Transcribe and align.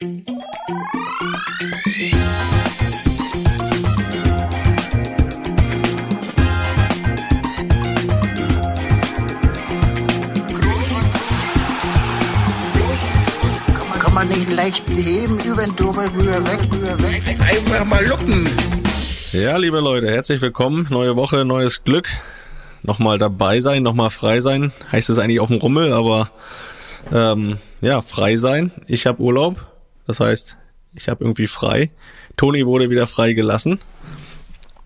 Kann 0.00 0.12
man 14.14 14.28
nicht 14.28 14.54
leicht 14.54 14.86
beheben, 14.86 15.40
über 15.40 15.64
den 15.64 15.74
drüber, 15.74 16.04
rüber, 16.14 16.44
weg, 16.46 16.60
rüber, 16.72 17.02
weg. 17.02 17.24
Einfach 17.40 17.84
mal 17.84 18.06
luppen. 18.06 18.48
Ja, 19.32 19.56
liebe 19.56 19.80
Leute, 19.80 20.08
herzlich 20.08 20.40
willkommen. 20.40 20.86
Neue 20.90 21.16
Woche, 21.16 21.44
neues 21.44 21.82
Glück. 21.82 22.06
Nochmal 22.84 23.18
dabei 23.18 23.58
sein, 23.58 23.82
nochmal 23.82 24.10
frei 24.10 24.38
sein. 24.38 24.70
Heißt 24.92 25.10
es 25.10 25.18
eigentlich 25.18 25.40
auf 25.40 25.48
dem 25.48 25.58
Rummel, 25.58 25.92
aber 25.92 26.30
ähm, 27.12 27.58
ja, 27.80 28.00
frei 28.00 28.36
sein. 28.36 28.70
Ich 28.86 29.04
habe 29.04 29.20
Urlaub. 29.20 29.56
Das 30.08 30.20
heißt, 30.20 30.56
ich 30.94 31.08
habe 31.08 31.22
irgendwie 31.22 31.46
frei. 31.46 31.92
Toni 32.36 32.66
wurde 32.66 32.90
wieder 32.90 33.06
frei 33.06 33.34
gelassen 33.34 33.78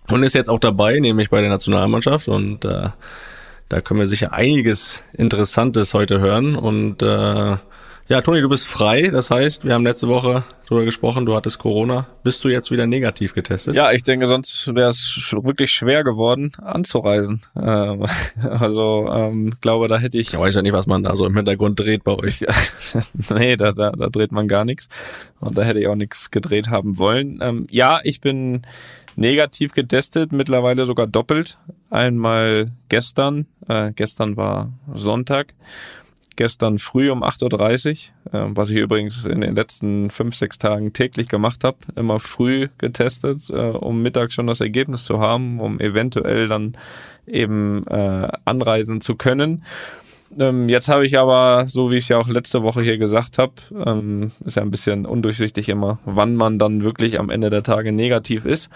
und 0.09 0.21
ist 0.21 0.35
jetzt 0.35 0.49
auch 0.49 0.59
dabei, 0.59 0.99
nämlich 0.99 1.29
bei 1.29 1.39
der 1.39 1.49
Nationalmannschaft. 1.49 2.27
Und 2.27 2.65
äh, 2.65 2.89
da 3.69 3.81
können 3.81 4.01
wir 4.01 4.07
sicher 4.07 4.33
einiges 4.33 5.01
Interessantes 5.13 5.93
heute 5.93 6.19
hören. 6.19 6.55
Und 6.57 7.01
äh, 7.01 7.57
ja, 8.09 8.21
Toni, 8.21 8.41
du 8.41 8.49
bist 8.49 8.67
frei. 8.67 9.09
Das 9.09 9.31
heißt, 9.31 9.63
wir 9.63 9.73
haben 9.73 9.85
letzte 9.85 10.09
Woche 10.09 10.43
darüber 10.67 10.83
gesprochen, 10.83 11.25
du 11.25 11.35
hattest 11.35 11.57
Corona. 11.57 12.07
Bist 12.23 12.43
du 12.43 12.49
jetzt 12.49 12.69
wieder 12.69 12.85
negativ 12.85 13.33
getestet? 13.33 13.75
Ja, 13.75 13.91
ich 13.93 14.03
denke, 14.03 14.27
sonst 14.27 14.75
wäre 14.75 14.89
es 14.89 15.33
wirklich 15.41 15.71
schwer 15.71 16.03
geworden, 16.03 16.51
anzureisen. 16.61 17.41
Ähm, 17.55 18.05
also, 18.41 19.07
ähm, 19.09 19.53
glaube, 19.61 19.87
da 19.87 19.97
hätte 19.97 20.17
ich. 20.17 20.33
Ich 20.33 20.39
weiß 20.39 20.55
ja 20.55 20.61
nicht, 20.61 20.73
was 20.73 20.85
man 20.85 21.03
da 21.03 21.15
so 21.15 21.25
im 21.25 21.35
Hintergrund 21.35 21.79
dreht 21.79 22.03
bei 22.03 22.13
euch. 22.13 22.45
nee, 23.33 23.55
da, 23.55 23.71
da, 23.71 23.91
da 23.91 24.09
dreht 24.09 24.33
man 24.33 24.49
gar 24.49 24.65
nichts. 24.65 24.89
Und 25.39 25.57
da 25.57 25.63
hätte 25.63 25.79
ich 25.79 25.87
auch 25.87 25.95
nichts 25.95 26.29
gedreht 26.29 26.69
haben 26.69 26.97
wollen. 26.97 27.39
Ähm, 27.41 27.67
ja, 27.71 28.01
ich 28.03 28.19
bin 28.19 28.63
negativ 29.15 29.73
getestet, 29.73 30.31
mittlerweile 30.33 30.85
sogar 30.85 31.07
doppelt. 31.07 31.57
Einmal 31.89 32.71
gestern, 32.89 33.45
äh, 33.69 33.91
gestern 33.93 34.35
war 34.35 34.73
Sonntag 34.93 35.53
gestern 36.35 36.79
früh 36.79 37.11
um 37.11 37.23
8.30 37.23 38.09
Uhr, 38.31 38.33
äh, 38.33 38.45
was 38.49 38.69
ich 38.69 38.77
übrigens 38.77 39.25
in 39.25 39.41
den 39.41 39.55
letzten 39.55 40.09
fünf, 40.09 40.35
sechs 40.35 40.57
Tagen 40.57 40.93
täglich 40.93 41.27
gemacht 41.27 41.63
habe, 41.63 41.77
immer 41.95 42.19
früh 42.19 42.69
getestet, 42.77 43.49
äh, 43.49 43.53
um 43.53 44.01
mittags 44.01 44.33
schon 44.33 44.47
das 44.47 44.61
Ergebnis 44.61 45.05
zu 45.05 45.19
haben, 45.19 45.59
um 45.59 45.79
eventuell 45.79 46.47
dann 46.47 46.77
eben 47.27 47.85
äh, 47.87 48.27
anreisen 48.45 49.01
zu 49.01 49.15
können. 49.15 49.63
Ähm, 50.39 50.67
jetzt 50.69 50.89
habe 50.89 51.05
ich 51.05 51.17
aber, 51.17 51.65
so 51.67 51.91
wie 51.91 51.97
ich 51.97 52.09
ja 52.09 52.17
auch 52.17 52.27
letzte 52.27 52.63
Woche 52.63 52.81
hier 52.81 52.97
gesagt 52.97 53.37
habe, 53.37 53.53
ähm, 53.85 54.31
ist 54.43 54.55
ja 54.55 54.63
ein 54.63 54.71
bisschen 54.71 55.05
undurchsichtig 55.05 55.69
immer, 55.69 55.99
wann 56.05 56.35
man 56.35 56.57
dann 56.57 56.83
wirklich 56.83 57.19
am 57.19 57.29
Ende 57.29 57.49
der 57.49 57.63
Tage 57.63 57.91
negativ 57.91 58.45
ist. 58.45 58.69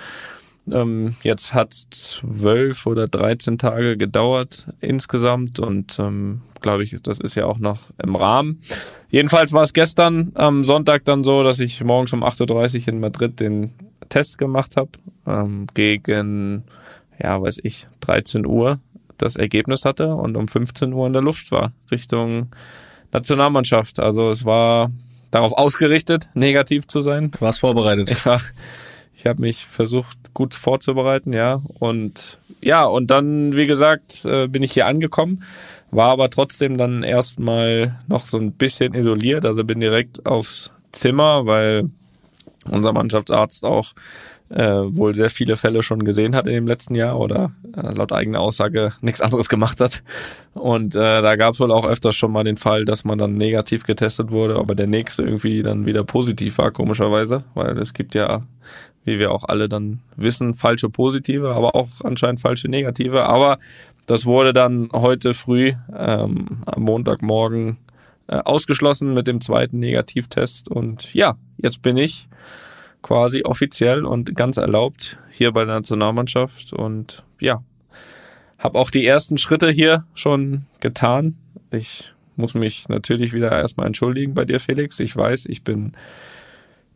Ähm, 0.71 1.15
jetzt 1.23 1.53
hat 1.53 1.73
zwölf 1.73 2.85
oder 2.85 3.07
dreizehn 3.07 3.57
Tage 3.57 3.97
gedauert 3.97 4.67
insgesamt 4.81 5.59
und 5.59 5.97
ähm, 5.99 6.41
glaube 6.61 6.83
ich, 6.83 6.95
das 7.01 7.19
ist 7.19 7.35
ja 7.35 7.45
auch 7.45 7.59
noch 7.59 7.79
im 8.01 8.15
Rahmen. 8.15 8.61
Jedenfalls 9.09 9.53
war 9.53 9.63
es 9.63 9.73
gestern 9.73 10.31
am 10.35 10.63
Sonntag 10.63 11.05
dann 11.05 11.23
so, 11.23 11.43
dass 11.43 11.59
ich 11.59 11.83
morgens 11.83 12.13
um 12.13 12.23
8.30 12.23 12.81
Uhr 12.81 12.87
in 12.89 12.99
Madrid 12.99 13.39
den 13.39 13.73
Test 14.09 14.37
gemacht 14.37 14.77
habe. 14.77 14.89
Ähm, 15.25 15.67
gegen, 15.73 16.63
ja, 17.21 17.41
weiß 17.41 17.59
ich, 17.63 17.87
13 18.01 18.45
Uhr 18.45 18.79
das 19.17 19.35
Ergebnis 19.35 19.85
hatte 19.85 20.13
und 20.13 20.37
um 20.37 20.47
15 20.47 20.93
Uhr 20.93 21.07
in 21.07 21.13
der 21.13 21.21
Luft 21.21 21.51
war, 21.51 21.71
Richtung 21.91 22.49
Nationalmannschaft. 23.11 23.99
Also 23.99 24.29
es 24.29 24.45
war 24.45 24.91
darauf 25.31 25.53
ausgerichtet, 25.53 26.29
negativ 26.33 26.87
zu 26.87 27.01
sein. 27.01 27.31
Warst 27.39 27.61
vorbereitet. 27.61 28.11
Ich 28.11 28.25
war 28.25 28.41
ich 29.17 29.25
habe 29.25 29.41
mich 29.41 29.65
versucht, 29.65 30.35
gut 30.35 30.53
vorzubereiten, 30.53 31.33
ja. 31.33 31.59
Und 31.79 32.37
ja, 32.61 32.85
und 32.85 33.09
dann, 33.09 33.55
wie 33.55 33.65
gesagt, 33.65 34.23
äh, 34.25 34.47
bin 34.47 34.61
ich 34.61 34.73
hier 34.73 34.85
angekommen, 34.85 35.43
war 35.89 36.11
aber 36.11 36.29
trotzdem 36.29 36.77
dann 36.77 37.01
erstmal 37.01 37.99
noch 38.07 38.21
so 38.21 38.37
ein 38.37 38.51
bisschen 38.51 38.93
isoliert. 38.93 39.43
Also 39.43 39.63
bin 39.63 39.79
direkt 39.79 40.27
aufs 40.27 40.69
Zimmer, 40.91 41.47
weil 41.47 41.89
unser 42.69 42.93
Mannschaftsarzt 42.93 43.65
auch 43.65 43.93
äh, 44.49 44.63
wohl 44.63 45.13
sehr 45.13 45.29
viele 45.29 45.55
Fälle 45.55 45.81
schon 45.81 46.03
gesehen 46.03 46.35
hat 46.35 46.47
in 46.47 46.53
dem 46.53 46.67
letzten 46.67 46.95
Jahr 46.95 47.19
oder 47.19 47.51
äh, 47.75 47.93
laut 47.93 48.11
eigener 48.11 48.39
Aussage 48.39 48.93
nichts 49.01 49.21
anderes 49.21 49.49
gemacht 49.49 49.81
hat. 49.81 50.03
Und 50.53 50.95
äh, 50.95 51.21
da 51.21 51.35
gab 51.35 51.53
es 51.53 51.59
wohl 51.59 51.71
auch 51.71 51.85
öfters 51.85 52.15
schon 52.15 52.31
mal 52.31 52.43
den 52.43 52.57
Fall, 52.57 52.85
dass 52.85 53.03
man 53.03 53.17
dann 53.17 53.33
negativ 53.33 53.83
getestet 53.83 54.31
wurde, 54.31 54.57
aber 54.57 54.75
der 54.75 54.87
nächste 54.87 55.23
irgendwie 55.23 55.63
dann 55.63 55.85
wieder 55.85 56.03
positiv 56.03 56.59
war, 56.59 56.71
komischerweise, 56.71 57.43
weil 57.55 57.77
es 57.77 57.93
gibt 57.93 58.15
ja, 58.15 58.41
wie 59.07 59.19
wir 59.19 59.31
auch 59.31 59.45
alle 59.45 59.69
dann 59.69 60.01
wissen, 60.17 60.53
falsche 60.53 60.89
positive, 60.89 61.55
aber 61.55 61.75
auch 61.75 61.87
anscheinend 62.03 62.41
falsche 62.41 62.67
negative. 62.67 63.23
Aber 63.23 63.57
das 64.05 64.25
wurde 64.25 64.51
dann 64.51 64.89
heute 64.93 65.33
früh 65.33 65.73
ähm, 65.97 66.61
am 66.65 66.83
Montagmorgen 66.83 67.77
äh, 68.27 68.35
ausgeschlossen 68.35 69.13
mit 69.13 69.25
dem 69.25 69.39
zweiten 69.39 69.79
Negativtest. 69.79 70.67
Und 70.67 71.13
ja, 71.13 71.37
jetzt 71.57 71.81
bin 71.81 71.95
ich 71.95 72.27
quasi 73.01 73.43
offiziell 73.43 74.05
und 74.05 74.35
ganz 74.35 74.57
erlaubt 74.57 75.17
hier 75.31 75.53
bei 75.53 75.63
der 75.63 75.75
Nationalmannschaft 75.75 76.73
und 76.73 77.23
ja, 77.39 77.61
habe 78.59 78.77
auch 78.77 78.91
die 78.91 79.05
ersten 79.05 79.37
Schritte 79.37 79.69
hier 79.69 80.05
schon 80.13 80.65
getan. 80.81 81.37
Ich 81.71 82.13
muss 82.35 82.55
mich 82.55 82.89
natürlich 82.89 83.31
wieder 83.31 83.51
erstmal 83.51 83.87
entschuldigen 83.87 84.33
bei 84.33 84.43
dir, 84.43 84.59
Felix. 84.59 84.99
Ich 84.99 85.15
weiß, 85.15 85.45
ich 85.45 85.63
bin 85.63 85.93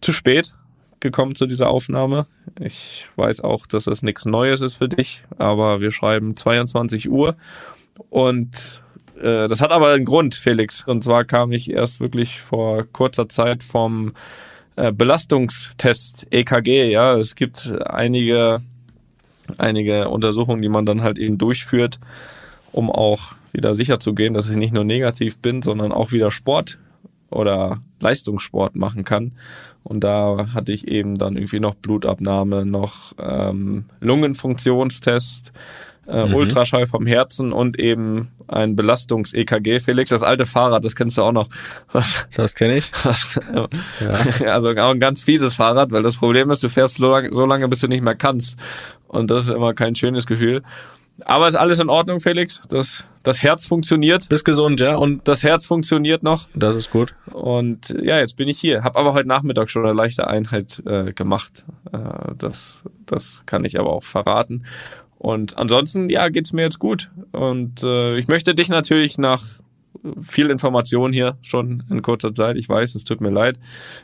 zu 0.01 0.11
spät 0.11 0.55
gekommen 1.01 1.35
zu 1.35 1.47
dieser 1.47 1.69
Aufnahme. 1.69 2.27
Ich 2.59 3.07
weiß 3.15 3.41
auch, 3.41 3.65
dass 3.65 3.85
das 3.85 4.03
nichts 4.03 4.25
Neues 4.25 4.61
ist 4.61 4.75
für 4.75 4.89
dich, 4.89 5.23
aber 5.37 5.81
wir 5.81 5.91
schreiben 5.91 6.35
22 6.35 7.09
Uhr 7.09 7.35
und 8.09 8.81
äh, 9.19 9.47
das 9.47 9.61
hat 9.61 9.71
aber 9.71 9.89
einen 9.89 10.05
Grund, 10.05 10.35
Felix. 10.35 10.83
Und 10.87 11.03
zwar 11.03 11.25
kam 11.25 11.51
ich 11.51 11.71
erst 11.71 11.99
wirklich 11.99 12.39
vor 12.39 12.85
kurzer 12.91 13.27
Zeit 13.27 13.63
vom 13.63 14.13
äh, 14.75 14.91
Belastungstest 14.91 16.27
EKG, 16.31 16.91
ja, 16.91 17.15
es 17.17 17.35
gibt 17.35 17.71
einige 17.85 18.61
einige 19.57 20.09
Untersuchungen, 20.09 20.61
die 20.61 20.69
man 20.69 20.85
dann 20.85 21.01
halt 21.01 21.17
eben 21.17 21.37
durchführt, 21.37 21.99
um 22.71 22.89
auch 22.89 23.33
wieder 23.51 23.73
sicher 23.73 23.99
zu 23.99 24.13
gehen, 24.13 24.33
dass 24.33 24.49
ich 24.49 24.55
nicht 24.55 24.73
nur 24.73 24.83
negativ 24.83 25.39
bin, 25.39 25.61
sondern 25.61 25.91
auch 25.91 26.11
wieder 26.11 26.31
Sport 26.31 26.79
oder 27.31 27.79
Leistungssport 27.99 28.75
machen 28.75 29.03
kann. 29.03 29.33
Und 29.83 30.03
da 30.03 30.49
hatte 30.53 30.71
ich 30.73 30.87
eben 30.87 31.17
dann 31.17 31.35
irgendwie 31.35 31.59
noch 31.59 31.75
Blutabnahme, 31.75 32.65
noch 32.65 33.13
ähm, 33.17 33.85
Lungenfunktionstest, 33.99 35.51
äh, 36.07 36.25
mhm. 36.25 36.35
Ultraschall 36.35 36.85
vom 36.85 37.07
Herzen 37.07 37.51
und 37.51 37.79
eben 37.79 38.29
ein 38.47 38.75
Belastungs-EKG. 38.75 39.79
Felix, 39.79 40.09
das 40.09 40.23
alte 40.23 40.45
Fahrrad, 40.45 40.85
das 40.85 40.95
kennst 40.95 41.17
du 41.17 41.23
auch 41.23 41.31
noch. 41.31 41.47
Was, 41.91 42.25
das 42.35 42.53
kenne 42.53 42.77
ich. 42.77 42.91
Was, 43.03 43.39
ja. 43.53 43.67
Also 44.51 44.69
auch 44.69 44.91
ein 44.91 44.99
ganz 44.99 45.21
fieses 45.21 45.55
Fahrrad, 45.55 45.91
weil 45.91 46.03
das 46.03 46.17
Problem 46.17 46.51
ist, 46.51 46.63
du 46.63 46.69
fährst 46.69 46.95
so 46.95 47.09
lange, 47.09 47.33
so 47.33 47.45
lange, 47.45 47.67
bis 47.67 47.79
du 47.79 47.87
nicht 47.87 48.03
mehr 48.03 48.15
kannst. 48.15 48.57
Und 49.07 49.31
das 49.31 49.45
ist 49.45 49.49
immer 49.49 49.73
kein 49.73 49.95
schönes 49.95 50.27
Gefühl. 50.27 50.63
Aber 51.25 51.47
ist 51.47 51.55
alles 51.55 51.79
in 51.79 51.89
Ordnung, 51.89 52.19
Felix. 52.19 52.61
Das, 52.69 53.07
das 53.23 53.43
Herz 53.43 53.65
funktioniert. 53.65 54.27
Bist 54.29 54.45
gesund, 54.45 54.79
ja. 54.79 54.95
Und 54.95 55.27
das 55.27 55.43
Herz 55.43 55.65
funktioniert 55.65 56.23
noch. 56.23 56.49
Das 56.55 56.75
ist 56.75 56.91
gut. 56.91 57.13
Und 57.31 57.89
ja, 58.01 58.17
jetzt 58.17 58.37
bin 58.37 58.47
ich 58.47 58.59
hier. 58.59 58.83
Hab 58.83 58.97
aber 58.97 59.13
heute 59.13 59.27
Nachmittag 59.27 59.69
schon 59.69 59.85
eine 59.85 59.93
leichte 59.93 60.27
Einheit 60.27 60.81
äh, 60.85 61.13
gemacht. 61.13 61.65
Äh, 61.91 61.99
das, 62.37 62.81
das 63.05 63.43
kann 63.45 63.65
ich 63.65 63.79
aber 63.79 63.91
auch 63.91 64.03
verraten. 64.03 64.65
Und 65.17 65.57
ansonsten, 65.57 66.09
ja, 66.09 66.29
geht's 66.29 66.53
mir 66.53 66.63
jetzt 66.63 66.79
gut. 66.79 67.11
Und 67.31 67.83
äh, 67.83 68.17
ich 68.17 68.27
möchte 68.27 68.55
dich 68.55 68.69
natürlich 68.69 69.19
nach 69.19 69.43
viel 70.21 70.49
Information 70.49 71.13
hier 71.13 71.37
schon 71.41 71.83
in 71.89 72.01
kurzer 72.01 72.33
Zeit. 72.33 72.57
Ich 72.57 72.67
weiß, 72.67 72.95
es 72.95 73.03
tut 73.03 73.21
mir 73.21 73.29
leid. 73.29 73.59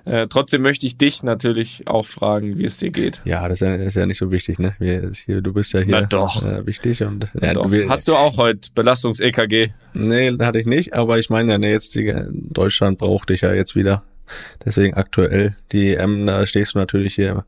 Äh, 0.06 0.28
trotzdem 0.28 0.62
möchte 0.62 0.86
ich 0.86 0.98
dich 0.98 1.24
natürlich 1.24 1.88
auch 1.88 2.06
fragen, 2.06 2.58
wie 2.58 2.66
es 2.66 2.78
dir 2.78 2.92
geht. 2.92 3.22
Ja, 3.26 3.48
das 3.48 3.62
ist 3.62 3.68
ja, 3.68 3.76
ist 3.76 3.96
ja 3.96 4.06
nicht 4.06 4.18
so 4.18 4.32
wichtig, 4.32 4.60
ne? 4.60 4.76
Wir, 4.80 5.12
hier, 5.14 5.42
du 5.42 5.54
bist 5.54 5.74
ja 5.74 5.80
hier 5.82 6.02
Na 6.02 6.02
doch. 6.02 6.44
Äh, 6.44 6.66
wichtig 6.66 7.04
und 7.04 7.28
ja, 7.42 7.54
doch. 7.54 7.72
Wir, 7.72 7.90
Hast 7.90 8.08
du 8.08 8.16
auch 8.16 8.38
heute 8.38 8.70
Belastungs-EKG? 8.76 9.70
Nee, 9.94 10.38
hatte 10.40 10.60
ich 10.60 10.66
nicht, 10.66 10.94
aber 10.94 11.18
ich 11.18 11.30
meine 11.30 11.54
ja, 11.54 11.58
ne, 11.58 11.72
jetzt 11.72 11.96
die, 11.96 12.14
Deutschland 12.32 12.98
braucht 12.98 13.30
dich 13.30 13.42
ja 13.42 13.54
jetzt 13.54 13.76
wieder. 13.76 14.04
Deswegen 14.66 14.96
aktuell 14.96 15.56
die 15.72 15.96
EM, 15.96 16.26
da 16.26 16.46
stehst 16.46 16.76
du 16.76 16.80
natürlich 16.80 17.16
hier 17.16 17.46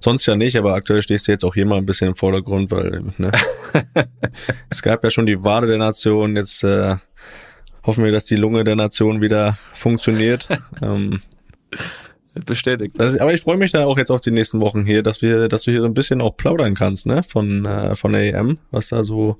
Sonst 0.00 0.26
ja 0.26 0.36
nicht, 0.36 0.56
aber 0.56 0.74
aktuell 0.74 1.02
stehst 1.02 1.26
du 1.26 1.32
jetzt 1.32 1.44
auch 1.44 1.54
hier 1.54 1.66
mal 1.66 1.76
ein 1.76 1.86
bisschen 1.86 2.08
im 2.08 2.14
Vordergrund, 2.14 2.70
weil 2.70 3.02
ne, 3.18 3.32
es 4.70 4.82
gab 4.82 5.02
ja 5.02 5.10
schon 5.10 5.26
die 5.26 5.42
Wade 5.42 5.66
der 5.66 5.78
Nation, 5.78 6.36
jetzt 6.36 6.62
äh, 6.62 6.96
hoffen 7.88 8.04
wir, 8.04 8.12
dass 8.12 8.26
die 8.26 8.36
Lunge 8.36 8.64
der 8.64 8.76
Nation 8.76 9.22
wieder 9.22 9.56
funktioniert. 9.72 10.46
ähm, 10.82 11.22
Bestätigt. 12.44 12.98
Ist, 12.98 13.20
aber 13.20 13.34
ich 13.34 13.40
freue 13.40 13.56
mich 13.56 13.72
da 13.72 13.86
auch 13.86 13.98
jetzt 13.98 14.10
auf 14.10 14.20
die 14.20 14.30
nächsten 14.30 14.60
Wochen 14.60 14.84
hier, 14.84 15.02
dass 15.02 15.22
wir, 15.22 15.48
dass 15.48 15.62
du 15.62 15.72
hier 15.72 15.80
so 15.80 15.86
ein 15.86 15.94
bisschen 15.94 16.20
auch 16.20 16.36
plaudern 16.36 16.74
kannst, 16.74 17.06
ne, 17.06 17.22
von, 17.24 17.64
äh, 17.64 17.96
von 17.96 18.12
der 18.12 18.32
EM, 18.32 18.58
was 18.70 18.90
da 18.90 19.02
so 19.02 19.38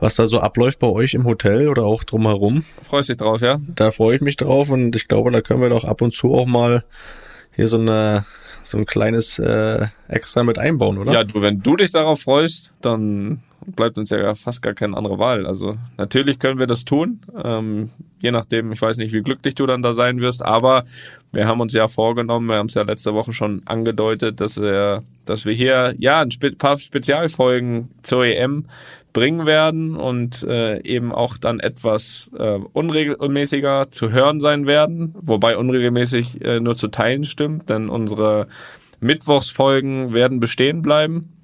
was 0.00 0.14
da 0.14 0.28
so 0.28 0.38
abläuft 0.38 0.78
bei 0.78 0.86
euch 0.86 1.14
im 1.14 1.24
Hotel 1.24 1.68
oder 1.68 1.84
auch 1.84 2.04
drumherum. 2.04 2.62
Freust 2.82 3.08
dich 3.08 3.16
drauf, 3.16 3.40
ja? 3.40 3.58
Da 3.66 3.90
freue 3.90 4.14
ich 4.14 4.22
mich 4.22 4.36
drauf 4.36 4.70
und 4.70 4.94
ich 4.94 5.08
glaube, 5.08 5.32
da 5.32 5.40
können 5.40 5.60
wir 5.60 5.70
doch 5.70 5.82
ab 5.82 6.00
und 6.02 6.14
zu 6.14 6.34
auch 6.34 6.46
mal 6.46 6.84
hier 7.56 7.66
so 7.66 7.78
eine 7.78 8.24
so 8.62 8.78
ein 8.78 8.86
kleines 8.86 9.40
äh, 9.40 9.86
Extra 10.06 10.44
mit 10.44 10.58
einbauen, 10.58 10.98
oder? 10.98 11.12
Ja, 11.12 11.24
du, 11.24 11.42
wenn 11.42 11.62
du 11.62 11.74
dich 11.74 11.90
darauf 11.90 12.20
freust, 12.20 12.70
dann 12.80 13.42
bleibt 13.76 13.98
uns 13.98 14.10
ja 14.10 14.34
fast 14.34 14.62
gar 14.62 14.74
keine 14.74 14.96
andere 14.96 15.18
Wahl. 15.18 15.46
Also 15.46 15.76
natürlich 15.96 16.38
können 16.38 16.58
wir 16.58 16.66
das 16.66 16.84
tun, 16.84 17.20
ähm, 17.42 17.90
je 18.20 18.30
nachdem, 18.30 18.72
ich 18.72 18.82
weiß 18.82 18.96
nicht, 18.98 19.12
wie 19.12 19.22
glücklich 19.22 19.54
du 19.54 19.66
dann 19.66 19.82
da 19.82 19.92
sein 19.92 20.20
wirst, 20.20 20.44
aber 20.44 20.84
wir 21.32 21.46
haben 21.46 21.60
uns 21.60 21.72
ja 21.72 21.88
vorgenommen, 21.88 22.48
wir 22.48 22.56
haben 22.56 22.66
es 22.66 22.74
ja 22.74 22.82
letzte 22.82 23.14
Woche 23.14 23.32
schon 23.32 23.62
angedeutet, 23.66 24.40
dass 24.40 24.60
wir, 24.60 25.02
dass 25.24 25.44
wir 25.44 25.52
hier 25.52 25.94
ja 25.98 26.20
ein 26.20 26.30
paar 26.58 26.78
Spezialfolgen 26.78 27.90
zur 28.02 28.24
EM 28.24 28.66
bringen 29.12 29.46
werden 29.46 29.96
und 29.96 30.42
äh, 30.42 30.82
eben 30.82 31.12
auch 31.12 31.38
dann 31.38 31.60
etwas 31.60 32.30
äh, 32.38 32.58
unregelmäßiger 32.72 33.90
zu 33.90 34.10
hören 34.10 34.40
sein 34.40 34.66
werden, 34.66 35.14
wobei 35.20 35.56
unregelmäßig 35.56 36.44
äh, 36.44 36.60
nur 36.60 36.76
zu 36.76 36.88
teilen 36.88 37.24
stimmt, 37.24 37.68
denn 37.68 37.88
unsere 37.88 38.48
Mittwochsfolgen 39.00 40.12
werden 40.12 40.40
bestehen 40.40 40.82
bleiben. 40.82 41.37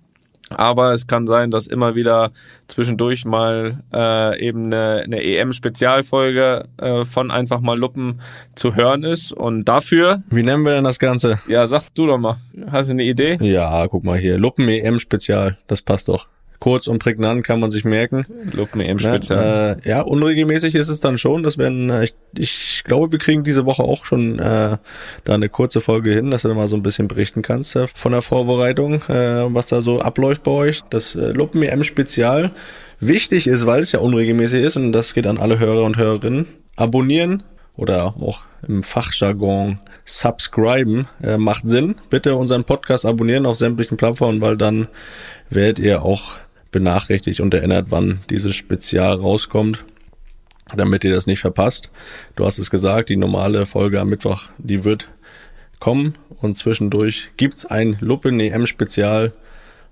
Aber 0.50 0.92
es 0.92 1.06
kann 1.06 1.26
sein, 1.26 1.50
dass 1.50 1.66
immer 1.66 1.94
wieder 1.94 2.30
zwischendurch 2.68 3.24
mal 3.24 3.78
äh, 3.92 4.40
eben 4.46 4.66
eine, 4.66 5.02
eine 5.04 5.22
EM-Spezialfolge 5.22 6.64
äh, 6.78 7.04
von 7.04 7.30
einfach 7.30 7.60
mal 7.60 7.78
Luppen 7.78 8.20
zu 8.54 8.74
hören 8.74 9.04
ist. 9.04 9.32
Und 9.32 9.64
dafür. 9.64 10.22
Wie 10.28 10.42
nennen 10.42 10.64
wir 10.64 10.74
denn 10.74 10.84
das 10.84 10.98
Ganze? 10.98 11.38
Ja, 11.48 11.66
sag 11.66 11.88
du 11.94 12.06
doch 12.06 12.18
mal. 12.18 12.36
Hast 12.70 12.88
du 12.88 12.92
eine 12.92 13.04
Idee? 13.04 13.38
Ja, 13.40 13.86
guck 13.88 14.04
mal 14.04 14.18
hier. 14.18 14.38
Luppen 14.38 14.68
EM-Spezial. 14.68 15.58
Das 15.66 15.82
passt 15.82 16.08
doch 16.08 16.28
kurz 16.64 16.86
und 16.86 16.98
prägnant 16.98 17.44
kann 17.44 17.60
man 17.60 17.70
sich 17.70 17.84
merken. 17.84 18.24
Look 18.54 18.74
mir 18.74 18.88
eben 18.88 18.98
speziell. 18.98 19.76
Äh, 19.84 19.86
ja, 19.86 20.00
unregelmäßig 20.00 20.74
ist 20.74 20.88
es 20.88 20.98
dann 20.98 21.18
schon. 21.18 21.42
Das 21.42 21.58
werden, 21.58 21.90
äh, 21.90 22.04
ich, 22.04 22.14
ich 22.38 22.84
glaube, 22.84 23.12
wir 23.12 23.18
kriegen 23.18 23.44
diese 23.44 23.66
Woche 23.66 23.82
auch 23.82 24.06
schon 24.06 24.38
äh, 24.38 24.78
da 25.24 25.34
eine 25.34 25.50
kurze 25.50 25.82
Folge 25.82 26.14
hin, 26.14 26.30
dass 26.30 26.40
du 26.40 26.48
da 26.48 26.54
mal 26.54 26.66
so 26.66 26.76
ein 26.76 26.82
bisschen 26.82 27.06
berichten 27.06 27.42
kannst 27.42 27.76
äh, 27.76 27.86
von 27.86 28.12
der 28.12 28.22
Vorbereitung, 28.22 29.02
äh, 29.10 29.54
was 29.54 29.66
da 29.66 29.82
so 29.82 30.00
abläuft 30.00 30.42
bei 30.42 30.52
euch. 30.52 30.80
Das 30.88 31.14
äh, 31.14 31.32
Luppen 31.32 31.62
EM 31.62 31.84
Spezial 31.84 32.50
wichtig 32.98 33.46
ist, 33.46 33.66
weil 33.66 33.82
es 33.82 33.92
ja 33.92 34.00
unregelmäßig 34.00 34.64
ist 34.64 34.78
und 34.78 34.92
das 34.92 35.12
geht 35.12 35.26
an 35.26 35.36
alle 35.36 35.58
Hörer 35.58 35.84
und 35.84 35.98
Hörerinnen. 35.98 36.46
Abonnieren 36.76 37.42
oder 37.76 38.14
auch 38.18 38.40
im 38.66 38.82
Fachjargon 38.82 39.80
subscriben 40.06 41.08
äh, 41.22 41.36
macht 41.36 41.68
Sinn. 41.68 41.96
Bitte 42.08 42.36
unseren 42.36 42.64
Podcast 42.64 43.04
abonnieren 43.04 43.44
auf 43.44 43.56
sämtlichen 43.56 43.98
Plattformen, 43.98 44.40
weil 44.40 44.56
dann 44.56 44.88
werdet 45.50 45.78
ihr 45.78 46.02
auch 46.02 46.38
benachrichtigt 46.74 47.40
und 47.40 47.54
erinnert, 47.54 47.92
wann 47.92 48.20
dieses 48.30 48.56
Spezial 48.56 49.14
rauskommt, 49.14 49.84
damit 50.74 51.04
ihr 51.04 51.14
das 51.14 51.28
nicht 51.28 51.38
verpasst. 51.38 51.90
Du 52.34 52.44
hast 52.44 52.58
es 52.58 52.68
gesagt, 52.68 53.10
die 53.10 53.16
normale 53.16 53.64
Folge 53.64 54.00
am 54.00 54.08
Mittwoch, 54.08 54.48
die 54.58 54.84
wird 54.84 55.08
kommen 55.78 56.14
und 56.42 56.58
zwischendurch 56.58 57.30
gibt's 57.36 57.64
ein 57.64 57.96
Luppen 58.00 58.40
EM 58.40 58.66
Spezial 58.66 59.32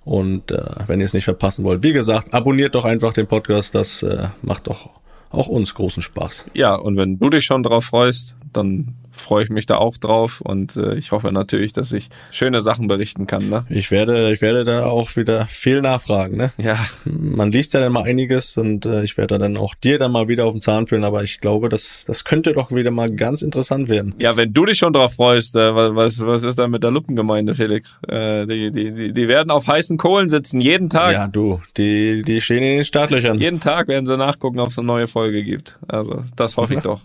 und 0.05 0.51
äh, 0.51 0.61
wenn 0.89 0.99
ihr 0.99 1.07
es 1.07 1.15
nicht 1.15 1.25
verpassen 1.25 1.65
wollt, 1.65 1.85
wie 1.85 1.93
gesagt, 1.93 2.35
abonniert 2.35 2.75
doch 2.75 2.85
einfach 2.85 3.13
den 3.13 3.29
Podcast, 3.29 3.77
das 3.77 4.03
äh, 4.03 4.27
macht 4.43 4.67
doch 4.67 4.91
auch 5.31 5.47
uns 5.47 5.75
großen 5.75 6.03
Spaß. 6.03 6.47
Ja, 6.53 6.75
und 6.75 6.97
wenn 6.97 7.21
du 7.21 7.31
dich 7.31 7.45
schon 7.45 7.63
drauf 7.63 7.85
freust, 7.85 8.35
dann 8.53 8.97
freue 9.13 9.45
ich 9.45 9.51
mich 9.51 9.67
da 9.67 9.77
auch 9.77 9.97
drauf 9.97 10.41
und 10.41 10.77
äh, 10.77 10.95
ich 10.95 11.13
hoffe 11.13 11.31
natürlich, 11.33 11.73
dass 11.73 11.93
ich 11.93 12.09
schöne 12.31 12.61
Sachen 12.61 12.89
berichten 12.89 13.27
kann. 13.27 13.49
Ne? 13.49 13.65
Ich 13.69 13.91
werde, 13.91 14.33
ich 14.33 14.43
werde 14.43 14.65
da 14.65 14.87
auch 14.87 15.17
wieder 15.17 15.47
viel 15.47 15.81
nachfragen. 15.83 16.37
Ne? 16.37 16.53
Ja. 16.59 16.79
Man 17.05 17.53
liest 17.53 17.75
ja 17.75 17.81
dann 17.81 17.93
mal 17.93 18.05
einiges 18.05 18.57
und 18.57 18.87
äh, 18.87 19.03
ich 19.03 19.17
werde 19.17 19.39
dann 19.39 19.57
auch 19.57 19.75
dir 19.75 19.99
dann 19.99 20.13
mal 20.13 20.29
wieder 20.29 20.47
auf 20.47 20.53
den 20.53 20.61
Zahn 20.61 20.87
fühlen, 20.87 21.05
aber 21.05 21.23
ich 21.23 21.41
glaube, 21.41 21.69
das, 21.69 22.05
das 22.07 22.25
könnte 22.25 22.53
doch 22.53 22.73
wieder 22.73 22.91
mal 22.91 23.11
ganz 23.11 23.43
interessant 23.43 23.89
werden. 23.89 24.15
Ja, 24.19 24.37
wenn 24.37 24.53
du 24.53 24.65
dich 24.65 24.79
schon 24.79 24.93
drauf 24.93 25.15
freust, 25.15 25.57
äh, 25.57 25.75
was, 25.75 26.21
was 26.21 26.45
ist 26.45 26.59
da 26.59 26.69
mit 26.69 26.83
der 26.83 26.91
Luppengemeinde, 26.91 27.55
Felix? 27.55 27.99
Äh, 28.09 28.47
die, 28.47 28.71
die, 28.71 29.13
die 29.13 29.29
werden 29.29 29.51
auf 29.51 29.67
heißen 29.67 29.99
Kohlen 29.99 30.29
sitzen, 30.29 30.61
jeden 30.61 30.89
Tag. 30.91 31.13
Ja, 31.13 31.29
du, 31.29 31.61
die, 31.77 32.23
die 32.23 32.41
stehen 32.41 32.63
in 32.63 32.77
den 32.77 32.85
Startlöchern. 32.85 33.39
Jeden 33.39 33.61
Tag 33.61 33.89
werden 33.89 34.07
sie 34.07 34.17
nachgucken, 34.17 34.61
ob 34.61 34.69
es 34.69 34.79
eine 34.79 34.87
neue 34.87 35.07
Folge 35.07 35.43
gibt. 35.43 35.79
Also, 35.89 36.25
das 36.37 36.57
hoffe 36.57 36.75
ich 36.75 36.81
doch. 36.83 37.03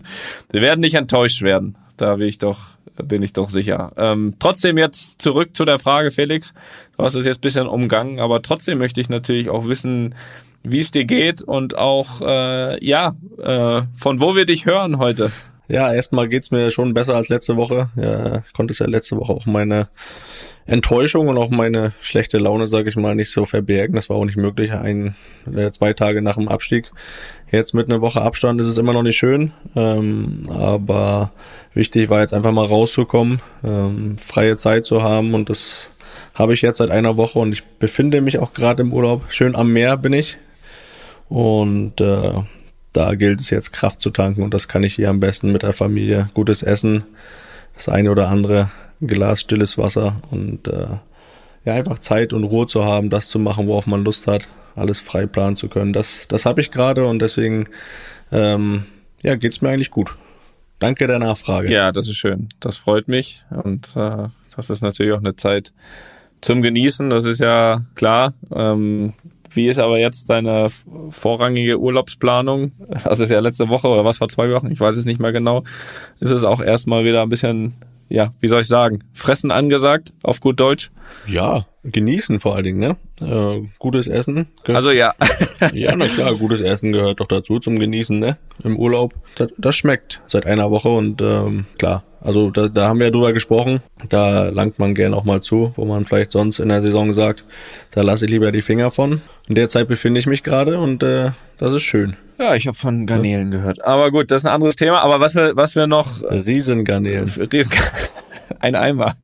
Wir 0.51 0.62
werden 0.62 0.80
nicht 0.80 0.95
enttäuscht 0.95 1.42
werden. 1.42 1.75
Da 1.98 2.16
bin 2.16 2.28
ich 2.28 2.38
doch, 2.38 2.60
bin 3.04 3.24
ich 3.24 3.34
doch 3.34 3.50
sicher. 3.50 3.92
Ähm, 3.98 4.36
trotzdem 4.40 4.78
jetzt 4.78 5.22
zurück 5.22 5.56
zu 5.56 5.66
der 5.66 5.80
Frage, 5.80 6.12
Felix. 6.12 6.54
Du 6.98 7.04
hast 7.04 7.16
es 7.16 7.26
jetzt 7.26 7.40
ein 7.40 7.42
bisschen 7.42 7.68
umgangen, 7.68 8.20
aber 8.20 8.42
trotzdem 8.42 8.78
möchte 8.78 9.02
ich 9.02 9.10
natürlich 9.10 9.50
auch 9.50 9.68
wissen, 9.68 10.16
wie 10.64 10.80
es 10.80 10.92
dir 10.92 11.06
geht 11.06 11.42
und 11.42 11.78
auch, 11.78 12.22
äh, 12.22 12.84
ja, 12.86 13.16
äh, 13.38 13.82
von 13.96 14.20
wo 14.20 14.36
wir 14.36 14.46
dich 14.46 14.66
hören 14.66 14.98
heute. 14.98 15.32
Ja, 15.68 15.94
erstmal 15.94 16.30
geht's 16.30 16.52
mir 16.52 16.72
schon 16.72 16.94
besser 16.94 17.16
als 17.16 17.30
letzte 17.30 17.58
Woche. 17.58 17.90
Ja, 17.96 18.44
ich 18.48 18.54
konnte 18.54 18.72
es 18.72 18.80
ja 18.80 18.88
letzte 18.88 19.18
Woche 19.18 19.34
auch 19.34 19.46
meine 19.46 19.90
Enttäuschung 20.68 21.30
und 21.30 21.38
auch 21.38 21.50
meine 21.50 21.94
schlechte 22.02 22.38
Laune, 22.38 22.68
sage 22.68 22.90
ich 22.90 22.98
mal, 22.98 23.16
nicht 23.16 23.31
so 23.31 23.46
verbergen. 23.46 23.96
Das 23.96 24.10
war 24.10 24.18
auch 24.18 24.25
nicht 24.25 24.36
möglich, 24.36 24.74
ein, 24.74 25.16
äh, 25.52 25.72
zwei 25.72 25.94
Tage 25.94 26.22
nach 26.22 26.36
dem 26.36 26.50
Abstieg. 26.50 26.92
Jetzt 27.50 27.74
mit 27.74 27.90
einer 27.90 28.02
Woche 28.02 28.22
Abstand 28.22 28.60
ist 28.60 28.68
es 28.68 28.78
immer 28.78 28.92
noch 28.92 29.04
nicht 29.04 29.18
schön, 29.18 29.54
ähm, 29.78 30.44
aber 30.50 31.31
wichtig 31.74 32.10
war 32.10 32.19
jetzt 32.19 32.34
einfach 32.34 32.52
mal 32.52 32.66
rauszukommen, 32.66 33.42
ähm, 33.64 34.18
freie 34.18 34.58
Zeit 34.58 34.86
zu 34.86 35.02
haben 35.02 35.34
und 35.34 35.50
das 35.50 35.90
habe 36.34 36.54
ich 36.54 36.62
jetzt 36.62 36.80
seit 36.80 36.92
einer 36.92 37.16
Woche 37.16 37.40
und 37.40 37.54
ich 37.54 37.63
befinde 37.63 38.20
mich 38.20 38.38
auch 38.40 38.54
gerade 38.54 38.84
im 38.84 38.92
Urlaub. 38.92 39.24
Schön 39.30 39.56
am 39.56 39.72
Meer 39.72 39.96
bin 39.96 40.12
ich 40.12 40.38
und 41.30 42.02
äh, 42.02 42.34
da 42.92 43.16
gilt 43.16 43.40
es 43.40 43.50
jetzt 43.50 43.72
Kraft 43.72 44.02
zu 44.02 44.10
tanken 44.10 44.44
und 44.44 44.54
das 44.54 44.68
kann 44.68 44.84
ich 44.84 44.96
hier 44.96 45.10
am 45.10 45.22
besten 45.22 45.54
mit 45.54 45.63
der 45.63 45.72
Familie. 45.72 46.30
Gutes 46.34 46.62
Essen, 46.62 47.06
das 47.74 47.88
eine 47.88 48.12
oder 48.12 48.28
andere 48.28 48.70
Glas 49.02 49.42
stilles 49.42 49.78
Wasser 49.78 50.22
und 50.32 50.68
äh, 50.68 50.88
ja, 51.66 51.74
einfach 51.74 52.00
Zeit 52.00 52.34
und 52.34 52.46
Ruhe 52.46 52.66
zu 52.66 52.86
haben, 52.86 53.10
das 53.10 53.28
zu 53.28 53.40
machen, 53.40 53.68
worauf 53.68 53.88
man 53.88 54.04
Lust 54.04 54.28
hat, 54.28 54.50
alles 54.76 55.02
frei 55.02 55.26
planen 55.26 55.56
zu 55.56 55.68
können. 55.68 55.94
Das, 55.94 56.26
das 56.30 56.46
habe 56.46 56.62
ich 56.62 56.72
gerade 56.72 57.06
und 57.06 57.20
deswegen 57.20 57.66
ähm, 58.32 58.86
ja, 59.22 59.36
geht's 59.36 59.62
mir 59.62 59.70
eigentlich 59.70 59.92
gut. 59.92 60.16
Danke 60.80 61.08
der 61.08 61.20
Nachfrage. 61.20 61.72
Ja, 61.72 61.92
das 61.92 62.08
ist 62.08 62.18
schön. 62.18 62.50
Das 62.60 62.78
freut 62.78 63.08
mich 63.08 63.46
und 63.50 63.90
äh, 63.96 64.28
das 64.56 64.70
ist 64.70 64.82
natürlich 64.82 65.14
auch 65.14 65.20
eine 65.20 65.36
Zeit 65.36 65.74
zum 66.42 66.62
Genießen. 66.62 67.10
Das 67.10 67.26
ist 67.26 67.42
ja 67.42 67.82
klar. 67.96 68.34
Ähm, 68.54 69.14
wie 69.50 69.68
ist 69.68 69.80
aber 69.80 69.98
jetzt 69.98 70.30
deine 70.30 70.68
vorrangige 71.10 71.80
Urlaubsplanung? 71.80 72.74
Das 73.04 73.20
ist 73.20 73.30
ja 73.30 73.40
letzte 73.40 73.70
Woche 73.70 73.88
oder 73.88 74.06
was 74.06 74.20
vor 74.20 74.30
zwei 74.30 74.52
Wochen, 74.52 74.72
ich 74.72 74.80
weiß 74.80 74.96
es 74.98 75.06
nicht 75.06 75.20
mehr 75.20 75.32
genau. 75.32 75.64
Ist 76.20 76.32
es 76.32 76.44
auch 76.44 76.62
erstmal 76.62 77.06
wieder 77.06 77.24
ein 77.24 77.30
bisschen 77.30 77.74
ja, 78.09 78.33
wie 78.39 78.48
soll 78.48 78.62
ich 78.62 78.68
sagen, 78.68 79.04
fressen 79.13 79.51
angesagt, 79.51 80.13
auf 80.24 80.39
gut 80.39 80.60
Deutsch. 80.60 80.91
Ja, 81.27 81.65
genießen 81.84 82.39
vor 82.39 82.55
allen 82.55 82.63
Dingen, 82.63 82.79
ne? 82.79 82.98
Äh, 83.22 83.67
gutes 83.79 84.08
Essen. 84.08 84.48
Also 84.65 84.91
ja. 84.91 85.13
ja, 85.74 85.96
na 85.96 86.05
klar, 86.05 86.36
gutes 86.36 86.62
Essen 86.62 86.91
gehört 86.91 87.20
doch 87.20 87.27
dazu 87.27 87.60
zum 87.60 87.79
Genießen, 87.79 88.20
ne? 88.20 88.38
Im 88.63 88.77
Urlaub. 88.77 89.13
Das, 89.36 89.51
das 89.58 89.75
schmeckt 89.75 90.22
seit 90.25 90.46
einer 90.46 90.70
Woche 90.72 90.89
und 90.89 91.22
ähm, 91.22 91.65
klar, 91.77 92.03
also 92.22 92.50
da, 92.51 92.67
da 92.67 92.88
haben 92.88 93.00
wir 93.00 93.08
ja 93.08 93.12
drüber 93.12 93.34
gesprochen. 93.34 93.82
Da 94.10 94.50
langt 94.50 94.79
man 94.79 94.96
gern 94.96 95.13
auch 95.13 95.24
mal 95.24 95.41
zu, 95.41 95.72
wo 95.75 95.86
man 95.86 96.05
vielleicht 96.05 96.32
sonst 96.32 96.60
in 96.60 96.70
der 96.70 96.82
Saison 96.82 97.13
sagt, 97.13 97.46
da 97.91 98.01
lasse 98.01 98.25
ich 98.25 98.32
lieber 98.32 98.51
die 98.51 98.62
Finger 98.62 98.91
von. 98.91 99.22
In 99.48 99.55
der 99.55 99.70
Zeit 99.70 99.88
befinde 99.88 100.20
ich 100.20 100.27
mich 100.27 100.43
gerade 100.43 100.79
und 100.79 101.03
äh, 101.03 101.32
das 101.58 101.74
ist 101.74 101.84
schön. 101.84 102.16
Ja, 102.40 102.56
ich 102.56 102.68
habe 102.68 102.78
von 102.78 103.06
Garnelen 103.08 103.50
gehört. 103.50 103.84
Aber 103.84 104.12
gut, 104.12 104.30
das 104.30 104.42
ist 104.42 104.46
ein 104.46 104.54
anderes 104.54 104.76
Thema. 104.76 105.02
Aber 105.02 105.20
was 105.20 105.36
wir, 105.36 105.56
was 105.56 105.76
wir 105.76 105.88
noch. 105.88 106.22
Riesengarnelen. 106.22 107.28
Riesen 107.52 107.74
ein 108.60 108.76
Eimer. 108.76 109.16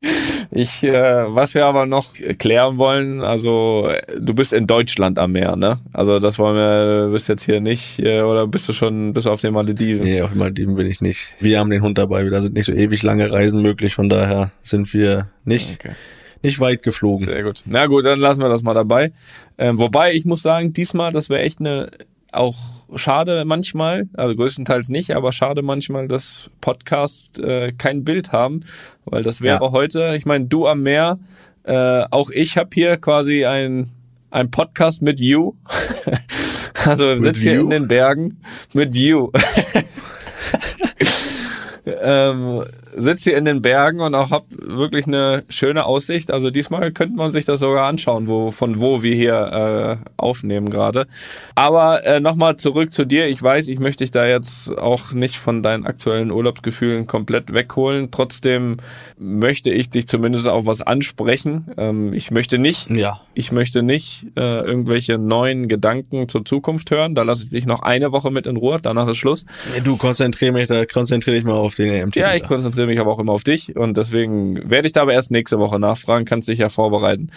Ich, 0.50 0.82
äh, 0.84 1.24
was 1.34 1.54
wir 1.54 1.66
aber 1.66 1.86
noch 1.86 2.14
klären 2.38 2.78
wollen, 2.78 3.22
also 3.22 3.90
du 4.18 4.34
bist 4.34 4.52
in 4.52 4.66
Deutschland 4.66 5.18
am 5.18 5.32
Meer, 5.32 5.56
ne? 5.56 5.80
Also 5.92 6.18
das 6.18 6.38
wollen 6.38 6.56
wir, 6.56 7.06
du 7.06 7.12
bist 7.12 7.28
jetzt 7.28 7.44
hier 7.44 7.60
nicht, 7.60 7.98
äh, 7.98 8.22
oder 8.22 8.46
bist 8.46 8.68
du 8.68 8.72
schon 8.72 9.12
bis 9.12 9.26
auf 9.26 9.40
den 9.40 9.54
Malediven? 9.54 10.04
Nee, 10.04 10.22
auf 10.22 10.30
den 10.30 10.38
Malediven 10.38 10.76
bin 10.76 10.86
ich 10.86 11.00
nicht. 11.00 11.34
Wir 11.40 11.58
haben 11.58 11.70
den 11.70 11.82
Hund 11.82 11.98
dabei, 11.98 12.22
da 12.24 12.40
sind 12.40 12.54
nicht 12.54 12.66
so 12.66 12.72
ewig 12.72 13.02
lange 13.02 13.32
Reisen 13.32 13.62
möglich, 13.62 13.94
von 13.94 14.08
daher 14.08 14.52
sind 14.62 14.92
wir 14.92 15.28
nicht. 15.44 15.78
Okay 15.80 15.94
nicht 16.44 16.60
weit 16.60 16.82
geflogen. 16.82 17.26
Sehr 17.26 17.42
gut. 17.42 17.62
Na 17.64 17.86
gut, 17.86 18.04
dann 18.04 18.20
lassen 18.20 18.42
wir 18.42 18.50
das 18.50 18.62
mal 18.62 18.74
dabei. 18.74 19.12
Ähm, 19.56 19.78
wobei 19.78 20.12
ich 20.12 20.26
muss 20.26 20.42
sagen, 20.42 20.74
diesmal, 20.74 21.10
das 21.10 21.30
wäre 21.30 21.40
echt 21.40 21.58
eine 21.58 21.90
auch 22.34 22.56
schade 22.96 23.44
manchmal, 23.44 24.08
also 24.14 24.34
größtenteils 24.34 24.88
nicht, 24.88 25.12
aber 25.12 25.32
schade 25.32 25.62
manchmal, 25.62 26.08
dass 26.08 26.50
Podcast 26.60 27.38
äh, 27.38 27.72
kein 27.72 28.04
Bild 28.04 28.32
haben, 28.32 28.60
weil 29.04 29.22
das 29.22 29.40
wäre 29.40 29.64
ja. 29.64 29.72
heute, 29.72 30.14
ich 30.16 30.26
meine, 30.26 30.46
du 30.46 30.66
am 30.66 30.82
Meer, 30.82 31.18
äh, 31.64 32.04
auch 32.10 32.30
ich 32.30 32.56
habe 32.56 32.70
hier 32.72 32.96
quasi 32.96 33.44
ein, 33.44 33.90
ein 34.30 34.50
Podcast 34.50 35.02
mit 35.02 35.18
View. 35.18 35.52
also 36.84 37.16
sitze 37.18 37.40
hier 37.40 37.60
in 37.60 37.70
den 37.70 37.88
Bergen 37.88 38.40
mit 38.72 38.92
View. 38.92 39.30
ähm, 41.86 42.64
sitze 42.96 43.30
hier 43.30 43.38
in 43.38 43.44
den 43.44 43.62
Bergen 43.62 44.00
und 44.00 44.14
auch 44.14 44.30
hab 44.30 44.44
wirklich 44.50 45.06
eine 45.06 45.44
schöne 45.48 45.84
Aussicht. 45.86 46.30
Also 46.30 46.50
diesmal 46.50 46.92
könnte 46.92 47.16
man 47.16 47.30
sich 47.32 47.44
das 47.44 47.60
sogar 47.60 47.86
anschauen, 47.86 48.28
wo 48.28 48.50
von 48.50 48.80
wo 48.80 49.02
wir 49.02 49.14
hier 49.14 49.98
äh, 50.00 50.10
aufnehmen 50.16 50.70
gerade. 50.70 51.06
Aber 51.54 52.04
äh, 52.04 52.20
nochmal 52.20 52.56
zurück 52.56 52.92
zu 52.92 53.04
dir. 53.04 53.26
Ich 53.26 53.42
weiß, 53.42 53.68
ich 53.68 53.78
möchte 53.78 54.04
dich 54.04 54.10
da 54.10 54.26
jetzt 54.26 54.76
auch 54.76 55.12
nicht 55.12 55.36
von 55.36 55.62
deinen 55.62 55.86
aktuellen 55.86 56.30
Urlaubsgefühlen 56.30 57.06
komplett 57.06 57.52
wegholen. 57.52 58.10
Trotzdem 58.10 58.76
möchte 59.18 59.70
ich 59.70 59.90
dich 59.90 60.06
zumindest 60.08 60.48
auf 60.48 60.66
was 60.66 60.82
ansprechen. 60.82 61.66
Ähm, 61.76 62.12
ich 62.12 62.30
möchte 62.30 62.58
nicht, 62.58 62.90
Ja. 62.90 63.20
ich 63.34 63.52
möchte 63.52 63.82
nicht 63.82 64.26
äh, 64.36 64.60
irgendwelche 64.60 65.18
neuen 65.18 65.68
Gedanken 65.68 66.28
zur 66.28 66.44
Zukunft 66.44 66.90
hören. 66.90 67.14
Da 67.14 67.22
lasse 67.22 67.44
ich 67.44 67.50
dich 67.50 67.66
noch 67.66 67.82
eine 67.82 68.12
Woche 68.12 68.30
mit 68.30 68.46
in 68.46 68.56
Ruhe. 68.56 68.78
Danach 68.80 69.08
ist 69.08 69.16
Schluss. 69.16 69.44
Du 69.84 69.96
konzentrier 69.96 70.52
mich, 70.52 70.68
da 70.68 70.84
konzentriere 70.86 71.36
ich 71.36 71.44
mal 71.44 71.54
auf 71.54 71.74
den 71.74 71.90
EMT. 71.90 72.16
Ja, 72.16 72.34
ich 72.34 72.42
konzentriere 72.44 72.83
mich 72.86 73.00
aber 73.00 73.12
auch 73.12 73.18
immer 73.18 73.32
auf 73.32 73.44
dich 73.44 73.76
und 73.76 73.96
deswegen 73.96 74.70
werde 74.70 74.86
ich 74.86 74.92
da 74.92 75.02
aber 75.02 75.12
erst 75.12 75.30
nächste 75.30 75.58
Woche 75.58 75.78
nachfragen, 75.78 76.24
kannst 76.24 76.48
dich 76.48 76.58
ja 76.58 76.68
vorbereiten. 76.68 77.30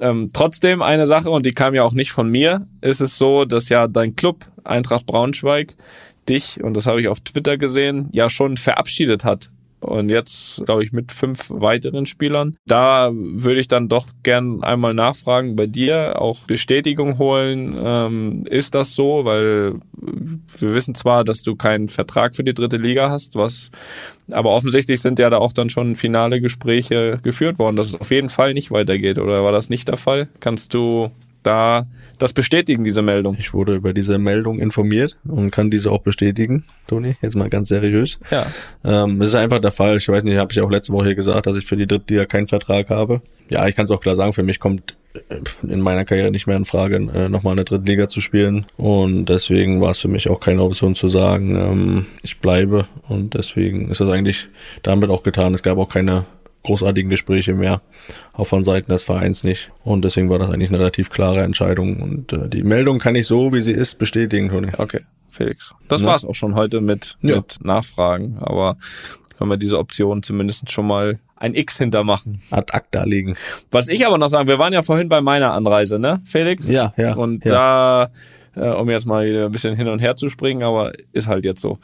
Ähm, 0.00 0.30
trotzdem 0.32 0.82
eine 0.82 1.06
Sache, 1.06 1.30
und 1.30 1.46
die 1.46 1.52
kam 1.52 1.74
ja 1.74 1.84
auch 1.84 1.92
nicht 1.92 2.12
von 2.12 2.28
mir, 2.28 2.66
ist 2.80 3.00
es 3.00 3.18
so, 3.18 3.44
dass 3.44 3.68
ja 3.68 3.88
dein 3.88 4.16
Club 4.16 4.46
Eintracht 4.64 5.06
Braunschweig 5.06 5.74
dich, 6.28 6.62
und 6.62 6.74
das 6.76 6.86
habe 6.86 7.00
ich 7.00 7.08
auf 7.08 7.20
Twitter 7.20 7.56
gesehen, 7.56 8.08
ja 8.12 8.28
schon 8.28 8.56
verabschiedet 8.56 9.24
hat. 9.24 9.50
Und 9.82 10.10
jetzt, 10.10 10.64
glaube 10.64 10.84
ich, 10.84 10.92
mit 10.92 11.10
fünf 11.12 11.50
weiteren 11.50 12.06
Spielern. 12.06 12.56
Da 12.66 13.10
würde 13.12 13.60
ich 13.60 13.68
dann 13.68 13.88
doch 13.88 14.06
gern 14.22 14.62
einmal 14.62 14.94
nachfragen 14.94 15.56
bei 15.56 15.66
dir, 15.66 16.20
auch 16.20 16.38
Bestätigung 16.46 17.18
holen. 17.18 17.76
Ähm, 17.78 18.46
ist 18.46 18.74
das 18.74 18.94
so? 18.94 19.24
Weil 19.24 19.74
wir 19.92 20.74
wissen 20.74 20.94
zwar, 20.94 21.24
dass 21.24 21.42
du 21.42 21.56
keinen 21.56 21.88
Vertrag 21.88 22.36
für 22.36 22.44
die 22.44 22.54
dritte 22.54 22.76
Liga 22.76 23.10
hast, 23.10 23.34
was 23.34 23.70
aber 24.30 24.50
offensichtlich 24.50 25.00
sind 25.00 25.18
ja 25.18 25.30
da 25.30 25.38
auch 25.38 25.52
dann 25.52 25.68
schon 25.68 25.96
finale 25.96 26.40
Gespräche 26.40 27.18
geführt 27.22 27.58
worden, 27.58 27.76
dass 27.76 27.88
es 27.88 28.00
auf 28.00 28.10
jeden 28.10 28.28
Fall 28.28 28.54
nicht 28.54 28.70
weitergeht. 28.70 29.18
Oder 29.18 29.42
war 29.42 29.52
das 29.52 29.68
nicht 29.68 29.88
der 29.88 29.96
Fall? 29.96 30.28
Kannst 30.40 30.74
du 30.74 31.10
da 31.42 31.86
das 32.18 32.32
bestätigen, 32.32 32.84
diese 32.84 33.02
Meldung? 33.02 33.36
Ich 33.38 33.52
wurde 33.52 33.74
über 33.74 33.92
diese 33.92 34.18
Meldung 34.18 34.58
informiert 34.58 35.18
und 35.24 35.50
kann 35.50 35.70
diese 35.70 35.90
auch 35.90 36.02
bestätigen, 36.02 36.64
Toni. 36.86 37.16
Jetzt 37.20 37.36
mal 37.36 37.48
ganz 37.48 37.68
seriös. 37.68 38.18
Ja. 38.30 38.46
Ähm, 38.84 39.20
es 39.20 39.30
ist 39.30 39.34
einfach 39.34 39.60
der 39.60 39.70
Fall. 39.70 39.96
Ich 39.96 40.08
weiß 40.08 40.22
nicht, 40.24 40.38
habe 40.38 40.52
ich 40.52 40.60
auch 40.60 40.70
letzte 40.70 40.92
Woche 40.92 41.06
hier 41.06 41.14
gesagt, 41.14 41.46
dass 41.46 41.56
ich 41.56 41.64
für 41.64 41.76
die 41.76 41.86
Drittliga 41.86 42.24
keinen 42.24 42.46
Vertrag 42.46 42.90
habe. 42.90 43.22
Ja, 43.48 43.66
ich 43.66 43.76
kann 43.76 43.84
es 43.84 43.90
auch 43.90 44.00
klar 44.00 44.14
sagen, 44.14 44.32
für 44.32 44.42
mich 44.42 44.60
kommt 44.60 44.96
äh, 45.14 45.36
in 45.68 45.80
meiner 45.80 46.04
Karriere 46.04 46.30
nicht 46.30 46.46
mehr 46.46 46.56
in 46.56 46.64
Frage, 46.64 46.96
äh, 46.96 47.28
nochmal 47.28 47.52
eine 47.52 47.64
Drittliga 47.64 48.08
zu 48.08 48.20
spielen. 48.20 48.66
Und 48.76 49.26
deswegen 49.26 49.80
war 49.80 49.90
es 49.90 50.00
für 50.00 50.08
mich 50.08 50.30
auch 50.30 50.40
keine 50.40 50.62
Option 50.62 50.94
zu 50.94 51.08
sagen, 51.08 51.56
ähm, 51.56 52.06
ich 52.22 52.38
bleibe. 52.38 52.86
Und 53.08 53.34
deswegen 53.34 53.90
ist 53.90 54.00
das 54.00 54.08
eigentlich 54.08 54.48
damit 54.82 55.10
auch 55.10 55.22
getan. 55.22 55.54
Es 55.54 55.62
gab 55.62 55.78
auch 55.78 55.88
keine 55.88 56.24
großartigen 56.62 57.10
Gespräche 57.10 57.54
mehr, 57.54 57.80
auch 58.32 58.44
von 58.46 58.62
Seiten 58.62 58.90
des 58.90 59.02
Vereins 59.02 59.44
nicht. 59.44 59.70
Und 59.84 60.04
deswegen 60.04 60.30
war 60.30 60.38
das 60.38 60.50
eigentlich 60.50 60.70
eine 60.70 60.78
relativ 60.78 61.10
klare 61.10 61.42
Entscheidung. 61.42 62.00
Und 62.00 62.32
äh, 62.32 62.48
die 62.48 62.62
Meldung 62.62 62.98
kann 62.98 63.14
ich 63.14 63.26
so, 63.26 63.52
wie 63.52 63.60
sie 63.60 63.72
ist, 63.72 63.98
bestätigen, 63.98 64.48
Toni. 64.48 64.68
Okay, 64.78 65.00
Felix. 65.30 65.74
Das 65.88 66.00
Ja. 66.02 66.08
war's 66.08 66.24
auch 66.24 66.34
schon 66.34 66.54
heute 66.54 66.80
mit, 66.80 67.16
Ja. 67.22 67.36
mit 67.36 67.58
Nachfragen. 67.64 68.38
Aber 68.40 68.76
können 69.38 69.50
wir 69.50 69.56
diese 69.56 69.78
Option 69.78 70.22
zumindest 70.22 70.70
schon 70.70 70.86
mal 70.86 71.18
ein 71.36 71.54
X 71.54 71.78
hintermachen. 71.78 72.40
Ad 72.52 72.72
acta 72.72 73.02
liegen. 73.02 73.34
Was 73.72 73.88
ich 73.88 74.06
aber 74.06 74.16
noch 74.16 74.28
sagen, 74.28 74.46
wir 74.46 74.60
waren 74.60 74.72
ja 74.72 74.82
vorhin 74.82 75.08
bei 75.08 75.20
meiner 75.20 75.52
Anreise, 75.54 75.98
ne, 75.98 76.20
Felix? 76.24 76.68
Ja, 76.68 76.94
ja. 76.96 77.14
Und 77.14 77.44
ja. 77.44 78.08
da, 78.54 78.70
äh, 78.72 78.74
um 78.76 78.88
jetzt 78.88 79.06
mal 79.06 79.26
wieder 79.26 79.46
ein 79.46 79.50
bisschen 79.52 79.74
hin 79.74 79.88
und 79.88 79.98
her 79.98 80.14
zu 80.14 80.28
springen, 80.28 80.62
aber 80.62 80.92
ist 81.12 81.26
halt 81.26 81.44
jetzt 81.44 81.60
so. 81.60 81.78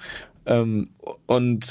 Ähm, 0.49 0.89
und 1.27 1.65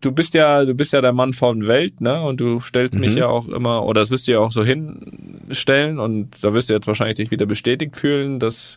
du 0.00 0.12
bist 0.12 0.34
ja, 0.34 0.64
du 0.64 0.74
bist 0.74 0.92
ja 0.92 1.00
der 1.00 1.12
Mann 1.12 1.32
von 1.32 1.66
Welt, 1.66 2.00
ne? 2.00 2.22
Und 2.22 2.40
du 2.40 2.60
stellst 2.60 2.98
mich 2.98 3.12
Mhm. 3.12 3.18
ja 3.18 3.26
auch 3.28 3.48
immer, 3.48 3.84
oder 3.84 4.00
das 4.00 4.10
wirst 4.10 4.28
du 4.28 4.32
ja 4.32 4.38
auch 4.38 4.52
so 4.52 4.64
hinstellen 4.64 5.98
und 5.98 6.42
da 6.44 6.52
wirst 6.54 6.70
du 6.70 6.74
jetzt 6.74 6.86
wahrscheinlich 6.86 7.16
dich 7.16 7.30
wieder 7.30 7.46
bestätigt 7.46 7.96
fühlen, 7.96 8.38
dass 8.38 8.76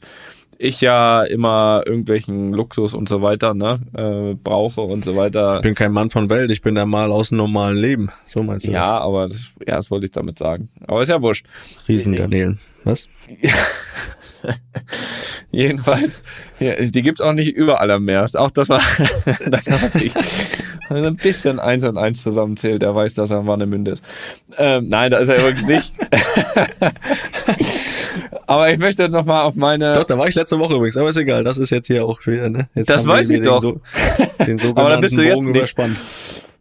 ich 0.60 0.82
ja 0.82 1.24
immer 1.24 1.82
irgendwelchen 1.86 2.54
Luxus 2.54 2.94
und 2.94 3.10
so 3.10 3.22
weiter, 3.22 3.54
ne, 3.54 3.80
äh, 3.98 4.36
brauche 4.36 4.82
und 4.82 5.04
so 5.04 5.16
weiter. 5.16 5.56
Ich 5.58 5.62
bin 5.64 5.74
kein 5.76 5.92
Mann 5.92 6.10
von 6.12 6.30
Welt, 6.30 6.52
ich 6.52 6.62
bin 6.62 6.76
der 6.76 6.86
Mal 6.86 7.12
aus 7.12 7.30
dem 7.30 7.40
normalen 7.40 7.78
Leben. 7.78 8.10
So 8.26 8.44
meinst 8.44 8.68
du 8.68 8.72
Ja, 8.72 9.00
aber 9.00 9.28
das, 9.28 9.50
ja, 9.68 9.76
das 9.76 9.90
wollte 9.92 10.06
ich 10.06 10.12
damit 10.12 10.38
sagen. 10.38 10.70
Aber 10.88 11.02
ist 11.02 11.10
ja 11.10 11.22
wurscht. 11.22 11.46
das? 11.48 11.88
Riesengarnelen. 11.90 12.60
Was? 12.84 13.08
Jedenfalls, 15.52 16.24
ja, 16.60 16.76
die 16.76 17.02
gibt's 17.02 17.22
auch 17.22 17.34
nicht 17.34 17.56
überall 17.56 17.92
am 17.92 18.06
Meer. 18.06 18.28
Auch 18.34 18.52
das 18.52 18.70
war, 18.70 18.82
da 19.46 19.60
kann 19.60 19.82
man 19.82 19.92
sich 19.92 20.14
also 20.90 21.08
ein 21.08 21.16
bisschen 21.16 21.60
eins 21.60 21.84
und 21.84 21.98
eins 21.98 22.24
zusammenzählt, 22.24 22.82
der 22.82 22.96
weiß, 22.96 23.14
dass 23.14 23.32
er 23.32 23.40
ein 23.40 23.48
Warnemünde 23.48 23.92
ist. 23.92 24.04
Ähm, 24.58 24.88
nein, 24.90 25.12
da 25.12 25.18
ist 25.18 25.30
er 25.30 25.40
übrigens 25.40 25.68
nicht. 25.68 25.94
Aber 28.48 28.70
ich 28.72 28.78
möchte 28.80 29.10
noch 29.10 29.26
mal 29.26 29.44
auf 29.44 29.56
meine. 29.56 29.94
Doch, 29.94 30.04
da 30.04 30.18
war 30.18 30.28
ich 30.28 30.36
letzte 30.36 30.60
Woche 30.60 30.76
übrigens, 30.76 30.98
aber 30.98 31.10
ist 31.10 31.18
egal, 31.18 31.44
das 31.44 31.58
ist 31.58 31.70
jetzt 31.70 31.88
hier 31.88 32.06
auch 32.06 32.20
wieder, 32.28 32.50
ne? 32.50 32.70
Jetzt 32.76 32.90
Das 32.90 33.08
weiß 33.08 33.30
ich 33.32 33.42
doch. 33.42 33.62
Den, 33.62 34.58
so, 34.58 34.68
den 34.68 34.78
Aber 34.78 34.90
da 34.90 34.98
bist 34.98 35.18
du 35.18 35.22
jetzt 35.24 35.34
Bogen 35.36 35.48
nicht. 35.48 35.58
überspannt. 35.58 35.98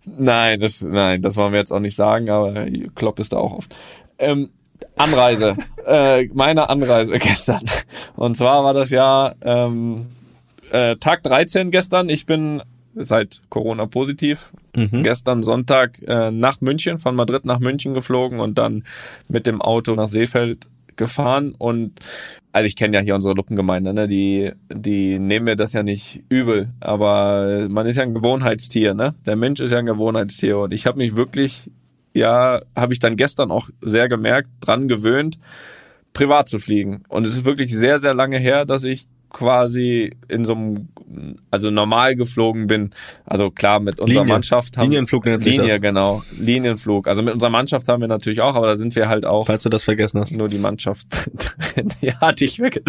Nein, 0.05 0.61
das, 0.61 0.83
nein, 0.83 1.21
das 1.23 1.37
wollen 1.37 1.53
wir 1.53 1.59
jetzt 1.59 1.73
auch 1.73 1.81
nicht 1.81 1.97
sagen, 1.97 2.31
aber 2.31 2.67
Klopp 2.95 3.19
ist 3.19 3.33
da 3.33 3.39
auch 3.39 3.53
oft. 3.53 3.75
Ähm, 4.19 4.51
Anreise. 4.97 5.57
äh, 5.87 6.27
meine 6.33 6.69
Anreise 6.71 7.19
gestern. 7.19 7.65
Und 8.17 8.37
zwar 8.37 8.65
war 8.65 8.75
das 8.75 8.91
ja 8.91 9.35
ähm, 9.43 10.07
äh, 10.71 10.97
Tag 10.97 11.23
13 11.23 11.71
gestern. 11.71 12.09
Ich 12.09 12.27
bin 12.27 12.63
seit 12.95 13.43
Corona 13.49 13.87
positiv. 13.87 14.53
Mhm. 14.77 15.03
Gestern 15.03 15.43
Sonntag 15.43 16.01
äh, 16.07 16.31
nach 16.31 16.61
München, 16.61 16.99
von 16.99 17.15
Madrid 17.15 17.45
nach 17.45 17.59
München 17.59 17.95
geflogen 17.95 18.41
und 18.41 18.59
dann 18.59 18.85
mit 19.29 19.47
dem 19.47 19.61
Auto 19.61 19.95
nach 19.95 20.09
Seefeld 20.09 20.67
gefahren 20.97 21.55
und 21.57 21.93
also 22.53 22.67
ich 22.67 22.77
kenne 22.77 22.97
ja 22.97 23.03
hier 23.03 23.15
unsere 23.15 23.35
Luppengemeinde, 23.35 23.95
ne? 23.95 24.07
Die, 24.07 24.53
die 24.71 25.19
nehmen 25.19 25.47
mir 25.47 25.57
das 25.57 25.73
ja 25.73 25.83
nicht 25.83 26.23
übel, 26.29 26.69
aber 26.81 27.67
man 27.71 27.87
ist 27.87 27.97
ja 27.97 28.03
ein 28.03 28.15
Gewohnheitstier, 28.15 28.93
ne? 28.93 29.15
Der 29.25 29.37
Mensch 29.37 29.61
ist 29.61 29.71
ja 29.71 29.79
ein 29.79 29.87
Gewohnheitstier 29.87 30.59
und 30.59 30.75
ich 30.75 30.87
habe 30.87 30.99
mich 30.99 31.17
wirklich, 31.17 31.71
ja, 32.15 32.61
habe 32.77 32.93
ich 32.93 32.99
dann 32.99 33.17
gestern 33.17 33.51
auch 33.51 33.69
sehr 33.81 34.09
gemerkt, 34.09 34.51
dran 34.61 34.89
gewöhnt, 34.89 35.39
privat 36.13 36.49
zu 36.49 36.59
fliegen. 36.59 37.03
Und 37.09 37.27
es 37.27 37.33
ist 37.33 37.45
wirklich 37.45 37.75
sehr, 37.77 37.99
sehr 37.99 38.15
lange 38.15 38.39
her, 38.39 38.65
dass 38.65 38.85
ich 38.85 39.07
quasi 39.31 40.11
in 40.29 40.45
so 40.45 40.53
einem, 40.55 40.89
also 41.51 41.71
normal 41.71 42.17
geflogen 42.17 42.67
bin. 42.67 42.91
Also 43.25 43.51
klar, 43.51 43.81
mit 43.81 43.99
unserer 43.99 44.21
Linie. 44.21 44.35
Mannschaft 44.35 44.77
haben 44.77 44.91
Linienflug 44.91 45.25
nennt 45.25 45.43
sich 45.43 45.57
Linie, 45.57 45.75
das. 45.75 45.81
genau. 45.81 46.23
Linienflug. 46.39 47.09
Also 47.09 47.23
mit 47.23 47.33
unserer 47.33 47.51
Mannschaft 47.51 47.89
haben 47.89 48.03
wir 48.03 48.09
natürlich 48.09 48.41
auch, 48.41 48.55
aber 48.55 48.67
da 48.67 48.75
sind 48.75 48.95
wir 48.95 49.09
halt 49.09 49.25
auch 49.25 49.47
Falls 49.47 49.63
du 49.63 49.71
das 49.71 49.85
vergessen 49.85 50.21
hast. 50.21 50.37
nur 50.37 50.49
die 50.49 50.59
Mannschaft 50.59 51.07
drin. 51.75 51.89
ja, 52.03 52.21
hatte 52.21 52.45
ich 52.45 52.61
weg. 52.61 52.83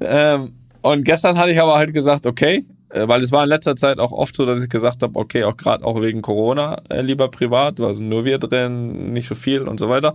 Ähm, 0.00 0.52
und 0.80 1.04
gestern 1.04 1.36
hatte 1.36 1.50
ich 1.52 1.60
aber 1.60 1.74
halt 1.74 1.92
gesagt, 1.92 2.26
okay, 2.26 2.64
weil 2.90 3.22
es 3.22 3.32
war 3.32 3.42
in 3.42 3.48
letzter 3.48 3.76
Zeit 3.76 3.98
auch 3.98 4.12
oft 4.12 4.36
so, 4.36 4.46
dass 4.46 4.62
ich 4.62 4.68
gesagt 4.68 5.02
habe, 5.02 5.18
okay, 5.18 5.44
auch 5.44 5.56
gerade 5.56 5.84
auch 5.84 6.00
wegen 6.00 6.22
Corona 6.22 6.76
äh, 6.88 7.00
lieber 7.00 7.28
privat, 7.28 7.80
also 7.80 8.02
nur 8.02 8.24
wir 8.24 8.38
drin, 8.38 9.12
nicht 9.12 9.28
so 9.28 9.34
viel 9.34 9.62
und 9.62 9.80
so 9.80 9.88
weiter. 9.88 10.14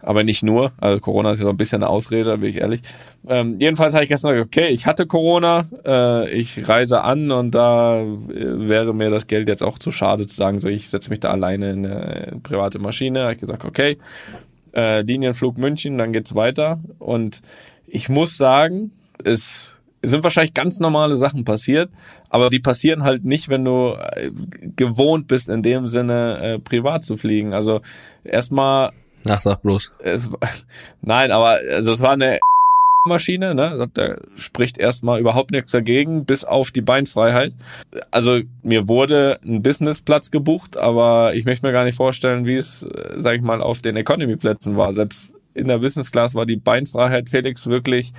Aber 0.00 0.24
nicht 0.24 0.42
nur, 0.42 0.72
also 0.80 0.98
Corona 0.98 1.32
ist 1.32 1.40
ja 1.40 1.44
so 1.44 1.50
ein 1.50 1.58
bisschen 1.58 1.82
eine 1.82 1.90
Ausrede, 1.90 2.38
bin 2.38 2.48
ich 2.48 2.56
ehrlich. 2.56 2.80
Ähm, 3.28 3.58
jedenfalls 3.58 3.92
habe 3.94 4.04
ich 4.04 4.08
gestern 4.08 4.32
gesagt, 4.32 4.46
okay, 4.46 4.68
ich 4.68 4.86
hatte 4.86 5.06
Corona, 5.06 5.66
äh, 5.86 6.30
ich 6.30 6.68
reise 6.68 7.02
an 7.02 7.30
und 7.30 7.54
da 7.54 8.00
äh, 8.00 8.06
wäre 8.28 8.94
mir 8.94 9.10
das 9.10 9.26
Geld 9.26 9.48
jetzt 9.48 9.62
auch 9.62 9.78
zu 9.78 9.92
schade 9.92 10.26
zu 10.26 10.34
sagen, 10.34 10.60
so 10.60 10.68
ich 10.68 10.88
setze 10.88 11.10
mich 11.10 11.20
da 11.20 11.30
alleine 11.30 11.70
in 11.70 11.86
eine 11.86 12.40
private 12.42 12.78
Maschine. 12.78 13.24
Habe 13.24 13.32
ich 13.32 13.40
gesagt, 13.40 13.64
okay, 13.64 13.98
äh, 14.74 15.02
Linienflug 15.02 15.58
München, 15.58 15.98
dann 15.98 16.12
geht's 16.12 16.34
weiter. 16.34 16.80
Und 16.98 17.42
ich 17.86 18.08
muss 18.08 18.36
sagen, 18.36 18.92
es 19.22 19.76
sind 20.06 20.22
wahrscheinlich 20.22 20.54
ganz 20.54 20.80
normale 20.80 21.16
Sachen 21.16 21.44
passiert, 21.44 21.90
aber 22.30 22.50
die 22.50 22.60
passieren 22.60 23.04
halt 23.04 23.24
nicht, 23.24 23.48
wenn 23.48 23.64
du 23.64 23.96
äh, 23.98 24.30
gewohnt 24.76 25.28
bist, 25.28 25.48
in 25.48 25.62
dem 25.62 25.86
Sinne 25.86 26.38
äh, 26.40 26.58
privat 26.58 27.04
zu 27.04 27.16
fliegen. 27.16 27.54
Also 27.54 27.80
erstmal, 28.24 28.92
Ach, 29.28 29.40
sag 29.40 29.62
bloß. 29.62 29.92
es, 30.02 30.30
nein, 31.02 31.30
aber 31.30 31.58
also 31.70 31.92
es 31.92 32.00
war 32.00 32.12
eine 32.12 32.40
Maschine, 33.06 33.54
ne? 33.54 33.88
Da 33.92 34.16
spricht 34.36 34.78
erstmal 34.78 35.20
überhaupt 35.20 35.50
nichts 35.50 35.70
dagegen, 35.70 36.24
bis 36.24 36.44
auf 36.44 36.70
die 36.70 36.80
Beinfreiheit. 36.80 37.52
Also 38.10 38.40
mir 38.62 38.88
wurde 38.88 39.38
ein 39.44 39.62
Businessplatz 39.62 40.30
gebucht, 40.30 40.78
aber 40.78 41.34
ich 41.34 41.44
möchte 41.44 41.66
mir 41.66 41.72
gar 41.72 41.84
nicht 41.84 41.96
vorstellen, 41.96 42.46
wie 42.46 42.56
es, 42.56 42.82
äh, 42.82 43.14
sag 43.16 43.36
ich 43.36 43.42
mal, 43.42 43.60
auf 43.60 43.82
den 43.82 43.96
Economy-Plätzen 43.96 44.76
war. 44.76 44.92
Selbst 44.94 45.34
in 45.54 45.68
der 45.68 45.78
Business 45.78 46.10
Class 46.10 46.34
war 46.34 46.46
die 46.46 46.56
Beinfreiheit 46.56 47.30
Felix 47.30 47.66
wirklich 47.66 48.12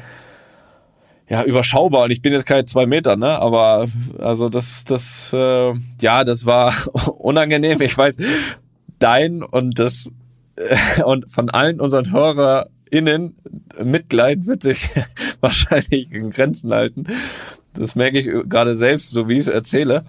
ja 1.29 1.43
überschaubar. 1.43 2.03
Und 2.03 2.11
ich 2.11 2.21
bin 2.21 2.33
jetzt 2.33 2.45
keine 2.45 2.65
zwei 2.65 2.85
Meter, 2.85 3.15
ne? 3.15 3.39
Aber 3.39 3.87
also 4.19 4.49
das, 4.49 4.83
das, 4.85 5.31
äh, 5.33 5.73
ja, 6.01 6.23
das 6.23 6.45
war 6.45 6.73
unangenehm. 7.17 7.81
Ich 7.81 7.97
weiß, 7.97 8.17
dein 8.99 9.43
und 9.43 9.79
das 9.79 10.09
äh, 10.55 11.03
und 11.03 11.29
von 11.31 11.49
allen 11.49 11.79
unseren 11.81 12.11
HörerInnen 12.11 13.35
Mitleid 13.83 14.45
wird 14.45 14.63
sich 14.63 14.89
wahrscheinlich 15.41 16.11
in 16.11 16.29
Grenzen 16.29 16.73
halten. 16.73 17.05
Das 17.73 17.95
merke 17.95 18.19
ich 18.19 18.49
gerade 18.49 18.73
selbst, 18.75 19.11
so 19.11 19.27
wie 19.27 19.33
ich 19.33 19.39
es 19.39 19.47
erzähle. 19.47 20.05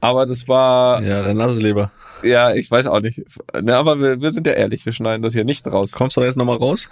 Aber 0.00 0.24
das 0.26 0.48
war, 0.48 1.02
Ja, 1.02 1.22
dann 1.22 1.36
lass 1.36 1.52
es 1.52 1.60
lieber. 1.62 1.92
ja, 2.24 2.52
ich 2.54 2.68
weiß 2.70 2.86
auch 2.88 3.00
nicht. 3.00 3.22
Ne, 3.60 3.76
aber 3.76 4.00
wir, 4.00 4.20
wir 4.20 4.32
sind 4.32 4.46
ja 4.48 4.54
ehrlich, 4.54 4.84
wir 4.84 4.92
schneiden 4.92 5.22
das 5.22 5.32
hier 5.32 5.44
nicht 5.44 5.64
raus. 5.66 5.92
Kommst 5.92 6.16
du 6.16 6.20
da 6.22 6.26
jetzt 6.26 6.36
nochmal 6.36 6.56
raus? 6.56 6.88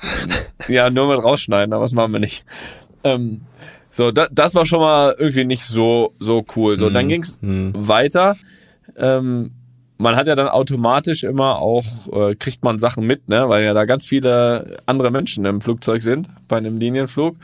Ja, 0.69 0.91
nur 0.91 1.09
mit 1.13 1.25
rausschneiden, 1.25 1.73
aber 1.73 1.85
das 1.85 1.93
machen 1.93 2.13
wir 2.13 2.21
nicht. 2.21 2.45
Ähm, 3.05 3.43
so, 3.91 4.11
da, 4.11 4.29
das 4.31 4.55
war 4.55 4.67
schon 4.67 4.81
mal 4.81 5.15
irgendwie 5.19 5.45
nicht 5.45 5.65
so, 5.65 6.13
so 6.19 6.45
cool. 6.57 6.77
So, 6.77 6.91
dann 6.91 7.09
ging's 7.09 7.39
weiter. 7.43 8.37
Ähm, 8.97 9.53
man 9.99 10.17
hat 10.17 10.27
ja 10.27 10.35
dann 10.35 10.49
automatisch 10.49 11.25
immer 11.25 11.59
auch, 11.59 11.85
äh, 12.13 12.35
kriegt 12.35 12.65
man 12.65 12.79
Sachen 12.79 13.07
mit, 13.07 13.29
ne, 13.29 13.49
weil 13.49 13.65
ja 13.65 13.75
da 13.75 13.85
ganz 13.85 14.07
viele 14.07 14.79
andere 14.87 15.11
Menschen 15.11 15.45
im 15.45 15.61
Flugzeug 15.61 16.03
sind, 16.03 16.29
bei 16.49 16.57
einem 16.57 16.79
Linienflug. 16.79 17.37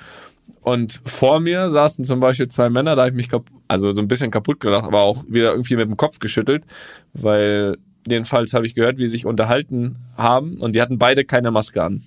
Und 0.63 1.01
vor 1.05 1.39
mir 1.41 1.71
saßen 1.71 2.05
zum 2.05 2.19
Beispiel 2.19 2.49
zwei 2.49 2.71
Männer, 2.71 2.97
da 2.97 3.03
habe 3.03 3.11
ich 3.11 3.17
mich 3.17 3.29
kap 3.29 3.45
also 3.69 3.93
so 3.93 4.01
ein 4.01 4.09
bisschen 4.09 4.31
kaputt 4.31 4.59
gedacht, 4.61 4.87
aber 4.87 5.01
auch 5.01 5.25
wieder 5.29 5.53
irgendwie 5.53 5.77
mit 5.77 5.89
dem 5.89 5.97
Kopf 5.97 6.19
geschüttelt, 6.19 6.65
weil 7.13 7.77
jedenfalls 8.09 8.55
habe 8.55 8.65
ich 8.67 8.75
gehört, 8.75 8.99
wie 8.99 9.03
sie 9.03 9.17
sich 9.17 9.27
unterhalten 9.27 9.97
haben 10.17 10.57
und 10.59 10.75
die 10.75 10.81
hatten 10.81 10.99
beide 10.99 11.25
keine 11.25 11.51
Maske 11.51 11.83
an. 11.83 12.03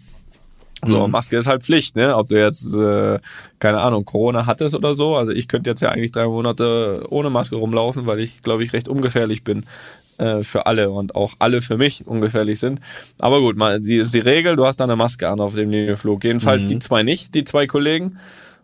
So, 0.85 1.07
Maske 1.07 1.37
ist 1.37 1.47
halt 1.47 1.63
Pflicht, 1.63 1.95
ne? 1.95 2.15
Ob 2.15 2.29
du 2.29 2.39
jetzt, 2.39 2.73
äh, 2.73 3.19
keine 3.59 3.81
Ahnung, 3.81 4.05
Corona 4.05 4.45
hattest 4.45 4.75
oder 4.75 4.93
so. 4.93 5.15
Also 5.15 5.31
ich 5.31 5.47
könnte 5.47 5.69
jetzt 5.69 5.81
ja 5.81 5.89
eigentlich 5.89 6.11
drei 6.11 6.25
Monate 6.25 7.05
ohne 7.09 7.29
Maske 7.29 7.55
rumlaufen, 7.55 8.05
weil 8.05 8.19
ich, 8.19 8.41
glaube 8.41 8.63
ich, 8.63 8.71
recht 8.71 8.87
ungefährlich 8.87 9.43
bin 9.43 9.65
äh, 10.17 10.43
für 10.43 10.65
alle 10.67 10.91
und 10.91 11.15
auch 11.15 11.33
alle 11.39 11.61
für 11.61 11.77
mich 11.77 12.07
ungefährlich 12.07 12.59
sind. 12.59 12.79
Aber 13.19 13.41
gut, 13.41 13.57
mal, 13.57 13.79
die 13.81 13.97
ist 13.97 14.13
die 14.13 14.19
Regel, 14.19 14.55
du 14.55 14.65
hast 14.65 14.77
da 14.77 14.85
eine 14.85 14.95
Maske 14.95 15.27
an 15.27 15.39
auf 15.39 15.53
dem 15.53 15.69
Linienflug. 15.69 16.23
Jedenfalls 16.23 16.65
die 16.65 16.79
zwei 16.79 17.03
nicht, 17.03 17.35
die 17.35 17.43
zwei 17.43 17.67
Kollegen. 17.67 18.17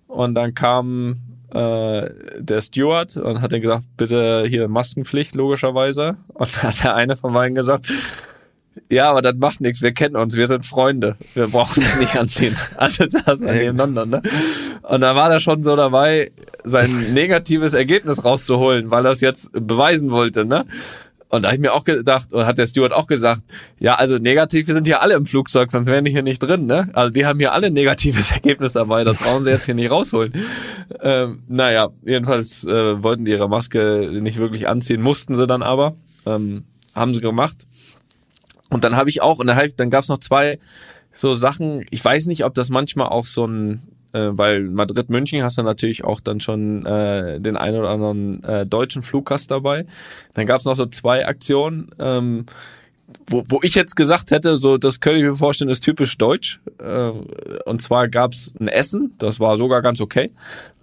Und 0.08 0.36
dann 0.36 0.54
kam 0.54 1.18
äh, 1.54 2.10
der 2.40 2.62
Steward 2.62 3.18
und 3.18 3.42
hat 3.42 3.52
dann 3.52 3.62
gesagt, 3.62 3.88
bitte 3.98 4.46
hier 4.48 4.68
Maskenpflicht, 4.68 5.36
logischerweise. 5.36 6.18
Und 6.34 6.50
dann 6.56 6.64
hat 6.72 6.84
der 6.84 6.96
eine 6.96 7.16
von 7.16 7.34
beiden 7.34 7.56
gesagt, 7.56 7.88
ja, 8.90 9.10
aber 9.10 9.22
das 9.22 9.36
macht 9.36 9.62
nichts, 9.62 9.82
wir 9.82 9.94
kennen 9.94 10.16
uns, 10.16 10.36
wir 10.36 10.48
sind 10.48 10.66
Freunde, 10.66 11.16
wir 11.34 11.48
brauchen 11.48 11.84
es 11.84 12.00
nicht 12.00 12.16
anziehen. 12.16 12.56
Also 12.78 13.06
das 13.06 13.40
nebeneinander, 13.40 14.06
ne? 14.06 14.22
Und 14.82 15.02
da 15.02 15.16
war 15.16 15.32
er 15.32 15.40
schon 15.40 15.64
so 15.64 15.76
dabei, 15.76 16.32
sein 16.64 17.14
negatives 17.14 17.74
Ergebnis 17.74 18.24
rauszuholen, 18.24 18.92
weil 18.92 19.06
er 19.06 19.12
es 19.12 19.22
jetzt 19.22 19.50
beweisen 19.54 20.12
wollte, 20.12 20.46
ne? 20.46 20.66
Und 21.30 21.42
da 21.42 21.50
habe 21.50 21.56
ich 21.56 21.62
mir 21.62 21.74
auch 21.74 21.84
gedacht, 21.84 22.34
und 22.34 22.46
hat 22.46 22.58
der 22.58 22.68
Steward 22.68 22.94
auch 22.94 23.08
gesagt, 23.08 23.42
ja, 23.80 23.96
also 23.96 24.18
negativ, 24.18 24.68
wir 24.68 24.74
sind 24.74 24.86
hier 24.86 25.02
alle 25.02 25.16
im 25.16 25.26
Flugzeug, 25.26 25.72
sonst 25.72 25.88
wären 25.88 26.06
die 26.06 26.12
hier 26.12 26.22
nicht 26.22 26.40
drin, 26.40 26.66
ne? 26.66 26.90
Also 26.94 27.12
die 27.12 27.26
haben 27.26 27.40
hier 27.40 27.54
alle 27.54 27.68
ein 27.68 27.74
negatives 27.74 28.32
Ergebnis 28.32 28.74
dabei, 28.74 29.04
das 29.04 29.18
brauchen 29.18 29.44
sie 29.44 29.50
jetzt 29.50 29.66
hier 29.66 29.76
nicht 29.76 29.92
rausholen. 29.92 30.34
Ähm, 31.02 31.44
naja, 31.48 31.90
jedenfalls 32.04 32.66
äh, 32.66 33.02
wollten 33.02 33.26
die 33.26 33.32
ihre 33.32 33.50
Maske 33.50 34.10
nicht 34.22 34.38
wirklich 34.38 34.68
anziehen, 34.68 35.02
mussten 35.02 35.36
sie 35.36 35.48
dann 35.48 35.64
aber. 35.64 35.96
Ähm, 36.26 36.66
haben 36.94 37.14
sie 37.14 37.22
gemacht. 37.22 37.68
Und 38.70 38.84
dann 38.84 38.96
habe 38.96 39.10
ich 39.10 39.22
auch, 39.22 39.40
und 39.40 39.48
dann, 39.48 39.72
dann 39.78 39.90
gab 39.90 40.04
es 40.04 40.10
noch 40.10 40.20
zwei 40.20 40.60
so 41.12 41.34
Sachen, 41.34 41.86
ich 41.92 42.04
weiß 42.04 42.26
nicht, 42.28 42.44
ob 42.44 42.54
das 42.54 42.70
manchmal 42.70 43.08
auch 43.08 43.26
so 43.26 43.46
ein, 43.46 43.84
äh, 44.12 44.30
weil 44.32 44.64
Madrid-München 44.64 45.44
hast 45.44 45.58
du 45.58 45.64
natürlich 45.64 46.04
auch 46.04 46.20
dann 46.20 46.40
schon 46.42 46.86
äh, 46.86 47.40
den 47.40 47.56
einen 47.56 47.78
oder 47.78 47.90
anderen 47.90 48.44
äh, 48.44 48.66
deutschen 48.66 49.02
Fluggast 49.02 49.50
dabei. 49.50 49.86
Dann 50.34 50.46
gab 50.46 50.60
es 50.60 50.66
noch 50.66 50.76
so 50.76 50.86
zwei 50.88 51.26
Aktionen, 51.26 51.90
ähm, 52.00 52.46
wo, 53.28 53.44
wo 53.48 53.60
ich 53.62 53.76
jetzt 53.76 53.96
gesagt 53.96 54.32
hätte, 54.32 54.58
so 54.58 54.78
das 54.78 55.00
könnte 55.00 55.20
ich 55.20 55.26
mir 55.26 55.36
vorstellen, 55.36 55.70
ist 55.70 55.84
typisch 55.84 56.18
deutsch. 56.18 56.60
Äh, 56.80 57.12
und 57.66 57.82
zwar 57.82 58.10
gab 58.10 58.34
es 58.34 58.52
ein 58.60 58.68
Essen, 58.68 59.14
das 59.18 59.40
war 59.40 59.58
sogar 59.58 59.82
ganz 59.82 60.02
okay. 60.02 60.32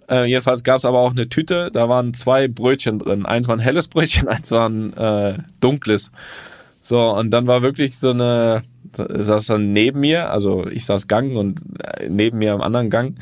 Äh, 0.09 0.25
jedenfalls 0.25 0.63
gab 0.63 0.77
es 0.77 0.85
aber 0.85 0.99
auch 0.99 1.11
eine 1.11 1.29
Tüte, 1.29 1.69
da 1.71 1.89
waren 1.89 2.13
zwei 2.13 2.47
Brötchen 2.47 2.99
drin. 2.99 3.25
Eins 3.25 3.47
war 3.47 3.55
ein 3.55 3.59
helles 3.59 3.87
Brötchen, 3.87 4.27
eins 4.27 4.51
war 4.51 4.67
ein 4.67 4.93
äh, 4.93 5.37
dunkles. 5.59 6.11
So, 6.85 6.99
und 6.99 7.31
dann 7.31 7.47
war 7.47 7.61
wirklich 7.61 7.97
so 7.97 8.09
eine, 8.09 8.63
saß 8.95 9.45
dann 9.47 9.71
neben 9.71 10.01
mir, 10.01 10.29
also 10.29 10.67
ich 10.67 10.85
saß 10.85 11.07
Gang 11.07 11.37
und 11.37 11.61
äh, 11.81 12.09
neben 12.09 12.39
mir 12.39 12.53
am 12.53 12.61
anderen 12.61 12.89
Gang 12.89 13.15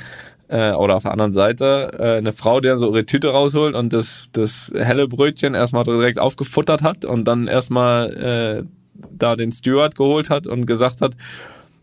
äh, 0.48 0.72
oder 0.72 0.96
auf 0.96 1.04
der 1.04 1.12
anderen 1.12 1.32
Seite 1.32 1.92
äh, 2.00 2.18
eine 2.18 2.32
Frau, 2.32 2.60
dann 2.60 2.78
so 2.78 2.88
ihre 2.88 3.06
Tüte 3.06 3.30
rausholt 3.30 3.76
und 3.76 3.94
das, 3.94 4.30
das 4.34 4.72
helle 4.76 5.08
Brötchen 5.08 5.54
erstmal 5.54 5.84
direkt 5.84 6.20
aufgefuttert 6.20 6.82
hat 6.82 7.06
und 7.06 7.26
dann 7.26 7.48
erstmal 7.48 8.12
äh, 8.12 8.64
da 9.12 9.36
den 9.36 9.52
Steward 9.52 9.96
geholt 9.96 10.32
hat 10.32 10.48
und 10.48 10.66
gesagt 10.66 11.02
hat, 11.02 11.14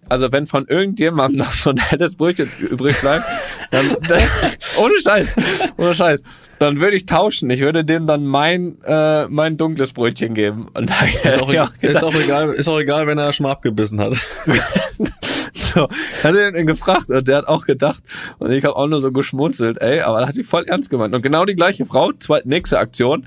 also 0.09 0.33
wenn 0.33 0.47
von 0.47 0.67
irgendjemandem 0.67 1.39
noch 1.39 1.53
so 1.53 1.71
ein 1.71 1.79
helles 1.79 2.17
Brötchen 2.17 2.51
übrig 2.59 3.01
bleibt, 3.01 3.25
dann, 3.71 3.97
dann 4.09 4.23
ohne 4.79 5.01
Scheiß, 5.01 5.35
ohne 5.77 5.95
Scheiß, 5.95 6.25
dann 6.59 6.81
würde 6.81 6.97
ich 6.97 7.07
tauschen. 7.07 7.51
Ich 7.51 7.61
würde 7.61 7.85
denen 7.85 8.07
dann 8.07 8.27
mein 8.27 8.77
äh, 8.85 9.27
mein 9.29 9.57
dunkles 9.57 9.93
Brötchen 9.93 10.35
geben. 10.35 10.69
Und 10.75 10.91
Ist 11.25 11.41
auch, 11.41 11.53
ja 11.53 11.69
egal, 11.81 11.93
ist, 11.93 12.05
auch 12.05 12.15
egal, 12.15 12.51
ist 12.51 12.69
auch 12.69 12.79
egal, 12.79 13.07
wenn 13.07 13.19
er 13.19 13.33
schon 13.33 13.47
abgebissen 13.47 14.01
hat. 14.01 14.15
so, 15.55 15.89
hat 16.23 16.35
er 16.35 16.55
ihn 16.55 16.67
gefragt 16.67 17.11
und 17.11 17.29
der 17.29 17.39
hat 17.39 17.49
auch 17.49 17.65
gedacht 17.65 18.03
und 18.39 18.51
ich 18.51 18.65
habe 18.65 18.77
auch 18.77 18.87
nur 18.87 19.01
so 19.01 19.13
geschmunzelt, 19.13 19.81
ey, 19.81 20.01
aber 20.01 20.21
da 20.21 20.29
hat 20.29 20.37
die 20.37 20.43
voll 20.43 20.65
ernst 20.65 20.91
gemeint. 20.91 21.15
Und 21.15 21.23
genau 21.23 21.45
die 21.45 21.57
gleiche 21.57 21.85
Frau, 21.85 22.13
zweite 22.13 22.49
nächste 22.49 22.79
Aktion, 22.79 23.27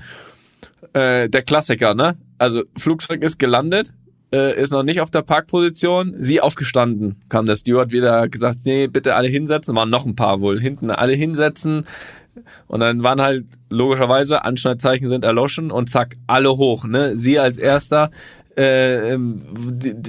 äh, 0.94 1.30
der 1.30 1.44
Klassiker, 1.44 1.94
ne? 1.94 2.18
Also 2.38 2.64
Flugzeug 2.76 3.22
ist 3.22 3.38
gelandet, 3.38 3.94
äh, 4.34 4.60
ist 4.60 4.72
noch 4.72 4.84
nicht 4.84 5.02
auf 5.02 5.12
der 5.12 5.22
Parkposition, 5.22 6.14
sie 6.18 6.42
aufgestanden. 6.42 7.22
Kam 7.30 7.46
der 7.46 7.56
Steward 7.56 7.92
wieder 7.92 8.28
gesagt, 8.30 8.60
nee, 8.64 8.88
bitte 8.88 9.16
alle 9.16 9.28
hinsetzen, 9.28 9.76
waren 9.76 9.90
noch 9.90 10.06
ein 10.06 10.16
paar 10.16 10.40
wohl, 10.42 10.60
hinten 10.60 10.90
alle 10.90 11.14
hinsetzen. 11.14 11.86
Und 12.68 12.80
dann 12.80 13.04
waren 13.04 13.22
halt 13.22 13.46
logischerweise 13.70 14.44
Anschneidzeichen 14.44 15.10
sind 15.10 15.24
erloschen 15.24 15.72
und 15.72 15.90
zack, 15.90 16.16
alle 16.28 16.52
hoch, 16.52 16.86
ne? 16.86 17.18
Sie 17.18 17.40
als 17.40 17.58
erster, 17.58 18.10
äh, 18.58 19.14
ähm, 19.14 19.42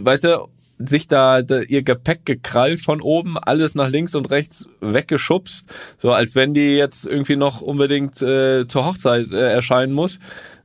weißt 0.02 0.24
du, 0.24 0.48
sich 0.78 1.06
da, 1.06 1.42
da 1.42 1.60
ihr 1.60 1.82
Gepäck 1.82 2.24
gekrallt 2.24 2.80
von 2.80 3.00
oben, 3.00 3.38
alles 3.38 3.74
nach 3.74 3.90
links 3.90 4.14
und 4.14 4.30
rechts 4.30 4.68
weggeschubst, 4.80 5.66
so 5.96 6.12
als 6.12 6.34
wenn 6.34 6.54
die 6.54 6.76
jetzt 6.76 7.06
irgendwie 7.06 7.36
noch 7.36 7.60
unbedingt 7.60 8.20
äh, 8.22 8.66
zur 8.66 8.86
Hochzeit 8.86 9.30
äh, 9.32 9.52
erscheinen 9.52 9.92
muss. 9.92 10.18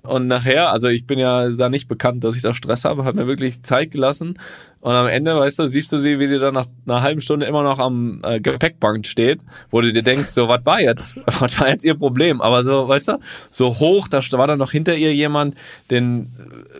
Und 0.07 0.27
nachher, 0.27 0.71
also 0.71 0.87
ich 0.87 1.05
bin 1.05 1.19
ja 1.19 1.49
da 1.49 1.69
nicht 1.69 1.87
bekannt, 1.87 2.23
dass 2.23 2.35
ich 2.35 2.41
da 2.41 2.53
Stress 2.53 2.85
habe, 2.85 3.03
hat 3.03 3.15
mir 3.15 3.27
wirklich 3.27 3.61
Zeit 3.63 3.91
gelassen. 3.91 4.39
Und 4.79 4.93
am 4.93 5.07
Ende, 5.07 5.35
weißt 5.35 5.59
du, 5.59 5.67
siehst 5.67 5.91
du 5.91 5.97
sie, 5.97 6.17
wie 6.17 6.27
sie 6.27 6.39
dann 6.39 6.53
nach 6.53 6.67
einer 6.85 7.01
halben 7.01 7.19
Stunde 7.19 7.45
immer 7.45 7.63
noch 7.63 7.79
am 7.79 8.21
äh, 8.23 8.39
Gepäckbank 8.39 9.05
steht, 9.05 9.41
wo 9.69 9.81
du 9.81 9.91
dir 9.91 10.03
denkst, 10.03 10.29
so, 10.29 10.47
was 10.47 10.65
war 10.65 10.79
jetzt? 10.79 11.17
Was 11.39 11.59
war 11.59 11.67
jetzt 11.67 11.83
ihr 11.83 11.95
Problem? 11.95 12.41
Aber 12.41 12.63
so, 12.63 12.87
weißt 12.87 13.09
du, 13.09 13.19
so 13.51 13.79
hoch, 13.79 14.07
da 14.07 14.21
war 14.31 14.47
dann 14.47 14.59
noch 14.59 14.71
hinter 14.71 14.95
ihr 14.95 15.13
jemand, 15.13 15.55
den 15.91 16.31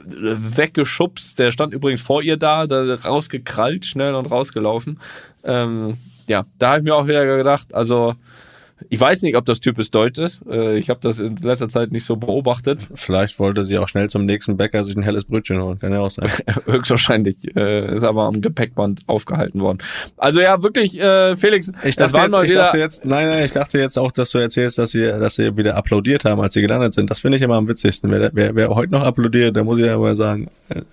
äh, 0.09 0.57
weggeschubst, 0.57 1.37
der 1.37 1.51
stand 1.51 1.73
übrigens 1.73 2.01
vor 2.01 2.23
ihr 2.23 2.37
da, 2.37 2.65
da 2.65 2.95
rausgekrallt, 2.95 3.85
schnell 3.85 4.15
und 4.15 4.31
rausgelaufen. 4.31 4.99
Ähm, 5.43 5.97
ja, 6.27 6.43
da 6.59 6.69
habe 6.69 6.79
ich 6.79 6.83
mir 6.85 6.95
auch 6.95 7.07
wieder 7.07 7.25
gedacht, 7.25 7.73
also 7.73 8.15
ich 8.89 8.99
weiß 8.99 9.23
nicht, 9.23 9.35
ob 9.35 9.45
das 9.45 9.59
typisch 9.59 9.91
deutsch 9.91 10.19
ist. 10.19 10.41
Äh, 10.49 10.77
Ich 10.77 10.89
habe 10.89 10.99
das 11.01 11.19
in 11.19 11.35
letzter 11.37 11.67
Zeit 11.67 11.91
nicht 11.91 12.05
so 12.05 12.15
beobachtet. 12.15 12.87
Vielleicht 12.93 13.39
wollte 13.39 13.63
sie 13.63 13.77
auch 13.77 13.87
schnell 13.87 14.09
zum 14.09 14.25
nächsten 14.25 14.55
Bäcker 14.57 14.83
sich 14.83 14.95
ein 14.95 15.03
helles 15.03 15.25
Brötchen 15.25 15.61
holen. 15.61 15.79
Kann 15.79 15.93
ja 15.93 15.99
auch 15.99 16.11
sein. 16.11 16.29
Höchstwahrscheinlich 16.65 17.55
äh, 17.55 17.95
ist 17.95 18.03
aber 18.03 18.23
am 18.23 18.41
Gepäckband 18.41 19.01
aufgehalten 19.07 19.61
worden. 19.61 19.79
Also 20.17 20.41
ja, 20.41 20.61
wirklich, 20.61 20.99
äh, 20.99 21.35
Felix, 21.35 21.71
Ich 21.83 21.95
das 21.95 22.11
dachte, 22.11 22.13
war 22.13 22.23
jetzt, 22.23 22.31
mal 22.33 22.45
ich 22.45 22.53
dachte 22.53 22.77
jetzt, 22.77 23.05
nein, 23.05 23.27
nein, 23.29 23.45
ich 23.45 23.51
dachte 23.51 23.79
jetzt 23.79 23.97
auch, 23.97 24.11
dass 24.11 24.29
du 24.31 24.37
erzählst, 24.37 24.77
dass 24.77 24.91
sie, 24.91 25.01
dass 25.01 25.35
sie 25.35 25.57
wieder 25.57 25.75
applaudiert 25.75 26.25
haben, 26.25 26.39
als 26.41 26.53
sie 26.53 26.61
gelandet 26.61 26.93
sind. 26.93 27.09
Das 27.09 27.19
finde 27.19 27.37
ich 27.37 27.43
immer 27.43 27.55
am 27.55 27.67
witzigsten. 27.67 28.11
Wer, 28.11 28.29
wer, 28.33 28.55
wer 28.55 28.69
heute 28.69 28.91
noch 28.91 29.03
applaudiert, 29.03 29.55
der 29.55 29.63
muss 29.63 29.79
ich 29.79 29.85
ja 29.85 29.95
immer 29.95 30.15
sagen, 30.15 30.49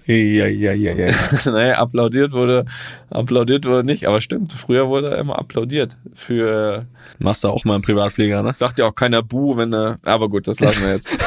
äh, 0.07 0.37
ja, 0.37 0.47
ja, 0.47 0.73
ja, 0.73 0.92
ja. 0.94 1.14
nee, 1.53 1.73
applaudiert 1.73 2.33
wurde, 2.33 2.64
applaudiert 3.11 3.66
wurde 3.66 3.85
nicht, 3.85 4.09
aber 4.09 4.20
stimmt, 4.20 4.53
früher 4.53 4.88
wurde 4.88 5.09
immer 5.16 5.38
applaudiert. 5.38 5.99
Für 6.14 6.87
Machst 7.18 7.44
du 7.44 7.49
auch 7.49 7.64
mal 7.64 7.73
einen 7.74 7.82
Privatflieger, 7.82 8.42
ne? 8.42 8.52
sagt 8.56 8.78
ja 8.78 8.87
auch 8.87 8.94
keiner 8.94 9.22
Bu, 9.22 9.56
wenn 9.56 9.72
äh, 9.72 9.96
aber 10.02 10.28
gut, 10.28 10.46
das 10.46 10.60
lassen 10.60 10.82
wir 10.82 10.94
jetzt. 10.94 11.08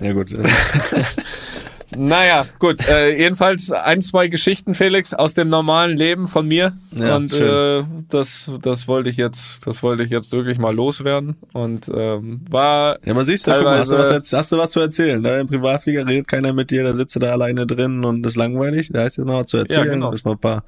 Ja 0.00 0.12
gut. 0.12 0.34
naja, 1.96 2.46
gut, 2.58 2.86
äh, 2.88 3.18
jedenfalls 3.18 3.70
ein, 3.70 4.00
zwei 4.00 4.28
Geschichten, 4.28 4.74
Felix, 4.74 5.12
aus 5.12 5.34
dem 5.34 5.48
normalen 5.48 5.96
Leben 5.96 6.26
von 6.26 6.48
mir. 6.48 6.72
Ja, 6.92 7.16
und 7.16 7.32
äh, 7.32 7.36
schön. 7.36 8.06
das, 8.08 8.52
das 8.62 8.88
wollte 8.88 9.10
ich 9.10 9.16
jetzt, 9.16 9.66
das 9.66 9.82
wollte 9.82 10.02
ich 10.02 10.10
jetzt 10.10 10.32
wirklich 10.32 10.58
mal 10.58 10.74
loswerden. 10.74 11.36
Und 11.52 11.90
ähm, 11.94 12.42
war 12.48 12.98
Ja, 13.04 13.14
man 13.14 13.24
siehst 13.24 13.46
du, 13.46 13.52
guck 13.52 13.64
mal, 13.64 13.78
hast, 13.78 13.92
du 13.92 13.98
was, 13.98 14.32
hast 14.32 14.52
du 14.52 14.58
was 14.58 14.70
zu 14.70 14.80
erzählen. 14.80 15.22
Da 15.22 15.38
im 15.38 15.46
Privatflieger 15.46 16.06
redet 16.06 16.28
keiner 16.28 16.52
mit 16.52 16.70
dir, 16.70 16.82
da 16.82 16.94
sitzt 16.94 17.14
du 17.16 17.20
da 17.20 17.32
alleine 17.32 17.66
drin 17.66 18.04
und 18.04 18.24
ist 18.24 18.36
langweilig. 18.36 18.90
Da 18.92 19.04
ist 19.04 19.18
jetzt 19.18 19.26
noch 19.26 19.40
was 19.40 19.48
zu 19.48 19.58
erzählen. 19.58 19.86
Ja, 19.86 19.92
genau. 19.92 20.12
Ist 20.12 20.24
mal 20.24 20.32
ein 20.32 20.38
paar, 20.38 20.64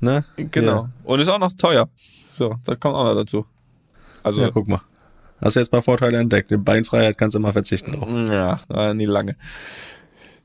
ne? 0.00 0.24
Genau. 0.36 0.88
Und 1.04 1.20
ist 1.20 1.28
auch 1.28 1.38
noch 1.38 1.52
teuer. 1.54 1.88
So, 2.34 2.56
das 2.64 2.78
kommt 2.78 2.94
auch 2.94 3.04
noch 3.04 3.14
dazu. 3.14 3.46
Also, 4.22 4.42
Ja, 4.42 4.50
guck 4.50 4.68
mal. 4.68 4.80
Hast 5.40 5.56
du 5.56 5.60
jetzt 5.60 5.72
mal 5.72 5.82
Vorteile 5.82 6.18
entdeckt. 6.18 6.50
Die 6.50 6.56
Beinfreiheit 6.56 7.18
kannst 7.18 7.34
du 7.34 7.40
immer 7.40 7.52
verzichten. 7.52 7.96
Auch. 7.96 8.08
ja, 8.76 8.94
nie 8.94 9.06
lange. 9.06 9.36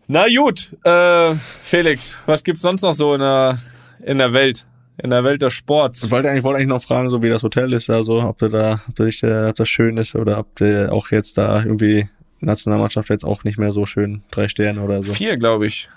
Na 0.07 0.25
gut, 0.27 0.75
äh, 0.83 1.35
Felix, 1.61 2.19
was 2.25 2.43
gibt's 2.43 2.61
sonst 2.61 2.81
noch 2.81 2.93
so 2.93 3.13
in 3.13 3.19
der, 3.19 3.59
in 4.03 4.17
der 4.17 4.33
Welt? 4.33 4.65
In 5.03 5.11
der 5.11 5.23
Welt 5.23 5.41
des 5.41 5.53
Sports? 5.53 6.03
Ich 6.03 6.11
wollte 6.11 6.29
eigentlich, 6.29 6.43
wollte 6.43 6.57
eigentlich 6.57 6.69
noch 6.69 6.81
fragen, 6.81 7.09
so 7.09 7.21
wie 7.21 7.29
das 7.29 7.43
Hotel 7.43 7.71
ist, 7.73 7.89
also 7.89 8.23
ob 8.23 8.39
du 8.39 8.47
da, 8.47 8.79
ob, 8.87 8.95
du 8.95 9.03
dich, 9.05 9.21
äh, 9.21 9.49
ob 9.49 9.55
das 9.55 9.69
schön 9.69 9.97
ist 9.97 10.15
oder 10.15 10.39
ob 10.39 10.55
du 10.55 10.91
auch 10.91 11.11
jetzt 11.11 11.37
da 11.37 11.61
irgendwie 11.61 12.09
Nationalmannschaft 12.39 13.09
jetzt 13.09 13.25
auch 13.25 13.43
nicht 13.43 13.59
mehr 13.59 13.71
so 13.71 13.85
schön. 13.85 14.23
Drei 14.31 14.47
Sterne 14.47 14.81
oder 14.81 15.03
so. 15.03 15.13
Vier, 15.13 15.37
glaube 15.37 15.67
ich. 15.67 15.89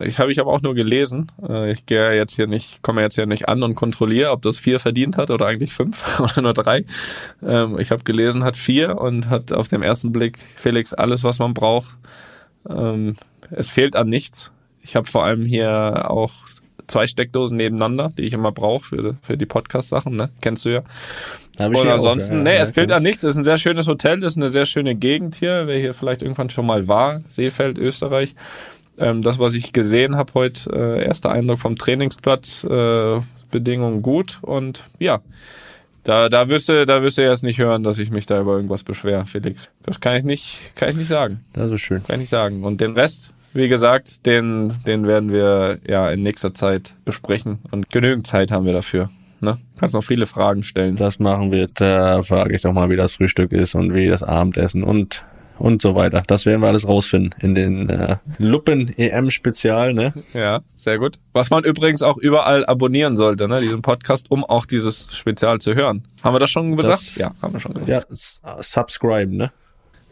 Ich 0.00 0.18
habe 0.18 0.32
ich 0.32 0.40
aber 0.40 0.52
auch 0.52 0.62
nur 0.62 0.74
gelesen. 0.74 1.30
Äh, 1.46 1.72
Ich 1.72 1.86
gehe 1.86 2.14
jetzt 2.14 2.34
hier 2.34 2.46
nicht, 2.46 2.82
komme 2.82 3.00
jetzt 3.02 3.14
hier 3.14 3.26
nicht 3.26 3.48
an 3.48 3.62
und 3.62 3.74
kontrolliere, 3.74 4.30
ob 4.30 4.42
das 4.42 4.58
vier 4.58 4.80
verdient 4.80 5.16
hat 5.16 5.30
oder 5.30 5.46
eigentlich 5.46 5.72
fünf 5.72 6.20
oder 6.20 6.42
nur 6.42 6.54
drei. 6.54 6.84
Ähm, 7.42 7.78
Ich 7.78 7.90
habe 7.90 8.02
gelesen, 8.04 8.44
hat 8.44 8.56
vier 8.56 8.98
und 8.98 9.28
hat 9.30 9.52
auf 9.52 9.68
den 9.68 9.82
ersten 9.82 10.12
Blick 10.12 10.38
Felix 10.38 10.92
alles, 10.94 11.24
was 11.24 11.38
man 11.38 11.54
braucht. 11.54 11.96
Ähm, 12.68 13.16
Es 13.50 13.70
fehlt 13.70 13.96
an 13.96 14.08
nichts. 14.08 14.50
Ich 14.80 14.96
habe 14.96 15.06
vor 15.06 15.24
allem 15.24 15.44
hier 15.44 16.10
auch 16.10 16.32
zwei 16.86 17.06
Steckdosen 17.06 17.56
nebeneinander, 17.56 18.12
die 18.16 18.22
ich 18.22 18.32
immer 18.32 18.52
brauche 18.52 18.84
für, 18.84 19.16
für 19.22 19.36
die 19.38 19.46
Podcast-Sachen, 19.46 20.14
ne? 20.16 20.30
Kennst 20.42 20.64
du 20.64 20.70
ja. 20.70 20.82
Hab 21.58 21.68
Und 21.68 21.76
hier 21.76 21.90
auch, 21.90 21.96
ansonsten, 21.96 22.38
ja, 22.38 22.42
nee, 22.42 22.56
ja, 22.56 22.62
es 22.62 22.72
fehlt 22.72 22.90
an 22.90 23.02
nichts. 23.02 23.22
Es 23.22 23.30
ist 23.30 23.36
ein 23.38 23.44
sehr 23.44 23.58
schönes 23.58 23.86
Hotel, 23.86 24.18
es 24.18 24.32
ist 24.32 24.36
eine 24.36 24.48
sehr 24.48 24.66
schöne 24.66 24.94
Gegend 24.94 25.36
hier. 25.36 25.66
Wer 25.66 25.78
hier 25.78 25.94
vielleicht 25.94 26.22
irgendwann 26.22 26.50
schon 26.50 26.66
mal 26.66 26.88
war, 26.88 27.20
Seefeld, 27.28 27.78
Österreich. 27.78 28.34
Ähm, 28.98 29.22
das, 29.22 29.38
was 29.38 29.54
ich 29.54 29.72
gesehen 29.72 30.16
habe 30.16 30.32
heute, 30.34 30.70
äh, 30.70 31.04
erster 31.04 31.30
Eindruck 31.30 31.58
vom 31.58 31.76
Trainingsplatz, 31.76 32.64
äh, 32.64 33.20
Bedingungen 33.50 34.02
gut 34.02 34.38
und 34.42 34.82
ja. 34.98 35.20
Da, 36.02 36.28
da 36.28 36.50
wirst 36.50 36.68
du, 36.68 36.84
da 36.84 37.02
wirst 37.02 37.16
du 37.16 37.22
jetzt 37.22 37.42
nicht 37.42 37.58
hören, 37.58 37.82
dass 37.82 37.98
ich 37.98 38.10
mich 38.10 38.26
da 38.26 38.38
über 38.38 38.56
irgendwas 38.56 38.82
beschwer, 38.82 39.24
Felix. 39.24 39.70
Das 39.84 40.00
kann 40.00 40.16
ich 40.16 40.24
nicht, 40.24 40.76
kann 40.76 40.90
ich 40.90 40.96
nicht 40.96 41.08
sagen. 41.08 41.40
Das 41.54 41.70
ist 41.70 41.80
schön. 41.80 42.04
Kann 42.04 42.16
ich 42.16 42.20
nicht 42.20 42.30
sagen. 42.30 42.62
Und 42.62 42.82
den 42.82 42.92
Rest, 42.92 43.32
wie 43.54 43.68
gesagt, 43.68 44.26
den, 44.26 44.74
den 44.86 45.06
werden 45.06 45.32
wir 45.32 45.78
ja 45.88 46.10
in 46.10 46.22
nächster 46.22 46.52
Zeit 46.52 46.94
besprechen. 47.06 47.60
Und 47.70 47.88
genügend 47.88 48.26
Zeit 48.26 48.50
haben 48.50 48.66
wir 48.66 48.74
dafür. 48.74 49.08
Ne? 49.40 49.56
Kannst 49.78 49.94
noch 49.94 50.04
viele 50.04 50.26
Fragen 50.26 50.62
stellen. 50.62 50.96
Das 50.96 51.18
machen 51.18 51.50
wir. 51.52 51.68
Da 51.72 52.20
frage 52.20 52.54
ich 52.54 52.62
doch 52.62 52.72
mal, 52.74 52.90
wie 52.90 52.96
das 52.96 53.14
Frühstück 53.14 53.52
ist 53.52 53.74
und 53.74 53.94
wie 53.94 54.08
das 54.08 54.22
Abendessen 54.22 54.82
und 54.82 55.24
und 55.58 55.80
so 55.82 55.94
weiter. 55.94 56.22
Das 56.26 56.46
werden 56.46 56.60
wir 56.60 56.68
alles 56.68 56.86
rausfinden 56.88 57.34
in 57.40 57.54
den 57.54 57.88
äh, 57.88 58.16
Luppen 58.38 58.92
EM 58.98 59.30
Spezial, 59.30 59.94
ne? 59.94 60.12
Ja, 60.32 60.60
sehr 60.74 60.98
gut. 60.98 61.18
Was 61.32 61.50
man 61.50 61.64
übrigens 61.64 62.02
auch 62.02 62.16
überall 62.18 62.66
abonnieren 62.66 63.16
sollte, 63.16 63.46
ne, 63.48 63.60
diesen 63.60 63.82
Podcast, 63.82 64.30
um 64.30 64.44
auch 64.44 64.66
dieses 64.66 65.08
Spezial 65.12 65.60
zu 65.60 65.74
hören. 65.74 66.02
Haben 66.22 66.34
wir 66.34 66.38
das 66.40 66.50
schon 66.50 66.76
gesagt? 66.76 66.98
Das- 66.98 67.14
ja, 67.16 67.32
haben 67.40 67.52
wir 67.52 67.60
schon 67.60 67.74
gesagt. 67.74 67.88
Ja, 68.44 68.62
subscribe, 68.62 69.34
ne? 69.34 69.52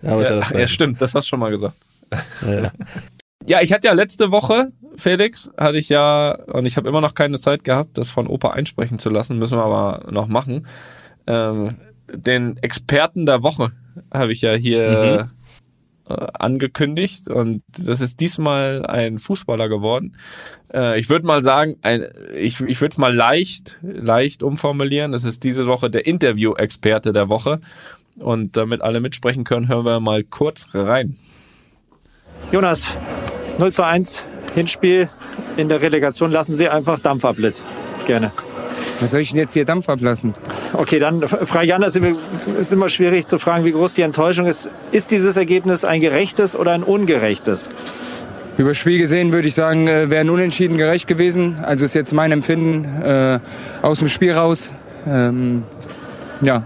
Ja, 0.02 0.20
Ja, 0.20 0.30
das 0.36 0.50
ja, 0.50 0.66
stimmt, 0.66 1.00
das 1.00 1.14
hast 1.14 1.24
du 1.26 1.28
schon 1.30 1.40
mal 1.40 1.50
gesagt. 1.50 1.76
Ja. 2.46 2.70
Ja, 3.44 3.60
ich 3.60 3.72
hatte 3.72 3.88
ja 3.88 3.92
letzte 3.92 4.30
Woche, 4.30 4.68
Felix, 4.96 5.50
hatte 5.56 5.76
ich 5.76 5.88
ja, 5.88 6.30
und 6.52 6.64
ich 6.64 6.76
habe 6.76 6.88
immer 6.88 7.00
noch 7.00 7.14
keine 7.14 7.40
Zeit 7.40 7.64
gehabt, 7.64 7.98
das 7.98 8.08
von 8.08 8.28
Opa 8.28 8.50
einsprechen 8.50 9.00
zu 9.00 9.10
lassen, 9.10 9.36
müssen 9.36 9.58
wir 9.58 9.64
aber 9.64 10.12
noch 10.12 10.28
machen. 10.28 10.68
Ähm, 11.26 11.70
den 12.12 12.56
Experten 12.58 13.26
der 13.26 13.42
Woche 13.42 13.72
habe 14.12 14.32
ich 14.32 14.42
ja 14.42 14.54
hier 14.54 15.30
äh, 16.08 16.26
angekündigt 16.34 17.28
und 17.28 17.62
das 17.68 18.00
ist 18.00 18.20
diesmal 18.20 18.84
ein 18.86 19.18
Fußballer 19.18 19.68
geworden. 19.68 20.16
Äh, 20.72 20.98
ich 20.98 21.08
würde 21.08 21.26
mal 21.26 21.42
sagen, 21.42 21.76
ein, 21.82 22.06
ich, 22.34 22.60
ich 22.60 22.80
würde 22.80 22.92
es 22.92 22.98
mal 22.98 23.14
leicht, 23.14 23.78
leicht 23.82 24.42
umformulieren. 24.42 25.14
Es 25.14 25.24
ist 25.24 25.44
diese 25.44 25.66
Woche 25.66 25.90
der 25.90 26.06
Interview-Experte 26.06 27.12
der 27.12 27.28
Woche. 27.28 27.60
Und 28.18 28.58
damit 28.58 28.82
alle 28.82 29.00
mitsprechen 29.00 29.44
können, 29.44 29.68
hören 29.68 29.86
wir 29.86 30.00
mal 30.00 30.22
kurz 30.22 30.68
rein. 30.74 31.16
Jonas, 32.50 32.94
0 33.58 33.72
zu 33.72 33.84
1, 33.84 34.26
Hinspiel 34.54 35.08
in 35.56 35.68
der 35.68 35.80
Relegation. 35.80 36.30
Lassen 36.30 36.54
Sie 36.54 36.68
einfach 36.68 36.98
Dampf 36.98 37.24
ablit. 37.24 37.62
Gerne. 38.06 38.32
Was 39.02 39.10
soll 39.10 39.20
ich 39.20 39.30
denn 39.30 39.40
jetzt 39.40 39.52
hier 39.52 39.64
Dampf 39.64 39.88
ablassen? 39.88 40.32
Okay, 40.72 41.00
dann 41.00 41.26
frage 41.26 41.66
ich 41.66 41.74
anders. 41.74 41.96
Es 41.96 42.58
ist 42.58 42.72
immer 42.72 42.88
schwierig 42.88 43.26
zu 43.26 43.40
fragen, 43.40 43.64
wie 43.64 43.72
groß 43.72 43.94
die 43.94 44.02
Enttäuschung 44.02 44.46
ist. 44.46 44.70
Ist 44.92 45.10
dieses 45.10 45.36
Ergebnis 45.36 45.84
ein 45.84 46.00
gerechtes 46.00 46.54
oder 46.54 46.70
ein 46.70 46.84
ungerechtes? 46.84 47.68
Über 48.58 48.74
Spiel 48.74 48.98
gesehen 48.98 49.32
würde 49.32 49.48
ich 49.48 49.54
sagen, 49.54 49.88
äh, 49.88 50.08
wäre 50.08 50.20
ein 50.20 50.30
Unentschieden 50.30 50.76
gerecht 50.76 51.08
gewesen. 51.08 51.56
Also 51.62 51.84
ist 51.84 51.94
jetzt 51.94 52.12
mein 52.12 52.30
Empfinden 52.30 52.84
äh, 53.02 53.40
aus 53.80 53.98
dem 53.98 54.08
Spiel 54.08 54.32
raus. 54.32 54.72
Ähm, 55.06 55.64
ja, 56.42 56.62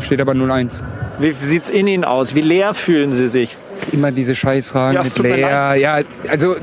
steht 0.00 0.20
aber 0.20 0.32
0-1. 0.32 0.82
Wie 1.18 1.32
sieht's 1.32 1.68
in 1.68 1.88
Ihnen 1.88 2.04
aus? 2.04 2.36
Wie 2.36 2.42
leer 2.42 2.74
fühlen 2.74 3.10
Sie 3.10 3.26
sich? 3.26 3.56
Immer 3.92 4.12
diese 4.12 4.34
Scheißfragen 4.34 4.94
Ja, 4.94 5.02
mit 5.02 5.18
Lea. 5.18 5.80
Ja, 5.80 5.98
also 6.28 6.56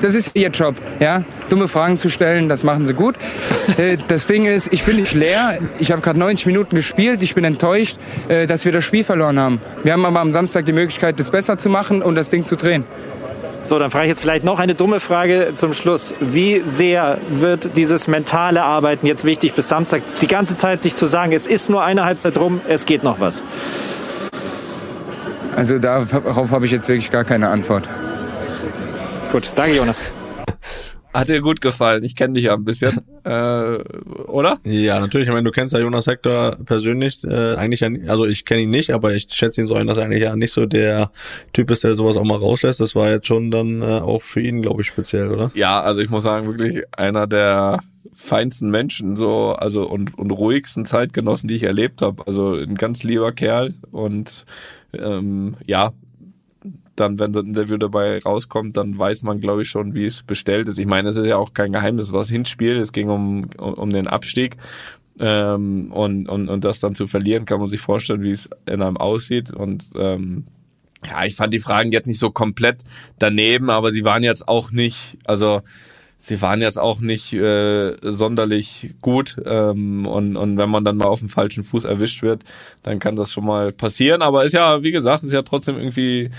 das 0.00 0.14
ist 0.14 0.32
ihr 0.34 0.48
Job, 0.48 0.76
ja. 1.00 1.22
Dumme 1.48 1.68
Fragen 1.68 1.96
zu 1.96 2.08
stellen, 2.08 2.48
das 2.48 2.62
machen 2.64 2.86
sie 2.86 2.94
gut. 2.94 3.16
Äh, 3.78 3.96
das 4.08 4.26
Ding 4.26 4.44
ist, 4.44 4.68
ich 4.72 4.84
bin 4.84 4.96
nicht 4.96 5.14
leer. 5.14 5.58
Ich 5.78 5.90
habe 5.90 6.00
gerade 6.02 6.18
90 6.18 6.46
Minuten 6.46 6.76
gespielt. 6.76 7.22
Ich 7.22 7.34
bin 7.34 7.44
enttäuscht, 7.44 7.96
äh, 8.28 8.46
dass 8.46 8.64
wir 8.64 8.72
das 8.72 8.84
Spiel 8.84 9.02
verloren 9.04 9.38
haben. 9.38 9.60
Wir 9.82 9.94
haben 9.94 10.04
aber 10.04 10.20
am 10.20 10.30
Samstag 10.30 10.66
die 10.66 10.72
Möglichkeit, 10.72 11.18
das 11.18 11.30
besser 11.30 11.56
zu 11.56 11.70
machen 11.70 12.02
und 12.02 12.14
das 12.14 12.30
Ding 12.30 12.44
zu 12.44 12.56
drehen. 12.56 12.84
So, 13.64 13.78
dann 13.78 13.90
frage 13.90 14.04
ich 14.04 14.10
jetzt 14.10 14.20
vielleicht 14.20 14.44
noch 14.44 14.58
eine 14.58 14.74
dumme 14.74 15.00
Frage 15.00 15.52
zum 15.54 15.72
Schluss. 15.72 16.14
Wie 16.20 16.60
sehr 16.64 17.16
wird 17.30 17.78
dieses 17.78 18.06
mentale 18.08 18.62
Arbeiten 18.62 19.06
jetzt 19.06 19.24
wichtig 19.24 19.54
bis 19.54 19.70
Samstag? 19.70 20.02
Die 20.20 20.28
ganze 20.28 20.58
Zeit 20.58 20.82
sich 20.82 20.94
zu 20.94 21.06
sagen, 21.06 21.32
es 21.32 21.46
ist 21.46 21.70
nur 21.70 21.82
eine 21.82 22.04
Halbzeit 22.04 22.36
rum, 22.36 22.60
es 22.68 22.84
geht 22.84 23.02
noch 23.02 23.20
was. 23.20 23.42
Also 25.56 25.78
darauf 25.78 26.50
habe 26.50 26.66
ich 26.66 26.72
jetzt 26.72 26.88
wirklich 26.88 27.10
gar 27.10 27.24
keine 27.24 27.48
Antwort. 27.48 27.88
Gut, 29.30 29.50
danke 29.54 29.76
Jonas. 29.76 30.00
Hat 31.12 31.28
dir 31.28 31.40
gut 31.40 31.60
gefallen. 31.60 32.02
Ich 32.02 32.16
kenne 32.16 32.34
dich 32.34 32.44
ja 32.44 32.54
ein 32.54 32.64
bisschen. 32.64 33.00
äh, 33.24 33.78
oder? 34.26 34.58
Ja, 34.64 34.98
natürlich. 34.98 35.28
Ich 35.28 35.32
meine, 35.32 35.44
du 35.44 35.52
kennst 35.52 35.72
ja 35.72 35.80
Jonas 35.80 36.08
Hector 36.08 36.56
persönlich. 36.64 37.22
Äh, 37.22 37.54
eigentlich 37.54 37.80
ja, 37.80 37.88
also 38.08 38.26
ich 38.26 38.44
kenne 38.44 38.62
ihn 38.62 38.70
nicht, 38.70 38.90
aber 38.90 39.14
ich 39.14 39.28
schätze 39.30 39.60
ihn 39.60 39.68
so 39.68 39.74
ein, 39.74 39.86
dass 39.86 39.96
er 39.96 40.04
eigentlich 40.04 40.24
ja 40.24 40.34
nicht 40.34 40.52
so 40.52 40.66
der 40.66 41.12
Typ 41.52 41.70
ist, 41.70 41.84
der 41.84 41.94
sowas 41.94 42.16
auch 42.16 42.24
mal 42.24 42.38
rauslässt. 42.38 42.80
Das 42.80 42.96
war 42.96 43.10
jetzt 43.10 43.28
schon 43.28 43.52
dann 43.52 43.80
äh, 43.80 44.00
auch 44.00 44.22
für 44.22 44.40
ihn, 44.40 44.60
glaube 44.60 44.82
ich, 44.82 44.88
speziell, 44.88 45.30
oder? 45.30 45.52
Ja, 45.54 45.80
also 45.80 46.00
ich 46.00 46.10
muss 46.10 46.24
sagen, 46.24 46.48
wirklich 46.48 46.82
einer 46.96 47.28
der 47.28 47.78
feinsten 48.14 48.70
Menschen 48.70 49.16
so, 49.16 49.52
also 49.52 49.88
und, 49.88 50.16
und 50.18 50.30
ruhigsten 50.30 50.86
Zeitgenossen, 50.86 51.48
die 51.48 51.54
ich 51.54 51.64
erlebt 51.64 52.02
habe. 52.02 52.26
Also 52.26 52.54
ein 52.54 52.74
ganz 52.74 53.02
lieber 53.02 53.32
Kerl 53.32 53.74
und 53.90 54.46
ähm, 54.92 55.56
ja, 55.66 55.92
dann, 56.96 57.18
wenn 57.18 57.32
das 57.32 57.44
Interview 57.44 57.76
dabei 57.76 58.18
rauskommt, 58.20 58.76
dann 58.76 58.96
weiß 58.96 59.24
man, 59.24 59.40
glaube 59.40 59.62
ich, 59.62 59.68
schon, 59.68 59.94
wie 59.94 60.06
es 60.06 60.22
bestellt 60.22 60.68
ist. 60.68 60.78
Ich 60.78 60.86
meine, 60.86 61.08
es 61.08 61.16
ist 61.16 61.26
ja 61.26 61.36
auch 61.36 61.52
kein 61.52 61.72
Geheimnis, 61.72 62.12
was 62.12 62.30
Hinspiel. 62.30 62.76
Es 62.76 62.92
ging 62.92 63.10
um, 63.10 63.46
um, 63.58 63.74
um 63.74 63.90
den 63.90 64.06
Abstieg. 64.06 64.56
Ähm, 65.18 65.92
und, 65.92 66.28
und, 66.28 66.48
und 66.48 66.64
das 66.64 66.80
dann 66.80 66.94
zu 66.94 67.06
verlieren, 67.06 67.44
kann 67.46 67.60
man 67.60 67.68
sich 67.68 67.80
vorstellen, 67.80 68.22
wie 68.22 68.32
es 68.32 68.48
in 68.66 68.82
einem 68.82 68.96
aussieht. 68.96 69.52
Und 69.52 69.84
ähm, 69.96 70.44
ja, 71.08 71.24
ich 71.24 71.36
fand 71.36 71.52
die 71.52 71.60
Fragen 71.60 71.92
jetzt 71.92 72.06
nicht 72.06 72.18
so 72.18 72.30
komplett 72.30 72.82
daneben, 73.18 73.70
aber 73.70 73.90
sie 73.90 74.04
waren 74.04 74.22
jetzt 74.22 74.48
auch 74.48 74.70
nicht, 74.70 75.18
also 75.24 75.62
sie 76.24 76.40
waren 76.40 76.60
jetzt 76.60 76.78
auch 76.78 77.00
nicht 77.00 77.32
äh, 77.34 77.96
sonderlich 78.02 78.94
gut. 79.02 79.36
Ähm, 79.44 80.06
und, 80.06 80.36
und 80.36 80.56
wenn 80.56 80.70
man 80.70 80.84
dann 80.84 80.96
mal 80.96 81.06
auf 81.06 81.20
dem 81.20 81.28
falschen 81.28 81.64
Fuß 81.64 81.84
erwischt 81.84 82.22
wird, 82.22 82.42
dann 82.82 82.98
kann 82.98 83.16
das 83.16 83.32
schon 83.32 83.44
mal 83.44 83.72
passieren. 83.72 84.22
Aber 84.22 84.44
ist 84.44 84.54
ja, 84.54 84.82
wie 84.82 84.92
gesagt, 84.92 85.22
ist 85.24 85.32
ja 85.32 85.42
trotzdem 85.42 85.76
irgendwie 85.76 86.30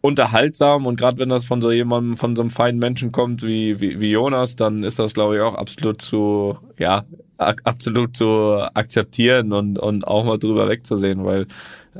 unterhaltsam 0.00 0.86
und 0.86 0.98
gerade 0.98 1.18
wenn 1.18 1.28
das 1.28 1.44
von 1.44 1.60
so 1.60 1.70
jemandem, 1.70 2.16
von 2.16 2.34
so 2.34 2.42
einem 2.42 2.50
feinen 2.50 2.78
Menschen 2.78 3.12
kommt 3.12 3.42
wie, 3.42 3.80
wie, 3.80 4.00
wie 4.00 4.10
Jonas, 4.10 4.56
dann 4.56 4.82
ist 4.82 4.98
das, 4.98 5.12
glaube 5.12 5.36
ich, 5.36 5.42
auch 5.42 5.54
absolut 5.54 6.00
zu, 6.00 6.56
ja, 6.78 7.04
absolut 7.36 8.16
zu 8.16 8.66
akzeptieren 8.74 9.52
und, 9.52 9.78
und 9.78 10.06
auch 10.06 10.24
mal 10.24 10.38
drüber 10.38 10.68
wegzusehen, 10.68 11.24
weil 11.24 11.46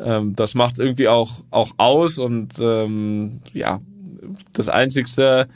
ähm, 0.02 0.34
das 0.34 0.54
macht 0.54 0.78
irgendwie 0.78 1.08
auch, 1.08 1.40
auch 1.50 1.72
aus 1.76 2.18
und 2.18 2.58
ähm, 2.58 3.40
ja, 3.52 3.80
das 4.52 4.68
Einzigste, 4.68 5.48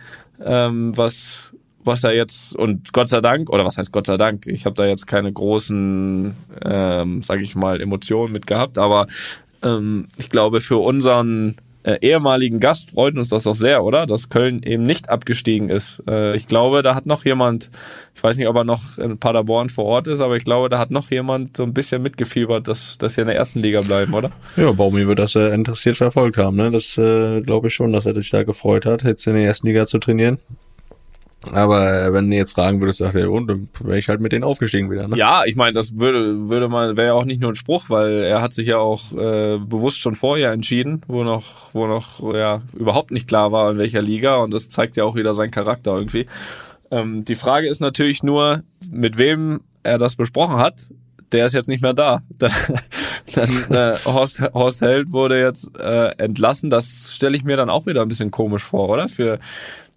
ähm, 0.45 0.97
was 0.97 1.53
was 1.85 2.05
er 2.05 2.15
jetzt 2.15 2.55
und 2.55 2.93
Gott 2.93 3.09
sei 3.09 3.21
Dank 3.21 3.51
oder 3.51 3.65
was 3.65 3.77
heißt 3.77 3.93
Gott 3.93 4.07
sei 4.07 4.17
Dank, 4.17 4.47
ich 4.47 4.67
habe 4.67 4.77
da 4.77 4.87
jetzt 4.87 5.07
keine 5.07 5.33
großen, 5.33 6.37
ähm, 6.65 7.23
sage 7.23 7.43
ich 7.43 7.57
mal, 7.57 7.83
Emotionen 7.83 8.33
mit 8.33 8.47
gehabt, 8.47 8.79
aber 8.79 9.07
ähm, 9.65 10.07
ich 10.17 10.31
glaube 10.31 10.61
für 10.61 10.77
unseren 10.77 11.57
äh, 11.85 11.99
ehemaligen 12.01 12.61
Gast 12.61 12.91
freut 12.91 13.17
uns 13.17 13.29
das 13.29 13.45
doch 13.45 13.55
sehr, 13.55 13.85
oder? 13.85 14.07
Dass 14.07 14.29
Köln 14.29 14.63
eben 14.65 14.85
nicht 14.85 15.09
abgestiegen 15.09 15.69
ist. 15.69 16.03
Äh, 16.09 16.37
ich 16.37 16.47
glaube, 16.47 16.83
da 16.83 16.95
hat 16.95 17.07
noch 17.07 17.25
jemand, 17.25 17.71
ich 18.15 18.23
weiß 18.23 18.37
nicht, 18.37 18.49
ob 18.49 18.57
er 18.57 18.65
noch 18.65 18.99
in 18.99 19.19
Paderborn 19.19 19.69
vor 19.69 19.85
Ort 19.87 20.07
ist, 20.07 20.21
aber 20.21 20.37
ich 20.37 20.45
glaube, 20.45 20.69
da 20.69 20.79
hat 20.79 20.91
noch 20.91 21.11
jemand 21.11 21.57
so 21.57 21.63
ein 21.63 21.75
bisschen 21.75 22.03
mitgefiebert, 22.03 22.69
dass, 22.69 22.99
dass 22.99 23.17
wir 23.17 23.23
in 23.23 23.29
der 23.29 23.37
ersten 23.37 23.61
Liga 23.61 23.81
bleiben, 23.81 24.15
oder? 24.15 24.31
Ja, 24.57 24.73
Baumi 24.73 25.07
wird 25.07 25.19
das 25.19 25.35
äh, 25.35 25.53
interessiert 25.55 25.97
verfolgt 25.97 26.39
haben. 26.39 26.57
Ne? 26.57 26.71
Das 26.71 26.97
äh, 26.99 27.41
glaube 27.41 27.69
ich 27.69 27.75
schon, 27.75 27.93
dass 27.93 28.07
er 28.07 28.15
sich 28.15 28.31
da 28.31 28.43
gefreut 28.43 28.87
hat, 28.87 29.03
jetzt 29.03 29.27
in 29.27 29.35
der 29.35 29.45
ersten 29.45 29.67
Liga 29.67 29.87
zu 29.87 29.99
trainieren. 29.99 30.39
Aber 31.51 32.05
äh, 32.05 32.13
wenn 32.13 32.31
du 32.31 32.37
jetzt 32.37 32.53
fragen 32.53 32.81
würdest, 32.81 32.99
sagt 32.99 33.17
er, 33.17 33.31
und 33.31 33.49
dann 33.49 33.69
wäre 33.81 33.99
ich 33.99 34.09
halt 34.09 34.21
mit 34.21 34.33
denen 34.33 34.45
aufgestiegen 34.45 34.91
wieder. 34.91 35.09
Ne? 35.09 35.17
Ja, 35.17 35.45
ich 35.45 35.57
meine, 35.57 35.73
das 35.73 35.99
würde, 35.99 36.49
würde 36.49 36.69
man, 36.69 36.97
wäre 36.97 37.09
ja 37.09 37.13
auch 37.15 37.25
nicht 37.25 37.41
nur 37.41 37.51
ein 37.51 37.57
Spruch, 37.57 37.87
weil 37.89 38.23
er 38.23 38.41
hat 38.41 38.53
sich 38.53 38.69
ja 38.69 38.79
auch 38.79 39.13
äh, 39.13 39.59
bewusst 39.59 39.99
schon 39.99 40.15
vorher 40.15 40.53
entschieden, 40.53 41.03
wo 41.09 41.25
noch, 41.25 41.73
wo 41.73 41.87
noch 41.87 42.23
ja 42.33 42.63
überhaupt 42.75 43.11
nicht 43.11 43.27
klar 43.27 43.51
war, 43.51 43.73
in 43.73 43.79
welcher 43.79 44.03
Liga 44.03 44.37
und 44.37 44.55
das 44.55 44.69
zeigt 44.69 44.97
ja 44.97 45.05
auch 45.05 45.17
wieder 45.17 45.35
seinen 45.35 45.51
Charakter 45.51 45.97
irgendwie. 45.97 46.27
Ähm, 46.91 47.25
die 47.25 47.35
Frage 47.35 47.69
ist 47.69 47.81
natürlich 47.81 48.23
nur, 48.23 48.63
mit 48.91 49.19
wem 49.19 49.63
er 49.83 49.99
das 49.99 50.15
besprochen 50.17 50.57
hat. 50.57 50.91
der 51.33 51.47
ist 51.47 51.55
jetzt 51.55 51.69
nicht 51.69 51.83
mehr 51.83 51.95
da. 51.95 52.23
Dann 53.35 53.51
äh, 53.71 53.97
Horst, 54.05 54.43
Horst 54.53 54.83
Held 54.83 55.13
wurde 55.13 55.41
jetzt 55.41 55.71
äh, 55.79 56.11
entlassen. 56.19 56.69
Das 56.69 57.15
stelle 57.15 57.37
ich 57.37 57.45
mir 57.45 57.57
dann 57.57 57.71
auch 57.71 57.87
wieder 57.87 58.03
ein 58.03 58.09
bisschen 58.09 58.31
komisch 58.31 58.65
vor, 58.65 58.91
oder? 58.91 59.09
Für 59.09 59.39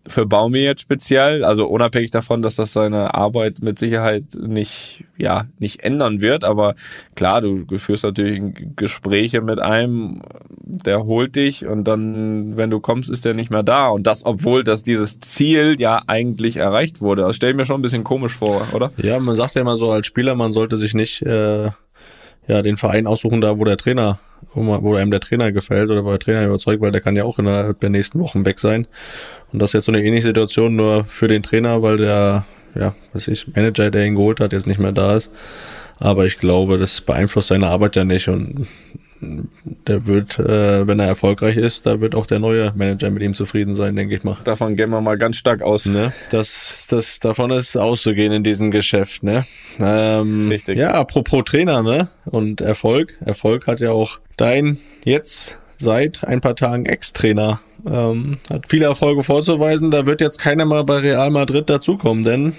für 0.07 0.25
Baumi 0.25 0.59
jetzt 0.59 0.81
speziell, 0.81 1.43
also 1.43 1.67
unabhängig 1.67 2.11
davon, 2.11 2.41
dass 2.41 2.55
das 2.55 2.73
seine 2.73 3.13
Arbeit 3.15 3.61
mit 3.61 3.79
Sicherheit 3.79 4.23
nicht, 4.39 5.03
ja, 5.17 5.45
nicht 5.59 5.83
ändern 5.83 6.21
wird, 6.21 6.43
aber 6.43 6.75
klar, 7.15 7.41
du, 7.41 7.65
führst 7.77 8.03
natürlich 8.03 8.41
Gespräche 8.75 9.41
mit 9.41 9.59
einem, 9.59 10.21
der 10.63 11.05
holt 11.05 11.35
dich 11.35 11.65
und 11.65 11.87
dann, 11.87 12.55
wenn 12.55 12.69
du 12.69 12.79
kommst, 12.79 13.09
ist 13.09 13.25
der 13.25 13.33
nicht 13.33 13.49
mehr 13.49 13.63
da 13.63 13.87
und 13.87 14.05
das, 14.05 14.25
obwohl 14.25 14.63
dass 14.63 14.83
dieses 14.83 15.19
Ziel 15.19 15.75
ja 15.79 16.01
eigentlich 16.07 16.57
erreicht 16.57 17.01
wurde. 17.01 17.23
Das 17.23 17.35
stelle 17.35 17.51
ich 17.51 17.57
mir 17.57 17.65
schon 17.65 17.79
ein 17.79 17.83
bisschen 17.83 18.03
komisch 18.03 18.33
vor, 18.33 18.67
oder? 18.73 18.91
Ja, 18.97 19.19
man 19.19 19.35
sagt 19.35 19.55
ja 19.55 19.61
immer 19.61 19.75
so 19.75 19.91
als 19.91 20.07
Spieler, 20.07 20.35
man 20.35 20.51
sollte 20.51 20.77
sich 20.77 20.93
nicht 20.93 21.21
äh, 21.23 21.69
ja 22.47 22.61
den 22.61 22.77
Verein 22.77 23.07
aussuchen, 23.07 23.41
da 23.41 23.59
wo 23.59 23.63
der 23.63 23.77
Trainer 23.77 24.19
wo 24.53 24.95
einem 24.95 25.11
der 25.11 25.19
Trainer 25.19 25.51
gefällt 25.51 25.89
oder 25.89 26.05
wo 26.05 26.09
der 26.09 26.19
Trainer 26.19 26.45
überzeugt, 26.45 26.81
weil 26.81 26.91
der 26.91 27.01
kann 27.01 27.15
ja 27.15 27.23
auch 27.23 27.39
innerhalb 27.39 27.79
der 27.79 27.89
nächsten 27.89 28.19
Wochen 28.19 28.45
weg 28.45 28.59
sein. 28.59 28.87
Und 29.51 29.59
das 29.59 29.71
ist 29.71 29.73
jetzt 29.73 29.85
so 29.85 29.91
eine 29.91 30.03
ähnliche 30.03 30.27
Situation 30.27 30.75
nur 30.75 31.03
für 31.03 31.27
den 31.27 31.43
Trainer, 31.43 31.81
weil 31.81 31.97
der, 31.97 32.45
ja, 32.73 32.95
was 33.13 33.27
ich, 33.27 33.47
Manager, 33.53 33.91
der 33.91 34.05
ihn 34.05 34.15
geholt 34.15 34.39
hat, 34.39 34.53
jetzt 34.53 34.67
nicht 34.67 34.79
mehr 34.79 34.91
da 34.91 35.15
ist. 35.15 35.31
Aber 35.99 36.25
ich 36.25 36.37
glaube, 36.37 36.77
das 36.77 37.01
beeinflusst 37.01 37.49
seine 37.49 37.67
Arbeit 37.67 37.95
ja 37.95 38.03
nicht 38.03 38.27
und 38.27 38.67
der 39.21 40.05
wird, 40.05 40.39
äh, 40.39 40.87
wenn 40.87 40.99
er 40.99 41.07
erfolgreich 41.07 41.57
ist, 41.57 41.85
da 41.85 42.01
wird 42.01 42.15
auch 42.15 42.25
der 42.25 42.39
neue 42.39 42.73
Manager 42.75 43.09
mit 43.09 43.23
ihm 43.23 43.33
zufrieden 43.33 43.75
sein, 43.75 43.95
denke 43.95 44.15
ich 44.15 44.23
mal. 44.23 44.37
Davon 44.43 44.75
gehen 44.75 44.89
wir 44.89 45.01
mal 45.01 45.17
ganz 45.17 45.37
stark 45.37 45.61
aus. 45.61 45.85
Ne? 45.85 46.13
Das, 46.31 46.87
das, 46.89 47.19
davon 47.19 47.51
ist 47.51 47.77
auszugehen 47.77 48.31
in 48.31 48.43
diesem 48.43 48.71
Geschäft, 48.71 49.23
ne? 49.23 49.45
Ähm, 49.79 50.49
Richtig. 50.49 50.77
Ja, 50.77 50.91
apropos 50.91 51.43
Trainer, 51.45 51.81
ne? 51.81 52.09
Und 52.25 52.61
Erfolg. 52.61 53.17
Erfolg 53.25 53.67
hat 53.67 53.79
ja 53.79 53.91
auch 53.91 54.19
dein 54.37 54.77
jetzt 55.03 55.57
seit 55.77 56.23
ein 56.25 56.41
paar 56.41 56.55
Tagen 56.55 56.85
Ex-Trainer 56.85 57.61
ähm, 57.85 58.37
hat 58.49 58.65
viele 58.67 58.85
Erfolge 58.85 59.23
vorzuweisen. 59.23 59.91
Da 59.91 60.05
wird 60.05 60.21
jetzt 60.21 60.39
keiner 60.39 60.65
mal 60.65 60.83
bei 60.83 60.97
Real 60.97 61.29
Madrid 61.29 61.69
dazukommen, 61.69 62.23
denn 62.23 62.53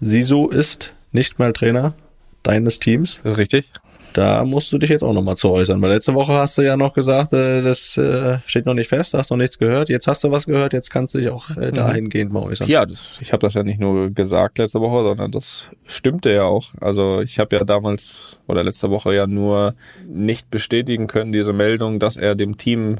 Sisu 0.00 0.48
ist 0.48 0.92
nicht 1.12 1.38
mal 1.38 1.52
Trainer 1.52 1.94
deines 2.42 2.78
Teams. 2.78 3.20
Das 3.22 3.34
ist 3.34 3.38
richtig 3.38 3.72
da 4.18 4.44
musst 4.44 4.72
du 4.72 4.78
dich 4.78 4.90
jetzt 4.90 5.02
auch 5.02 5.12
nochmal 5.12 5.36
zu 5.36 5.50
äußern, 5.50 5.80
weil 5.80 5.90
letzte 5.90 6.14
Woche 6.14 6.32
hast 6.32 6.58
du 6.58 6.62
ja 6.62 6.76
noch 6.76 6.92
gesagt, 6.92 7.32
äh, 7.32 7.62
das 7.62 7.96
äh, 7.96 8.38
steht 8.46 8.66
noch 8.66 8.74
nicht 8.74 8.88
fest, 8.88 9.14
hast 9.14 9.30
noch 9.30 9.36
nichts 9.36 9.58
gehört, 9.58 9.88
jetzt 9.88 10.06
hast 10.06 10.24
du 10.24 10.30
was 10.30 10.46
gehört, 10.46 10.72
jetzt 10.72 10.90
kannst 10.90 11.14
du 11.14 11.18
dich 11.18 11.28
auch 11.28 11.50
äh, 11.56 11.70
mhm. 11.70 11.74
dahingehend 11.74 12.32
mal 12.32 12.42
äußern. 12.42 12.68
Ja, 12.68 12.84
das, 12.84 13.18
ich 13.20 13.32
habe 13.32 13.40
das 13.40 13.54
ja 13.54 13.62
nicht 13.62 13.78
nur 13.78 14.10
gesagt 14.10 14.58
letzte 14.58 14.80
Woche, 14.80 15.02
sondern 15.02 15.30
das 15.30 15.66
stimmte 15.86 16.32
ja 16.32 16.44
auch. 16.44 16.72
Also 16.80 17.20
ich 17.20 17.38
habe 17.38 17.56
ja 17.56 17.64
damals 17.64 18.38
oder 18.46 18.64
letzte 18.64 18.90
Woche 18.90 19.14
ja 19.14 19.26
nur 19.26 19.74
nicht 20.06 20.50
bestätigen 20.50 21.06
können, 21.06 21.32
diese 21.32 21.52
Meldung, 21.52 21.98
dass 21.98 22.16
er 22.16 22.34
dem 22.34 22.56
Team 22.56 22.96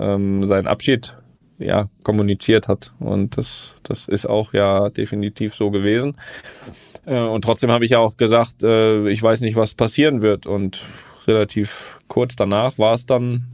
ähm, 0.00 0.46
seinen 0.46 0.66
Abschied 0.66 1.16
ja 1.58 1.88
kommuniziert 2.04 2.68
hat. 2.68 2.92
Und 3.00 3.36
das, 3.36 3.74
das 3.82 4.08
ist 4.08 4.26
auch 4.26 4.52
ja 4.52 4.88
definitiv 4.88 5.54
so 5.54 5.70
gewesen. 5.70 6.16
Äh, 7.06 7.18
und 7.18 7.42
trotzdem 7.42 7.70
habe 7.70 7.84
ich 7.84 7.92
ja 7.92 7.98
auch 7.98 8.16
gesagt, 8.16 8.62
äh, 8.62 9.08
ich 9.08 9.22
weiß 9.22 9.40
nicht, 9.42 9.56
was 9.56 9.74
passieren 9.74 10.22
wird. 10.22 10.46
Und 10.46 10.86
relativ 11.26 11.98
kurz 12.08 12.36
danach 12.36 12.78
war 12.78 12.94
es 12.94 13.06
dann, 13.06 13.46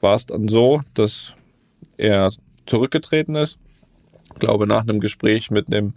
war 0.00 0.14
es 0.14 0.26
dann 0.26 0.48
so, 0.48 0.82
dass 0.94 1.34
er 1.96 2.30
zurückgetreten 2.66 3.34
ist. 3.34 3.58
Glaube, 4.40 4.66
nach 4.66 4.82
einem 4.82 5.00
Gespräch 5.00 5.50
mit 5.50 5.72
dem 5.72 5.94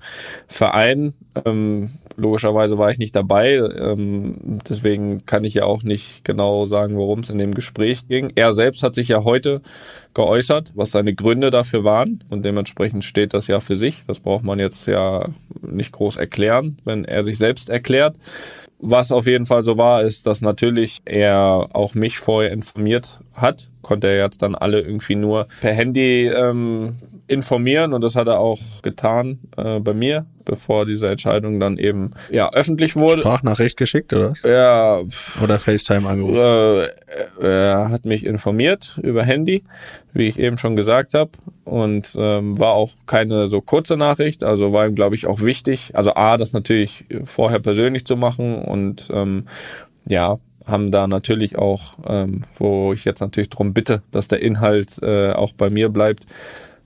Verein 0.47 1.13
ähm, 1.45 1.91
logischerweise 2.17 2.77
war 2.77 2.91
ich 2.91 2.97
nicht 2.97 3.15
dabei, 3.15 3.56
ähm, 3.56 4.60
deswegen 4.67 5.25
kann 5.25 5.43
ich 5.43 5.56
ja 5.56 5.63
auch 5.63 5.84
nicht 5.84 6.23
genau 6.23 6.65
sagen, 6.65 6.95
worum 6.95 7.19
es 7.19 7.29
in 7.29 7.38
dem 7.38 7.53
Gespräch 7.53 8.08
ging. 8.08 8.32
Er 8.36 8.51
selbst 8.51 8.84
hat 8.84 8.95
sich 8.95 9.08
ja 9.08 9.23
heute 9.23 9.62
geäußert, 10.13 10.71
was 10.75 10.91
seine 10.91 11.15
Gründe 11.15 11.49
dafür 11.49 11.84
waren 11.84 12.23
und 12.29 12.45
dementsprechend 12.45 13.03
steht 13.03 13.34
das 13.34 13.47
ja 13.47 13.60
für 13.60 13.75
sich. 13.75 14.06
Das 14.06 14.19
braucht 14.19 14.43
man 14.43 14.60
jetzt 14.60 14.86
ja 14.88 15.27
nicht 15.62 15.91
groß 15.91 16.17
erklären, 16.17 16.77
wenn 16.86 17.06
er 17.06 17.23
sich 17.23 17.38
selbst 17.38 17.69
erklärt. 17.69 18.17
Was 18.86 19.13
auf 19.13 19.27
jeden 19.27 19.45
Fall 19.45 19.63
so 19.63 19.77
war, 19.77 20.03
ist, 20.03 20.25
dass 20.25 20.41
natürlich 20.41 21.01
er 21.06 21.69
auch 21.71 21.95
mich 21.95 22.19
vorher 22.19 22.51
informiert 22.51 23.21
hat. 23.34 23.69
Konnte 23.82 24.08
er 24.08 24.17
jetzt 24.17 24.41
dann 24.41 24.56
alle 24.56 24.82
irgendwie 24.82 25.15
nur 25.15 25.47
per 25.62 25.73
Handy 25.73 26.27
ähm, 26.27 26.97
informieren 27.27 27.93
und 27.93 28.03
das 28.03 28.15
hat 28.15 28.27
er 28.27 28.39
auch 28.39 28.59
getan 28.81 29.39
äh, 29.57 29.79
bei 29.79 29.93
mir, 29.93 30.25
bevor 30.43 30.86
diese 30.86 31.09
Entscheidung 31.09 31.59
dann 31.59 31.77
eben 31.77 32.12
ja 32.29 32.51
öffentlich 32.51 32.95
wurde. 32.95 33.21
Sprachnachricht 33.21 33.77
geschickt 33.77 34.13
oder? 34.13 34.33
Ja. 34.43 35.01
Oder 35.41 35.59
FaceTime 35.59 36.07
angerufen. 36.07 36.89
Äh, 37.41 37.45
er 37.45 37.89
hat 37.89 38.05
mich 38.05 38.25
informiert 38.25 38.99
über 39.01 39.23
Handy, 39.23 39.63
wie 40.13 40.27
ich 40.27 40.38
eben 40.38 40.57
schon 40.57 40.75
gesagt 40.75 41.13
habe 41.13 41.31
und 41.63 42.13
ähm, 42.17 42.59
war 42.59 42.73
auch 42.73 42.91
keine 43.05 43.47
so 43.47 43.62
kurze 43.62 43.95
Nachricht, 43.95 44.43
also 44.43 44.73
war 44.73 44.86
ihm 44.86 44.95
glaube 44.95 45.15
ich 45.15 45.25
auch 45.25 45.41
wichtig. 45.41 45.91
Also 45.93 46.13
a, 46.15 46.38
das 46.38 46.53
natürlich 46.53 47.05
vorher 47.23 47.59
persönlich 47.59 48.05
zu 48.05 48.17
machen 48.17 48.55
und 48.63 49.07
ähm, 49.12 49.45
ja 50.07 50.39
haben 50.65 50.91
da 50.91 51.07
natürlich 51.07 51.57
auch, 51.57 51.97
ähm, 52.07 52.43
wo 52.57 52.93
ich 52.93 53.05
jetzt 53.05 53.19
natürlich 53.19 53.49
drum 53.49 53.73
bitte, 53.73 54.01
dass 54.12 54.27
der 54.27 54.41
Inhalt 54.41 55.01
äh, 55.01 55.31
auch 55.31 55.53
bei 55.53 55.69
mir 55.69 55.89
bleibt, 55.89 56.25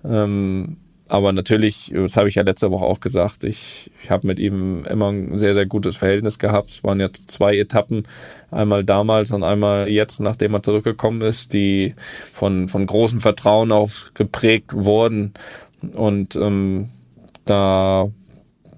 ähm, 0.07 0.77
aber 1.09 1.31
natürlich, 1.31 1.91
das 1.93 2.17
habe 2.17 2.27
ich 2.27 2.35
ja 2.35 2.43
letzte 2.43 2.69
Woche 2.69 2.85
auch 2.85 2.99
gesagt, 2.99 3.43
ich, 3.43 3.91
ich 4.03 4.09
habe 4.09 4.27
mit 4.27 4.39
ihm 4.39 4.83
immer 4.85 5.09
ein 5.09 5.37
sehr, 5.37 5.53
sehr 5.53 5.65
gutes 5.65 5.95
Verhältnis 5.95 6.37
gehabt. 6.37 6.69
Es 6.69 6.83
waren 6.83 6.99
jetzt 6.99 7.31
zwei 7.31 7.57
Etappen, 7.57 8.03
einmal 8.51 8.83
damals 8.83 9.31
und 9.31 9.43
einmal 9.43 9.87
jetzt, 9.87 10.19
nachdem 10.19 10.53
er 10.53 10.63
zurückgekommen 10.63 11.21
ist, 11.21 11.53
die 11.53 11.95
von, 12.31 12.67
von 12.67 12.85
großem 12.85 13.21
Vertrauen 13.21 13.71
auch 13.71 13.89
geprägt 14.15 14.73
wurden. 14.73 15.33
Und 15.93 16.35
ähm, 16.35 16.89
da 17.45 18.09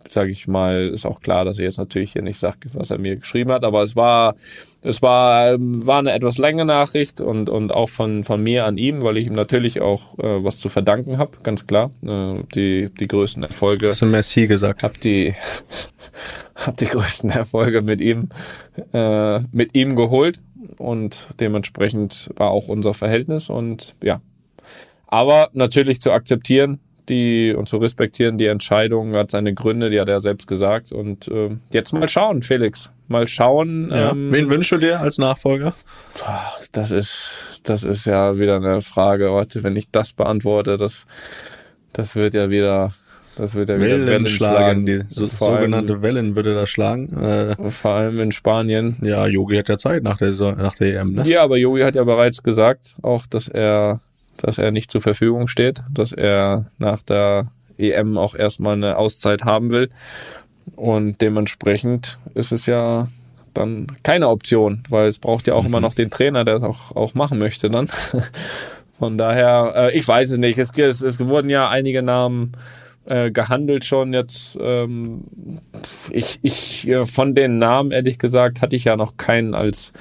sage 0.09 0.31
ich 0.31 0.47
mal, 0.47 0.89
ist 0.89 1.05
auch 1.05 1.21
klar, 1.21 1.45
dass 1.45 1.59
er 1.59 1.65
jetzt 1.65 1.77
natürlich 1.77 2.13
hier 2.13 2.23
nicht 2.23 2.39
sagt, 2.39 2.65
was 2.73 2.91
er 2.91 2.97
mir 2.97 3.15
geschrieben 3.17 3.51
hat, 3.51 3.63
aber 3.63 3.83
es 3.83 3.95
war, 3.95 4.35
es 4.81 5.01
war, 5.01 5.53
ähm, 5.53 5.85
war 5.85 5.99
eine 5.99 6.13
etwas 6.13 6.37
längere 6.37 6.65
Nachricht 6.65 7.19
und, 7.19 7.49
und 7.49 7.71
auch 7.73 7.89
von, 7.89 8.23
von 8.23 8.41
mir 8.41 8.65
an 8.65 8.77
ihm, 8.77 9.01
weil 9.01 9.17
ich 9.17 9.27
ihm 9.27 9.33
natürlich 9.33 9.81
auch 9.81 10.17
äh, 10.19 10.43
was 10.43 10.59
zu 10.59 10.69
verdanken 10.69 11.17
habe, 11.17 11.31
ganz 11.43 11.67
klar. 11.67 11.91
Äh, 12.01 12.43
die, 12.55 12.89
die 12.93 13.07
größten 13.07 13.43
Erfolge. 13.43 13.89
Hast 13.89 14.01
du 14.01 14.05
Merci 14.05 14.47
gesagt? 14.47 14.83
Hab 14.83 14.99
die, 15.01 15.33
hab 16.55 16.77
die 16.77 16.85
größten 16.85 17.29
Erfolge 17.29 17.81
mit 17.81 17.99
ihm, 17.99 18.29
äh, 18.93 19.39
mit 19.51 19.75
ihm 19.75 19.95
geholt 19.95 20.39
und 20.77 21.27
dementsprechend 21.39 22.29
war 22.37 22.51
auch 22.51 22.69
unser 22.69 22.93
Verhältnis 22.93 23.49
und 23.49 23.95
ja. 24.01 24.21
Aber 25.07 25.49
natürlich 25.53 25.99
zu 25.99 26.11
akzeptieren, 26.11 26.79
die 27.09 27.53
und 27.53 27.67
zu 27.67 27.77
respektieren 27.77 28.37
die 28.37 28.45
Entscheidung, 28.45 29.15
hat 29.15 29.31
seine 29.31 29.53
Gründe, 29.53 29.89
die 29.89 29.99
hat 29.99 30.07
er 30.07 30.21
selbst 30.21 30.47
gesagt. 30.47 30.91
Und 30.91 31.27
äh, 31.27 31.49
jetzt 31.73 31.91
mal 31.91 32.07
schauen, 32.07 32.43
Felix. 32.43 32.91
Mal 33.09 33.27
schauen. 33.27 33.89
Ja. 33.91 34.11
Ähm, 34.11 34.31
Wen 34.31 34.49
wünschst 34.49 34.71
du 34.71 34.77
dir 34.77 34.99
als 34.99 35.17
Nachfolger? 35.17 35.73
Das 36.71 36.91
ist, 36.91 37.61
das 37.63 37.83
ist 37.83 38.05
ja 38.05 38.37
wieder 38.37 38.57
eine 38.57 38.81
Frage. 38.81 39.31
Warte, 39.33 39.63
wenn 39.63 39.75
ich 39.75 39.89
das 39.91 40.13
beantworte, 40.13 40.77
das, 40.77 41.05
das 41.91 42.15
wird 42.15 42.33
ja 42.33 42.49
wieder, 42.49 42.93
das 43.35 43.55
wird 43.55 43.69
ja 43.69 43.81
wieder 43.81 44.05
Wellen 44.05 44.27
schlagen. 44.27 44.85
Die 44.85 45.01
so, 45.07 45.25
sogenannte 45.25 45.93
allem, 45.93 46.01
Wellen 46.03 46.35
würde 46.35 46.53
das 46.53 46.69
schlagen. 46.69 47.17
Äh, 47.21 47.71
vor 47.71 47.91
allem 47.91 48.19
in 48.19 48.31
Spanien. 48.31 48.97
Ja, 49.01 49.27
Yogi 49.27 49.57
hat 49.57 49.69
ja 49.69 49.77
Zeit 49.77 50.03
nach 50.03 50.17
der, 50.17 50.31
nach 50.55 50.75
der 50.75 51.01
EM, 51.01 51.13
ne? 51.13 51.27
Ja, 51.27 51.43
aber 51.43 51.57
Yogi 51.57 51.81
hat 51.81 51.95
ja 51.95 52.03
bereits 52.03 52.43
gesagt, 52.43 52.95
auch, 53.01 53.25
dass 53.25 53.47
er 53.47 53.99
dass 54.41 54.57
er 54.57 54.71
nicht 54.71 54.91
zur 54.91 55.01
Verfügung 55.01 55.47
steht, 55.47 55.83
dass 55.91 56.11
er 56.11 56.71
nach 56.77 57.03
der 57.03 57.51
EM 57.77 58.17
auch 58.17 58.35
erstmal 58.35 58.73
eine 58.73 58.97
Auszeit 58.97 59.43
haben 59.43 59.71
will. 59.71 59.89
Und 60.79 61.19
dementsprechend 61.19 62.17
ist 62.35 62.53
es 62.53 62.65
ja 62.65 63.09
dann 63.53 63.87
keine 64.01 64.29
Option, 64.29 64.83
weil 64.87 65.09
es 65.09 65.19
braucht 65.19 65.45
ja 65.45 65.53
auch 65.53 65.63
mhm. 65.63 65.67
immer 65.67 65.81
noch 65.81 65.93
den 65.93 66.09
Trainer, 66.09 66.45
der 66.45 66.55
es 66.55 66.63
auch, 66.63 66.95
auch 66.95 67.15
machen 67.15 67.37
möchte 67.37 67.69
dann. 67.69 67.89
Von 68.97 69.17
daher, 69.17 69.73
äh, 69.75 69.97
ich 69.97 70.07
weiß 70.07 70.31
es 70.31 70.37
nicht. 70.37 70.57
Es, 70.57 70.77
es, 70.77 71.01
es 71.01 71.19
wurden 71.19 71.49
ja 71.49 71.67
einige 71.67 72.01
Namen 72.01 72.53
äh, 73.05 73.29
gehandelt 73.29 73.83
schon 73.83 74.13
jetzt. 74.13 74.57
Ähm, 74.61 75.25
ich, 76.11 76.39
ich, 76.43 76.87
äh, 76.87 77.05
von 77.05 77.35
den 77.35 77.59
Namen, 77.59 77.91
ehrlich 77.91 78.17
gesagt, 78.17 78.61
hatte 78.61 78.77
ich 78.77 78.85
ja 78.85 78.95
noch 78.95 79.17
keinen 79.17 79.55
als 79.55 79.91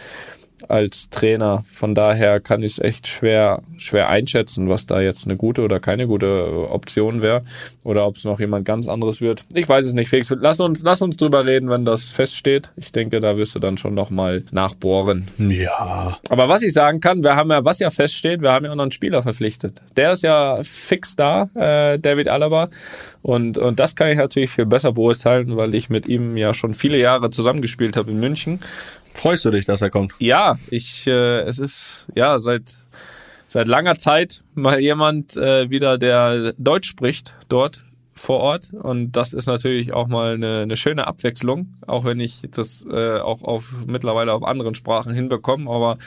als 0.68 1.10
Trainer. 1.10 1.64
Von 1.70 1.94
daher 1.94 2.40
kann 2.40 2.62
ich 2.62 2.72
es 2.72 2.78
echt 2.78 3.06
schwer, 3.06 3.62
schwer 3.76 4.08
einschätzen, 4.08 4.68
was 4.68 4.86
da 4.86 5.00
jetzt 5.00 5.26
eine 5.26 5.36
gute 5.36 5.62
oder 5.62 5.80
keine 5.80 6.06
gute 6.06 6.70
Option 6.70 7.22
wäre. 7.22 7.42
Oder 7.84 8.06
ob 8.06 8.16
es 8.16 8.24
noch 8.24 8.40
jemand 8.40 8.64
ganz 8.64 8.88
anderes 8.88 9.20
wird. 9.20 9.44
Ich 9.54 9.68
weiß 9.68 9.84
es 9.84 9.92
nicht, 9.92 10.08
Felix. 10.08 10.32
Lass 10.38 10.60
uns, 10.60 10.82
lass 10.82 11.02
uns 11.02 11.16
drüber 11.16 11.46
reden, 11.46 11.70
wenn 11.70 11.84
das 11.84 12.12
feststeht. 12.12 12.72
Ich 12.76 12.92
denke, 12.92 13.20
da 13.20 13.36
wirst 13.36 13.54
du 13.54 13.58
dann 13.58 13.78
schon 13.78 13.94
nochmal 13.94 14.44
nachbohren. 14.50 15.28
Ja. 15.38 16.18
Aber 16.28 16.48
was 16.48 16.62
ich 16.62 16.72
sagen 16.72 17.00
kann, 17.00 17.22
wir 17.22 17.36
haben 17.36 17.50
ja, 17.50 17.64
was 17.64 17.78
ja 17.78 17.90
feststeht, 17.90 18.42
wir 18.42 18.52
haben 18.52 18.64
ja 18.64 18.72
auch 18.72 18.76
noch 18.76 18.82
einen 18.82 18.92
Spieler 18.92 19.22
verpflichtet. 19.22 19.80
Der 19.96 20.12
ist 20.12 20.22
ja 20.22 20.58
fix 20.62 21.16
da, 21.16 21.48
äh, 21.54 21.98
David 21.98 22.28
Alaba. 22.28 22.68
Und, 23.22 23.58
und 23.58 23.80
das 23.80 23.96
kann 23.96 24.10
ich 24.10 24.16
natürlich 24.16 24.50
viel 24.50 24.66
besser 24.66 24.92
beurteilen, 24.92 25.56
weil 25.56 25.74
ich 25.74 25.90
mit 25.90 26.06
ihm 26.06 26.36
ja 26.36 26.54
schon 26.54 26.74
viele 26.74 26.98
Jahre 26.98 27.30
zusammengespielt 27.30 27.96
habe 27.96 28.10
in 28.10 28.20
München. 28.20 28.58
Freust 29.18 29.44
du 29.44 29.50
dich, 29.50 29.64
dass 29.64 29.82
er 29.82 29.90
kommt? 29.90 30.12
Ja, 30.20 30.58
ich, 30.70 31.08
äh, 31.08 31.40
es 31.40 31.58
ist 31.58 32.06
ja 32.14 32.38
seit 32.38 32.74
seit 33.48 33.66
langer 33.66 33.96
Zeit 33.96 34.44
mal 34.54 34.78
jemand 34.78 35.36
äh, 35.36 35.68
wieder, 35.70 35.98
der 35.98 36.54
Deutsch 36.56 36.88
spricht 36.88 37.34
dort 37.48 37.80
vor 38.18 38.40
Ort 38.40 38.70
und 38.72 39.12
das 39.12 39.32
ist 39.32 39.46
natürlich 39.46 39.92
auch 39.92 40.08
mal 40.08 40.34
eine, 40.34 40.60
eine 40.62 40.76
schöne 40.76 41.06
Abwechslung, 41.06 41.74
auch 41.86 42.04
wenn 42.04 42.20
ich 42.20 42.42
das 42.50 42.84
äh, 42.90 43.18
auch 43.18 43.42
auf 43.42 43.72
mittlerweile 43.86 44.32
auf 44.32 44.42
anderen 44.42 44.74
Sprachen 44.74 45.14
hinbekomme, 45.14 45.70
aber 45.70 45.98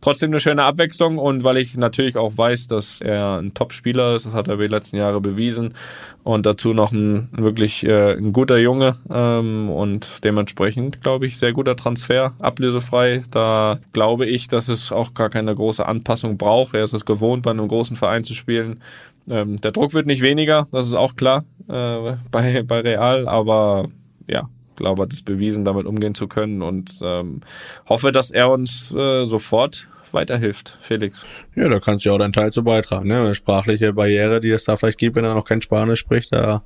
trotzdem 0.00 0.30
eine 0.30 0.40
schöne 0.40 0.62
Abwechslung 0.62 1.18
und 1.18 1.44
weil 1.44 1.56
ich 1.56 1.76
natürlich 1.76 2.16
auch 2.16 2.36
weiß, 2.36 2.68
dass 2.68 3.00
er 3.00 3.38
ein 3.38 3.54
Top-Spieler 3.54 4.14
ist, 4.14 4.26
das 4.26 4.34
hat 4.34 4.48
er 4.48 4.56
die 4.56 4.66
letzten 4.66 4.96
Jahre 4.96 5.20
bewiesen 5.20 5.74
und 6.22 6.44
dazu 6.44 6.72
noch 6.72 6.92
ein 6.92 7.28
wirklich 7.32 7.84
äh, 7.84 8.14
ein 8.16 8.32
guter 8.32 8.58
Junge 8.58 8.96
ähm, 9.10 9.68
und 9.68 10.24
dementsprechend 10.24 11.02
glaube 11.02 11.26
ich 11.26 11.38
sehr 11.38 11.52
guter 11.52 11.76
Transfer, 11.76 12.34
ablösefrei. 12.40 13.22
Da 13.30 13.78
glaube 13.92 14.26
ich, 14.26 14.48
dass 14.48 14.68
es 14.68 14.92
auch 14.92 15.14
gar 15.14 15.30
keine 15.30 15.54
große 15.54 15.86
Anpassung 15.86 16.36
braucht. 16.36 16.74
Er 16.74 16.84
ist 16.84 16.94
es 16.94 17.04
gewohnt, 17.04 17.42
bei 17.42 17.50
einem 17.50 17.68
großen 17.68 17.96
Verein 17.96 18.24
zu 18.24 18.34
spielen. 18.34 18.82
Ähm, 19.28 19.60
der 19.60 19.72
Druck 19.72 19.94
wird 19.94 20.06
nicht 20.06 20.22
weniger, 20.22 20.66
das 20.72 20.86
ist 20.86 20.94
auch 20.94 21.16
klar 21.16 21.44
äh, 21.68 22.16
bei, 22.30 22.62
bei 22.62 22.80
Real, 22.80 23.28
aber 23.28 23.88
ja, 24.26 24.48
glaube, 24.76 25.02
hat 25.02 25.12
es 25.12 25.22
bewiesen, 25.22 25.64
damit 25.64 25.86
umgehen 25.86 26.14
zu 26.14 26.28
können 26.28 26.62
und 26.62 26.98
ähm, 27.02 27.40
hoffe, 27.88 28.12
dass 28.12 28.30
er 28.30 28.50
uns 28.50 28.94
äh, 28.94 29.24
sofort 29.24 29.88
weiterhilft, 30.12 30.78
Felix. 30.80 31.26
Ja, 31.54 31.68
da 31.68 31.80
kannst 31.80 32.04
du 32.04 32.10
ja 32.10 32.14
auch 32.14 32.18
deinen 32.18 32.32
Teil 32.32 32.52
zu 32.52 32.62
beitragen. 32.62 33.08
Ne? 33.08 33.18
Eine 33.18 33.34
sprachliche 33.34 33.92
Barriere, 33.92 34.40
die 34.40 34.50
es 34.50 34.64
da 34.64 34.76
vielleicht 34.76 34.98
gibt, 34.98 35.16
wenn 35.16 35.24
er 35.24 35.34
noch 35.34 35.44
kein 35.44 35.60
Spanisch 35.60 36.00
spricht, 36.00 36.32
da 36.32 36.62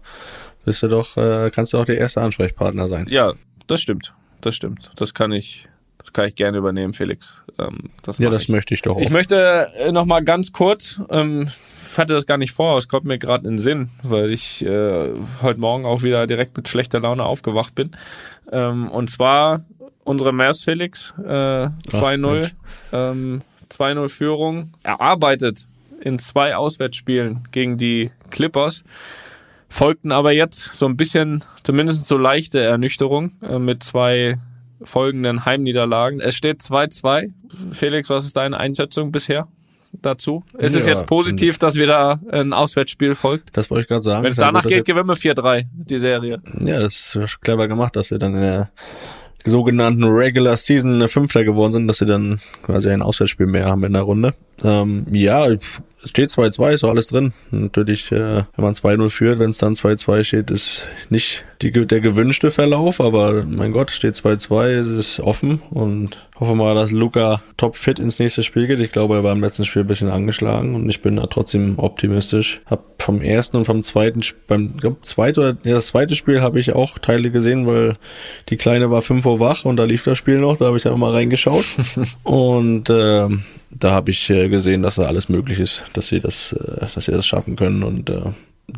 bist 0.64 0.82
du 0.82 0.88
doch, 0.88 1.16
äh, 1.16 1.50
kannst 1.50 1.72
du 1.72 1.78
auch 1.78 1.84
der 1.84 1.98
erste 1.98 2.20
Ansprechpartner 2.20 2.88
sein. 2.88 3.06
Ja, 3.08 3.32
das 3.66 3.80
stimmt. 3.80 4.12
Das 4.40 4.54
stimmt. 4.54 4.90
Das 4.96 5.14
kann 5.14 5.32
ich, 5.32 5.68
das 6.10 6.12
kann 6.14 6.26
ich 6.26 6.34
gerne 6.34 6.58
übernehmen, 6.58 6.92
Felix. 6.92 7.40
Ähm, 7.58 7.90
das 8.02 8.18
Ja, 8.18 8.30
das 8.30 8.42
ich. 8.42 8.48
möchte 8.48 8.74
ich 8.74 8.82
doch 8.82 8.96
auch. 8.96 9.00
Ich 9.00 9.10
möchte 9.10 9.68
äh, 9.78 9.92
noch 9.92 10.04
mal 10.06 10.22
ganz 10.24 10.52
kurz, 10.52 11.00
ähm, 11.10 11.48
hatte 11.96 12.14
das 12.14 12.26
gar 12.26 12.36
nicht 12.38 12.52
vor, 12.52 12.78
es 12.78 12.88
kommt 12.88 13.04
mir 13.04 13.18
gerade 13.18 13.44
in 13.44 13.52
den 13.54 13.58
Sinn, 13.58 13.90
weil 14.02 14.30
ich 14.30 14.64
äh, 14.64 15.08
heute 15.42 15.60
Morgen 15.60 15.84
auch 15.84 16.02
wieder 16.02 16.26
direkt 16.26 16.56
mit 16.56 16.68
schlechter 16.68 17.00
Laune 17.00 17.24
aufgewacht 17.24 17.74
bin. 17.74 17.90
Ähm, 18.52 18.88
und 18.90 19.08
zwar 19.10 19.64
unsere 20.04 20.32
Mavs 20.32 20.64
Felix, 20.64 21.14
äh, 21.24 21.28
2-0, 21.28 22.16
Mensch. 22.18 22.54
ähm, 22.92 23.42
2-0 23.70 24.08
Führung, 24.08 24.72
erarbeitet 24.82 25.66
in 26.00 26.18
zwei 26.18 26.56
Auswärtsspielen 26.56 27.42
gegen 27.52 27.76
die 27.76 28.10
Clippers. 28.30 28.84
Folgten 29.68 30.10
aber 30.10 30.32
jetzt 30.32 30.74
so 30.74 30.86
ein 30.86 30.96
bisschen, 30.96 31.44
zumindest 31.62 32.06
so 32.08 32.16
leichte 32.18 32.60
Ernüchterung 32.60 33.32
äh, 33.42 33.58
mit 33.58 33.82
zwei 33.84 34.38
folgenden 34.82 35.44
Heimniederlagen. 35.44 36.20
Es 36.20 36.34
steht 36.34 36.60
2-2. 36.60 37.30
Felix, 37.72 38.10
was 38.10 38.24
ist 38.24 38.36
deine 38.36 38.58
Einschätzung 38.58 39.12
bisher 39.12 39.48
dazu? 39.92 40.44
Ist 40.58 40.74
es 40.74 40.84
Ja, 40.86 40.92
jetzt 40.92 41.06
positiv, 41.06 41.58
dass 41.58 41.76
wieder 41.76 42.20
ein 42.30 42.52
Auswärtsspiel 42.52 43.14
folgt? 43.14 43.56
Das 43.56 43.70
wollte 43.70 43.82
ich 43.82 43.88
gerade 43.88 44.02
sagen. 44.02 44.24
Wenn 44.24 44.30
es 44.30 44.36
danach 44.36 44.64
geht, 44.64 44.86
gewinnen 44.86 45.08
wir 45.08 45.16
4-3, 45.16 45.66
die 45.72 45.98
Serie. 45.98 46.40
Ja, 46.64 46.80
das 46.80 46.94
ist 46.94 47.30
schon 47.30 47.40
clever 47.40 47.68
gemacht, 47.68 47.96
dass 47.96 48.08
sie 48.08 48.18
dann 48.18 48.34
in 48.34 48.40
der 48.40 48.70
sogenannten 49.44 50.04
Regular 50.04 50.56
Season 50.56 51.08
Fünfter 51.08 51.44
geworden 51.44 51.72
sind, 51.72 51.88
dass 51.88 51.98
sie 51.98 52.06
dann 52.06 52.40
quasi 52.62 52.90
ein 52.90 53.02
Auswärtsspiel 53.02 53.46
mehr 53.46 53.66
haben 53.66 53.84
in 53.84 53.94
der 53.94 54.02
Runde. 54.02 54.34
Ähm, 54.64 55.06
ja, 55.10 55.46
es 55.46 55.80
steht 56.04 56.28
2-2, 56.28 56.70
ist 56.70 56.80
so 56.80 56.88
alles 56.88 57.08
drin. 57.08 57.32
Natürlich, 57.50 58.10
äh, 58.12 58.44
wenn 58.56 58.64
man 58.64 58.74
2-0 58.74 59.10
führt, 59.10 59.38
wenn 59.38 59.50
es 59.50 59.58
dann 59.58 59.74
2-2 59.74 60.24
steht, 60.24 60.50
ist 60.50 60.86
nicht 61.10 61.44
die, 61.62 61.70
der 61.70 62.00
gewünschte 62.00 62.50
Verlauf, 62.50 63.00
aber 63.00 63.44
mein 63.44 63.72
Gott, 63.72 63.90
steht 63.90 64.14
2-2, 64.14 64.66
es 64.68 64.86
ist 64.88 65.20
offen 65.20 65.60
und 65.70 66.26
hoffe 66.38 66.54
mal, 66.54 66.74
dass 66.74 66.92
Luca 66.92 67.42
topfit 67.58 67.98
ins 67.98 68.18
nächste 68.18 68.42
Spiel 68.42 68.66
geht. 68.66 68.80
Ich 68.80 68.92
glaube, 68.92 69.16
er 69.16 69.24
war 69.24 69.32
im 69.32 69.42
letzten 69.42 69.64
Spiel 69.64 69.82
ein 69.82 69.88
bisschen 69.88 70.08
angeschlagen 70.08 70.74
und 70.74 70.88
ich 70.88 71.02
bin 71.02 71.16
da 71.16 71.26
trotzdem 71.26 71.78
optimistisch. 71.78 72.62
Hab 72.64 73.02
vom 73.02 73.20
ersten 73.20 73.58
und 73.58 73.66
vom 73.66 73.82
zweiten, 73.82 74.20
beim 74.46 74.76
glaub, 74.76 75.04
zweiten 75.04 75.40
oder 75.40 75.56
ja, 75.64 75.74
das 75.74 75.88
zweite 75.88 76.14
Spiel 76.14 76.40
habe 76.40 76.58
ich 76.60 76.72
auch 76.74 76.98
Teile 76.98 77.30
gesehen, 77.30 77.66
weil 77.66 77.96
die 78.48 78.56
Kleine 78.56 78.90
war 78.90 79.02
5 79.02 79.24
Uhr 79.26 79.40
wach 79.40 79.66
und 79.66 79.76
da 79.76 79.84
lief 79.84 80.04
das 80.04 80.16
Spiel 80.16 80.38
noch, 80.38 80.56
da 80.56 80.66
habe 80.66 80.78
ich 80.78 80.82
dann 80.82 80.98
mal 80.98 81.12
reingeschaut. 81.12 81.64
und 82.22 82.88
ähm, 82.88 83.42
da 83.70 83.92
habe 83.92 84.10
ich 84.10 84.28
äh, 84.30 84.48
gesehen, 84.48 84.82
dass 84.82 84.96
da 84.96 85.04
alles 85.04 85.28
möglich 85.28 85.60
ist, 85.60 85.82
dass 85.92 86.08
sie 86.08 86.20
das, 86.20 86.52
äh, 86.52 86.86
dass 86.94 87.04
sie 87.04 87.12
das 87.12 87.26
schaffen 87.26 87.56
können 87.56 87.82
und 87.82 88.10
äh, 88.10 88.22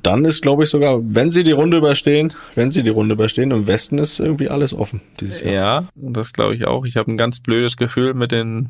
dann 0.02 0.24
ist, 0.24 0.40
glaube 0.40 0.64
ich, 0.64 0.70
sogar, 0.70 1.00
wenn 1.02 1.28
sie 1.28 1.44
die 1.44 1.52
Runde 1.52 1.76
überstehen, 1.76 2.33
wenn 2.55 2.70
sie 2.70 2.83
die 2.83 2.90
Runde 2.90 3.14
überstehen, 3.14 3.50
im 3.50 3.66
Westen 3.66 3.98
ist 3.98 4.20
irgendwie 4.20 4.48
alles 4.48 4.72
offen 4.72 5.02
dieses 5.20 5.42
Jahr. 5.42 5.52
Ja, 5.52 5.88
das 5.94 6.33
glaube 6.33 6.55
ich 6.55 6.66
auch. 6.66 6.87
Ich 6.87 6.96
habe 6.96 7.11
ein 7.11 7.18
ganz 7.18 7.40
blödes 7.40 7.76
Gefühl 7.76 8.14
mit 8.14 8.33
den, 8.33 8.68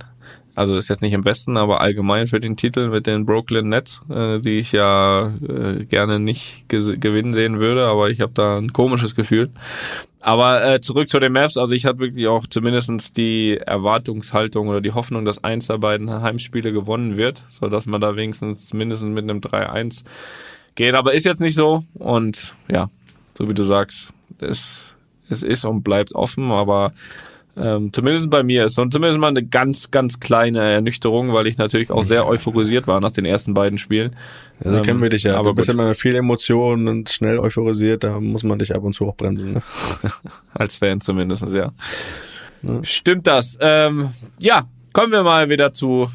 also 0.55 0.77
ist 0.77 0.89
jetzt 0.89 1.03
nicht 1.03 1.13
im 1.13 1.23
Besten, 1.23 1.57
aber 1.57 1.81
allgemein 1.81 2.27
für 2.27 2.41
den 2.41 2.57
Titel 2.57 2.89
mit 2.89 3.07
den 3.07 3.25
Brooklyn 3.25 3.69
Nets, 3.69 4.03
äh, 4.11 4.39
die 4.39 4.59
ich 4.59 4.73
ja 4.73 5.33
äh, 5.49 5.85
gerne 5.85 6.19
nicht 6.19 6.69
gewinnen 6.69 7.33
sehen 7.33 7.59
würde, 7.59 7.87
aber 7.87 8.11
ich 8.11 8.21
habe 8.21 8.33
da 8.35 8.59
ein 8.59 8.73
komisches 8.73 9.15
Gefühl. 9.15 9.51
Aber 10.21 10.65
äh, 10.65 10.81
zurück 10.81 11.09
zu 11.09 11.19
den 11.19 11.33
Mavs, 11.33 11.57
also 11.57 11.75
ich 11.75 11.85
hatte 11.85 11.99
wirklich 11.99 12.29
auch 12.29 12.47
zumindestens 12.47 13.13
die 13.13 13.57
Erwartungshaltung 13.57 14.69
oder 14.69 14.81
die 14.81 14.93
Hoffnung, 14.93 15.25
dass 15.25 15.43
eins 15.43 15.67
der 15.67 15.79
beiden 15.79 16.09
Heimspiele 16.23 16.73
gewonnen 16.73 17.17
wird, 17.17 17.43
so 17.51 17.69
dass 17.69 17.87
man 17.87 18.01
da 18.01 18.15
wenigstens 18.15 18.73
mindestens 18.73 19.11
mit 19.11 19.29
einem 19.29 19.41
3-1 19.41 20.05
geht. 20.77 20.95
Aber 20.95 21.15
ist 21.15 21.27
jetzt 21.27 21.41
nicht 21.41 21.57
so 21.57 21.83
und 21.95 22.55
ja, 22.71 22.89
so 23.37 23.49
wie 23.49 23.55
du 23.55 23.65
sagst, 23.65 24.13
es, 24.41 24.93
es 25.29 25.43
ist 25.43 25.65
und 25.65 25.83
bleibt 25.83 26.15
offen, 26.15 26.53
aber 26.53 26.93
ähm, 27.57 27.93
zumindest 27.93 28.31
bei 28.31 28.43
mir 28.43 28.65
ist 28.65 28.75
so 28.77 28.87
zumindest 28.87 29.19
mal 29.19 29.29
eine 29.29 29.45
ganz, 29.45 29.91
ganz 29.91 30.21
kleine 30.21 30.61
Ernüchterung, 30.61 31.33
weil 31.33 31.47
ich 31.47 31.59
natürlich 31.59 31.91
auch 31.91 32.03
sehr 32.03 32.27
euphorisiert 32.27 32.87
war 32.87 33.01
nach 33.01 33.13
den 33.13 33.25
ersten 33.25 33.53
beiden 33.53 33.79
Spielen. 33.79 34.17
Also 34.65 34.79
Ähm, 34.79 34.83
kennen 34.83 35.03
wir 35.03 35.11
dich 35.11 35.25
ja. 35.25 35.37
aber 35.37 35.51
du 35.51 35.57
bist 35.57 35.69
gut. 35.69 35.75
immer 35.75 35.95
viel 35.95 36.15
Emotionen 36.15 36.89
und 36.89 37.11
schnell 37.11 37.39
euphorisiert, 37.39 38.05
da 38.05 38.21
muss 38.21 38.43
man 38.43 38.59
dich 38.59 38.75
ab 38.75 38.83
und 38.83 38.95
zu 38.95 39.07
auch 39.07 39.17
bremsen. 39.17 39.55
Ne? 39.55 39.63
Als 40.55 40.77
Fan 40.77 41.01
zumindest, 41.01 41.45
ja. 41.53 41.73
Stimmt 42.83 43.27
das? 43.27 43.59
Ähm, 43.61 44.11
ja, 44.39 44.65
kommen 44.93 45.13
wir 45.13 45.23
mal 45.23 45.49
wieder 45.49 45.73
zu 45.73 46.09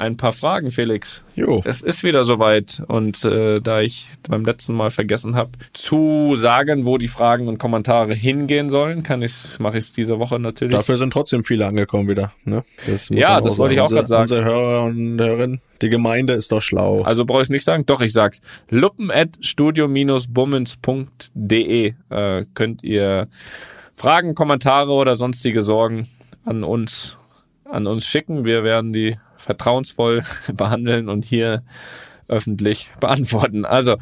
ein 0.00 0.16
paar 0.16 0.32
Fragen, 0.32 0.70
Felix. 0.70 1.22
Jo. 1.36 1.60
Es 1.66 1.82
ist 1.82 2.02
wieder 2.02 2.24
soweit 2.24 2.82
und 2.88 3.22
äh, 3.24 3.60
da 3.60 3.82
ich 3.82 4.08
beim 4.28 4.44
letzten 4.44 4.74
Mal 4.74 4.88
vergessen 4.90 5.36
habe 5.36 5.50
zu 5.74 6.34
sagen, 6.36 6.86
wo 6.86 6.96
die 6.96 7.08
Fragen 7.08 7.48
und 7.48 7.58
Kommentare 7.58 8.14
hingehen 8.14 8.70
sollen, 8.70 9.02
kann 9.02 9.20
ich 9.20 9.58
mache 9.58 9.76
ich 9.76 9.84
es 9.84 9.92
diese 9.92 10.18
Woche 10.18 10.40
natürlich. 10.40 10.74
Dafür 10.74 10.96
sind 10.96 11.12
trotzdem 11.12 11.44
viele 11.44 11.66
angekommen 11.66 12.08
wieder. 12.08 12.32
Ne? 12.44 12.64
Das 12.86 13.10
Ja, 13.10 13.42
das 13.42 13.58
wollte 13.58 13.74
ich 13.74 13.82
auch 13.82 13.90
grad 13.90 14.08
sagen. 14.08 14.22
Unsere 14.22 14.44
Hörer 14.44 14.84
und 14.84 15.20
Hörerinnen, 15.20 15.60
die 15.82 15.90
Gemeinde 15.90 16.32
ist 16.32 16.50
doch 16.50 16.62
schlau. 16.62 17.02
Also 17.02 17.26
brauche 17.26 17.42
ich 17.42 17.50
nicht 17.50 17.64
sagen? 17.64 17.84
Doch, 17.84 18.00
ich 18.00 18.14
sag's. 18.14 18.40
Luppen 18.70 19.10
at 19.10 19.36
studio-bummens.de 19.40 21.94
äh, 22.08 22.44
könnt 22.54 22.82
ihr 22.82 23.28
Fragen, 23.96 24.34
Kommentare 24.34 24.92
oder 24.92 25.14
sonstige 25.14 25.62
Sorgen 25.62 26.08
an 26.46 26.64
uns, 26.64 27.18
an 27.66 27.86
uns 27.86 28.06
schicken. 28.06 28.46
Wir 28.46 28.64
werden 28.64 28.94
die 28.94 29.18
vertrauensvoll 29.40 30.22
behandeln 30.52 31.08
und 31.08 31.24
hier 31.24 31.62
öffentlich 32.28 32.90
beantworten. 33.00 33.64
Also, 33.64 33.96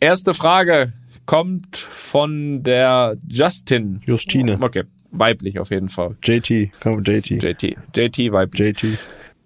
erste 0.00 0.32
Frage 0.32 0.92
kommt 1.26 1.76
von 1.76 2.62
der 2.62 3.16
Justin. 3.28 4.00
Justine. 4.06 4.58
Okay, 4.60 4.84
weiblich 5.10 5.58
auf 5.58 5.70
jeden 5.70 5.88
Fall. 5.88 6.16
JT, 6.22 6.70
komm, 6.80 7.02
JT. 7.02 7.42
JT. 7.42 7.76
JT 7.94 8.32
weiblich. 8.32 8.80
JT. 8.82 8.98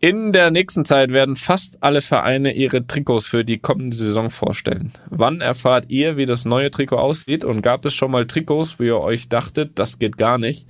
In 0.03 0.33
der 0.33 0.51
nächsten 0.51 0.87
Zeit 0.87 1.11
werden 1.11 1.37
fast 1.37 1.83
alle 1.83 2.01
Vereine 2.01 2.55
ihre 2.55 2.87
Trikots 2.87 3.27
für 3.27 3.45
die 3.45 3.59
kommende 3.59 3.99
Saison 3.99 4.31
vorstellen. 4.31 4.93
Wann 5.11 5.43
erfahrt 5.43 5.91
ihr, 5.91 6.17
wie 6.17 6.25
das 6.25 6.47
neue 6.47 6.71
Trikot 6.71 6.97
aussieht 6.97 7.45
und 7.45 7.61
gab 7.61 7.85
es 7.85 7.93
schon 7.93 8.11
mal 8.11 8.27
Trikots, 8.27 8.79
wo 8.79 8.85
ihr 8.85 8.99
euch 8.99 9.29
dachtet, 9.29 9.73
das 9.79 9.99
geht 9.99 10.17
gar 10.17 10.39
nicht? 10.39 10.67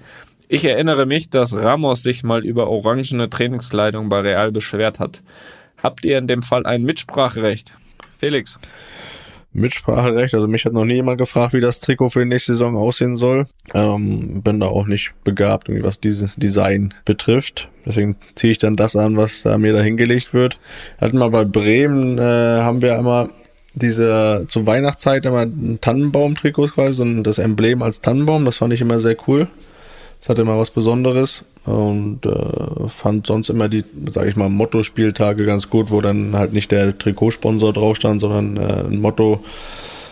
Ich 0.53 0.65
erinnere 0.65 1.07
mich, 1.07 1.31
dass 1.31 1.55
Ramos 1.55 2.03
sich 2.03 2.25
mal 2.25 2.45
über 2.45 2.67
orangene 2.67 3.31
Trainingskleidung 3.31 4.09
bei 4.09 4.19
Real 4.19 4.51
beschwert 4.51 4.99
hat. 4.99 5.23
Habt 5.81 6.05
ihr 6.05 6.19
in 6.19 6.27
dem 6.27 6.43
Fall 6.43 6.67
ein 6.67 6.83
Mitspracherecht? 6.83 7.79
Felix. 8.19 8.59
Mitspracherecht. 9.53 10.35
Also 10.35 10.49
mich 10.49 10.65
hat 10.65 10.73
noch 10.73 10.85
nie 10.85 10.95
jemand 10.95 11.19
gefragt, 11.19 11.53
wie 11.53 11.61
das 11.61 11.81
Trikot 11.81 12.09
für 12.09 12.25
die 12.25 12.29
nächste 12.29 12.55
Saison 12.55 12.77
aussehen 12.77 13.17
soll. 13.17 13.47
Ähm, 13.75 14.43
bin 14.43 14.59
da 14.59 14.67
auch 14.67 14.89
nicht 14.89 15.13
begabt, 15.23 15.69
was 15.69 16.01
dieses 16.01 16.35
Design 16.35 16.95
betrifft. 17.05 17.69
Deswegen 17.87 18.17
ziehe 18.35 18.51
ich 18.51 18.59
dann 18.59 18.75
das 18.75 18.97
an, 18.97 19.17
was 19.17 19.43
da 19.43 19.57
mir 19.57 19.73
da 19.73 19.81
hingelegt 19.81 20.35
wird. 20.35 20.59
Hatten 21.01 21.19
mal 21.19 21.31
bei 21.31 21.44
Bremen, 21.44 22.19
äh, 22.19 22.23
haben 22.23 22.83
wir 22.83 22.96
immer 22.96 23.29
diese 23.75 24.46
zur 24.48 24.67
Weihnachtszeit 24.67 25.25
immer 25.27 25.42
ein 25.42 25.79
Tannenbaum-Trikot 25.81 26.71
quasi 26.71 27.03
und 27.03 27.23
das 27.23 27.38
Emblem 27.38 27.85
als 27.85 28.01
Tannenbaum. 28.01 28.44
Das 28.44 28.57
fand 28.57 28.73
ich 28.73 28.81
immer 28.81 28.98
sehr 28.98 29.17
cool. 29.29 29.46
Das 30.21 30.29
hatte 30.29 30.42
immer 30.42 30.58
was 30.58 30.71
Besonderes 30.71 31.44
und 31.64 32.27
äh, 32.27 32.88
fand 32.88 33.27
sonst 33.27 33.48
immer 33.48 33.68
die, 33.68 33.85
sage 34.10 34.29
ich 34.29 34.37
mal, 34.37 34.48
Motto-Spieltage 34.48 35.46
ganz 35.46 35.71
gut, 35.71 35.90
wo 35.90 36.00
dann 36.00 36.37
halt 36.37 36.52
nicht 36.52 36.71
der 36.71 36.96
Trikotsponsor 36.96 37.73
drauf 37.73 37.96
stand, 37.96 38.21
sondern 38.21 38.56
äh, 38.56 38.85
ein 38.87 39.00
Motto, 39.00 39.42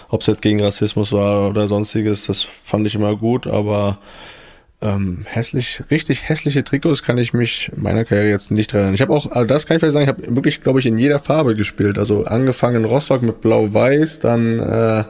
ob 0.08 0.22
es 0.22 0.26
jetzt 0.26 0.42
gegen 0.42 0.62
Rassismus 0.62 1.12
war 1.12 1.50
oder 1.50 1.68
sonstiges, 1.68 2.26
das 2.26 2.46
fand 2.64 2.86
ich 2.86 2.94
immer 2.94 3.16
gut, 3.16 3.46
aber 3.46 3.98
ähm, 4.80 5.24
hässlich, 5.28 5.82
richtig 5.90 6.28
hässliche 6.28 6.62
Trikots 6.62 7.02
kann 7.02 7.18
ich 7.18 7.32
mich 7.32 7.70
in 7.76 7.82
meiner 7.82 8.04
Karriere 8.04 8.30
jetzt 8.30 8.50
nicht 8.50 8.72
erinnern. 8.72 8.94
Ich 8.94 9.00
habe 9.00 9.12
auch, 9.12 9.30
also 9.30 9.46
das 9.46 9.66
kann 9.66 9.76
ich 9.76 9.80
vielleicht 9.80 9.92
sagen, 9.92 10.04
ich 10.04 10.08
habe 10.08 10.36
wirklich, 10.36 10.60
glaube 10.60 10.78
ich, 10.78 10.86
in 10.86 10.98
jeder 10.98 11.18
Farbe 11.18 11.56
gespielt. 11.56 11.98
Also 11.98 12.24
angefangen 12.24 12.84
Rostock 12.84 13.22
mit 13.22 13.40
Blau-Weiß, 13.40 14.20
dann 14.20 14.60
äh, 14.60 15.04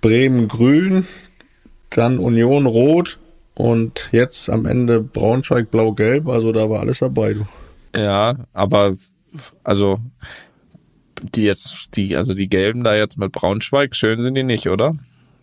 Bremen 0.00 0.46
Grün, 0.46 1.06
dann 1.90 2.18
Union 2.18 2.66
Rot 2.66 3.18
und 3.54 4.08
jetzt 4.12 4.48
am 4.48 4.66
Ende 4.66 5.00
Braunschweig 5.00 5.70
Blau-Gelb. 5.70 6.28
Also 6.28 6.52
da 6.52 6.68
war 6.70 6.80
alles 6.80 7.00
dabei, 7.00 7.34
du. 7.34 7.46
Ja, 7.94 8.36
aber 8.52 8.94
also 9.64 9.98
die 11.22 11.42
jetzt, 11.42 11.90
die, 11.96 12.16
also 12.16 12.34
die 12.34 12.48
gelben 12.48 12.82
da 12.82 12.94
jetzt 12.94 13.18
mit 13.18 13.32
Braunschweig, 13.32 13.94
schön 13.94 14.22
sind 14.22 14.34
die 14.34 14.42
nicht, 14.42 14.68
oder? 14.68 14.94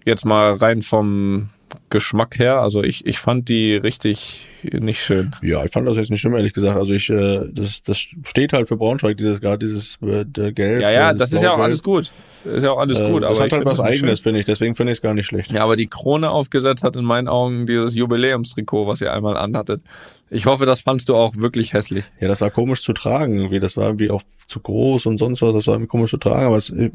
Jetzt 0.06 0.26
mal 0.26 0.52
rein 0.52 0.82
vom 0.82 1.50
Geschmack 1.90 2.38
her. 2.40 2.60
Also 2.60 2.84
ich, 2.84 3.06
ich 3.06 3.20
fand 3.20 3.50
die 3.50 3.76
richtig 3.76 4.48
nicht 4.64 5.02
schön. 5.04 5.36
Ja, 5.42 5.64
ich 5.64 5.72
fand 5.72 5.88
das 5.88 5.96
jetzt 5.98 6.10
nicht 6.10 6.20
schlimm, 6.22 6.36
ehrlich 6.36 6.54
gesagt. 6.54 6.76
Also 6.76 6.94
ich, 6.94 7.10
äh, 7.10 7.48
das, 7.52 7.82
das 7.84 7.98
steht 7.98 8.54
halt 8.54 8.68
für 8.68 8.76
Braunschweig, 8.78 9.18
dieses 9.18 9.40
gerade 9.42 9.60
dieses 9.66 9.98
äh, 10.02 10.26
Gelb. 10.52 10.82
Ja, 10.82 10.90
ja, 10.92 11.12
äh, 11.12 11.16
das 11.16 11.32
ist 11.34 11.44
ja 11.44 11.54
auch 11.54 11.60
alles 11.60 11.84
gut. 11.84 12.12
Ist 12.46 12.64
ja 12.64 12.72
auch 12.72 12.80
alles 12.80 13.00
Äh, 13.00 13.10
gut. 13.10 13.24
das 13.24 13.32
aber 13.32 13.40
hat 13.40 13.48
ich 13.48 13.54
halt 13.54 13.66
was 13.66 13.80
Eigenes, 13.80 14.20
finde 14.22 14.40
ich. 14.40 14.46
Deswegen 14.46 14.76
finde 14.76 14.92
ich 14.92 14.98
es 15.00 15.02
gar 15.02 15.14
nicht 15.14 15.26
schlecht. 15.26 15.52
Ja, 15.52 15.64
aber 15.64 15.76
die 15.76 15.88
Krone 15.88 16.30
aufgesetzt 16.30 16.84
hat 16.84 16.96
in 16.96 17.04
meinen 17.06 17.28
Augen 17.28 17.66
dieses 17.68 17.96
Jubiläumstrikot, 17.96 18.88
was 18.88 19.02
ihr 19.02 19.14
einmal 19.14 19.36
anhattet. 19.38 19.82
Ich 20.30 20.46
hoffe, 20.46 20.66
das 20.66 20.82
fandst 20.82 21.08
du 21.10 21.16
auch 21.16 21.36
wirklich 21.38 21.74
hässlich. 21.74 22.04
Ja, 22.20 22.28
das 22.28 22.42
war 22.42 22.50
komisch 22.52 22.82
zu 22.82 22.92
tragen, 22.94 23.38
irgendwie. 23.38 23.60
Das 23.60 23.78
war 23.78 23.86
irgendwie 23.86 24.12
auch 24.12 24.22
zu 24.48 24.60
groß 24.60 25.06
und 25.06 25.18
sonst 25.20 25.42
was. 25.42 25.54
Das 25.54 25.68
war 25.68 25.76
irgendwie 25.76 25.88
komisch 25.90 26.12
zu 26.12 26.18
tragen. 26.18 26.48
Aber 26.48 26.58
es, 26.58 26.70
mich, 26.72 26.92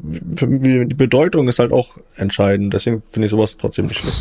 die 0.87 0.95
Bedeutung 0.95 1.47
ist 1.47 1.59
halt 1.59 1.71
auch 1.71 1.97
entscheidend. 2.15 2.73
Deswegen 2.73 3.01
finde 3.11 3.25
ich 3.25 3.31
sowas 3.31 3.57
trotzdem 3.57 3.85
nicht 3.87 3.99
schlimm. 3.99 4.13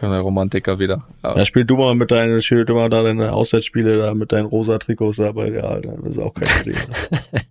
Der 0.00 0.20
Romantiker 0.20 0.78
wieder. 0.78 1.04
Ja. 1.22 1.36
Ja, 1.36 1.44
spiel 1.44 1.64
du 1.64 1.76
mal 1.76 1.94
mit 1.94 2.10
deinen, 2.10 2.40
spiel 2.40 2.64
du 2.64 2.74
mal 2.74 2.88
da 2.88 3.02
deine 3.02 3.32
Auswärtsspiele 3.32 3.98
da 3.98 4.14
mit 4.14 4.32
deinen 4.32 4.46
rosa 4.46 4.78
Trikots 4.78 5.18
da 5.18 5.32
bei 5.32 5.50
Real. 5.50 5.80
Das 5.80 6.12
ist 6.12 6.18
auch 6.18 6.34
kein 6.34 6.48
Problem. 6.48 6.76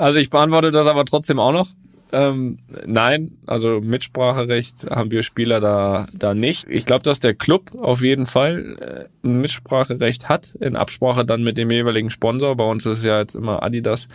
Also 0.00 0.18
ich 0.18 0.30
beantworte 0.30 0.70
das 0.70 0.86
aber 0.86 1.04
trotzdem 1.04 1.38
auch 1.38 1.52
noch. 1.52 1.68
Ähm, 2.12 2.56
nein, 2.86 3.38
also 3.46 3.80
Mitspracherecht 3.80 4.86
haben 4.90 5.10
wir 5.10 5.22
Spieler 5.22 5.60
da, 5.60 6.08
da 6.12 6.34
nicht. 6.34 6.66
Ich 6.68 6.86
glaube, 6.86 7.02
dass 7.02 7.20
der 7.20 7.34
Club 7.34 7.72
auf 7.78 8.00
jeden 8.00 8.24
Fall 8.26 9.08
äh, 9.22 9.28
ein 9.28 9.42
Mitspracherecht 9.42 10.28
hat, 10.28 10.54
in 10.58 10.74
Absprache 10.74 11.24
dann 11.24 11.42
mit 11.42 11.58
dem 11.58 11.70
jeweiligen 11.70 12.10
Sponsor. 12.10 12.56
Bei 12.56 12.64
uns 12.64 12.86
ist 12.86 12.98
es 12.98 13.04
ja 13.04 13.20
jetzt 13.20 13.34
immer 13.34 13.62
Adidas 13.62 14.08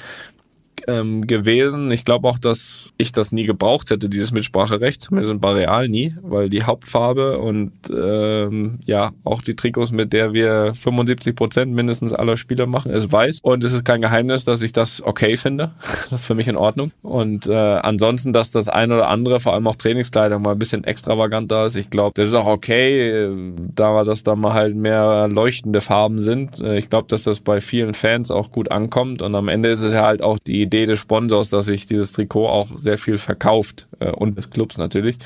ähm, 0.88 1.26
gewesen. 1.28 1.92
Ich 1.92 2.06
glaube 2.06 2.28
auch, 2.28 2.40
dass 2.40 2.92
ich 2.98 3.12
das 3.12 3.32
nie 3.32 3.46
gebraucht 3.46 3.90
hätte, 3.90 4.10
dieses 4.10 4.32
Mitspracherecht, 4.32 5.02
zumindest 5.02 5.40
bei 5.42 5.52
Real 5.52 5.88
nie, 5.88 6.16
weil 6.22 6.50
die 6.50 6.64
Hauptfarbe 6.64 7.40
und 7.40 7.72
ähm, 7.90 8.80
ja, 8.86 9.12
auch 9.24 9.42
die 9.42 9.56
Trikots, 9.56 9.92
mit 9.92 10.14
der 10.14 10.34
wir 10.34 10.74
75 10.74 11.36
Prozent 11.36 11.74
mindestens 11.74 12.14
aller 12.14 12.38
Spieler 12.38 12.66
machen, 12.66 12.92
ist 12.92 13.12
weiß. 13.12 13.40
Und 13.42 13.64
es 13.64 13.74
ist 13.74 13.86
kein 13.86 14.02
Geheimnis, 14.02 14.46
dass 14.46 14.62
ich 14.62 14.72
das 14.72 15.02
okay 15.02 15.38
finde. 15.38 15.72
Das 16.12 16.22
ist 16.22 16.28
für 16.28 16.36
mich 16.36 16.48
in 16.48 16.56
Ordnung. 16.56 16.92
Und 17.02 17.48
äh, 17.48 17.54
ansonsten, 17.54 18.32
dass 18.32 18.52
das 18.52 18.70
ein 18.70 18.92
oder 18.92 19.10
andere, 19.10 19.40
vor 19.40 19.54
allem 19.54 19.66
auch 19.68 19.76
Trainingskleidung, 19.76 20.42
mal 20.42 20.52
ein 20.52 20.60
bisschen 20.60 20.84
extravagant 20.84 21.52
da 21.52 21.66
ist. 21.66 21.76
Ich 21.78 21.90
glaube, 21.90 22.12
das 22.16 22.28
ist 22.28 22.36
auch 22.36 22.46
okay, 22.46 23.10
äh, 23.10 23.54
da 23.74 24.04
dass 24.04 24.24
da 24.24 24.36
mal 24.36 24.54
halt 24.54 24.76
mehr 24.76 25.28
leuchtende 25.28 25.82
Farben 25.82 26.22
sind. 26.22 26.60
Äh, 26.60 26.78
Ich 26.78 26.90
glaube, 26.90 27.08
dass 27.08 27.24
das 27.24 27.40
bei 27.40 27.60
vielen 27.60 27.94
Fans 27.94 28.30
auch 28.30 28.52
gut 28.52 28.72
ankommt. 28.72 29.22
Und 29.22 29.34
am 29.36 29.48
Ende 29.48 29.70
ist 29.70 29.82
es 29.82 29.94
ja 29.94 30.06
halt 30.06 30.22
auch 30.22 30.38
die 30.40 30.65
Idee 30.66 30.86
des 30.86 31.00
Sponsors, 31.00 31.50
dass 31.50 31.66
sich 31.66 31.86
dieses 31.86 32.12
Trikot 32.12 32.48
auch 32.48 32.68
sehr 32.78 32.98
viel 32.98 33.18
verkauft 33.18 33.88
äh, 34.00 34.12
und 34.12 34.38
des 34.38 34.50
Clubs 34.50 34.78
natürlich. 34.78 35.18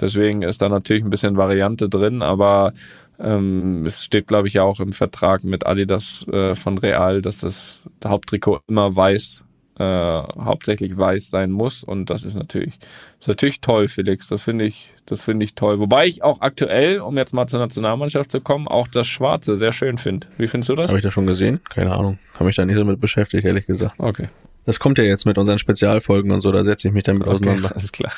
Deswegen 0.00 0.42
ist 0.42 0.62
da 0.62 0.68
natürlich 0.68 1.04
ein 1.04 1.10
bisschen 1.10 1.36
Variante 1.36 1.88
drin, 1.88 2.22
aber 2.22 2.72
ähm, 3.18 3.84
es 3.86 4.04
steht, 4.04 4.26
glaube 4.26 4.48
ich, 4.48 4.54
ja 4.54 4.62
auch 4.62 4.80
im 4.80 4.92
Vertrag 4.92 5.44
mit 5.44 5.66
Adidas 5.66 6.24
äh, 6.30 6.54
von 6.54 6.78
Real, 6.78 7.22
dass 7.22 7.40
das 7.40 7.80
Haupttrikot 8.04 8.60
immer 8.68 8.94
weiß, 8.94 9.42
äh, 9.78 9.84
hauptsächlich 9.84 10.96
weiß 10.96 11.30
sein 11.30 11.50
muss. 11.50 11.82
Und 11.82 12.10
das 12.10 12.24
ist 12.24 12.34
natürlich, 12.34 12.74
ist 13.20 13.28
natürlich 13.28 13.60
toll, 13.60 13.88
Felix. 13.88 14.28
Das 14.28 14.42
finde 14.42 14.66
ich, 14.66 14.92
das 15.06 15.22
finde 15.22 15.44
ich 15.44 15.54
toll. 15.54 15.78
Wobei 15.78 16.06
ich 16.06 16.22
auch 16.22 16.40
aktuell, 16.42 17.00
um 17.00 17.16
jetzt 17.16 17.32
mal 17.32 17.46
zur 17.46 17.60
Nationalmannschaft 17.60 18.30
zu 18.30 18.40
kommen, 18.40 18.68
auch 18.68 18.88
das 18.88 19.06
Schwarze 19.06 19.56
sehr 19.56 19.72
schön 19.72 19.96
finde. 19.96 20.26
Wie 20.36 20.48
findest 20.48 20.68
du 20.68 20.74
das? 20.74 20.88
Habe 20.88 20.98
ich 20.98 21.04
das 21.04 21.14
schon 21.14 21.26
gesehen? 21.26 21.60
Keine 21.70 21.94
Ahnung. 21.94 22.18
Habe 22.34 22.44
mich 22.44 22.56
da 22.56 22.66
nicht 22.66 22.76
so 22.76 22.84
mit 22.84 23.00
beschäftigt, 23.00 23.46
ehrlich 23.46 23.66
gesagt. 23.66 23.94
Okay. 23.98 24.28
Das 24.66 24.80
kommt 24.80 24.98
ja 24.98 25.04
jetzt 25.04 25.24
mit 25.24 25.38
unseren 25.38 25.58
Spezialfolgen 25.58 26.32
und 26.32 26.42
so, 26.42 26.52
da 26.52 26.64
setze 26.64 26.88
ich 26.88 26.94
mich 26.94 27.04
dann 27.04 27.18
mit 27.18 27.26
okay. 27.26 27.36
auseinander. 27.36 27.72
Alles 27.74 27.92
klar. 27.92 28.12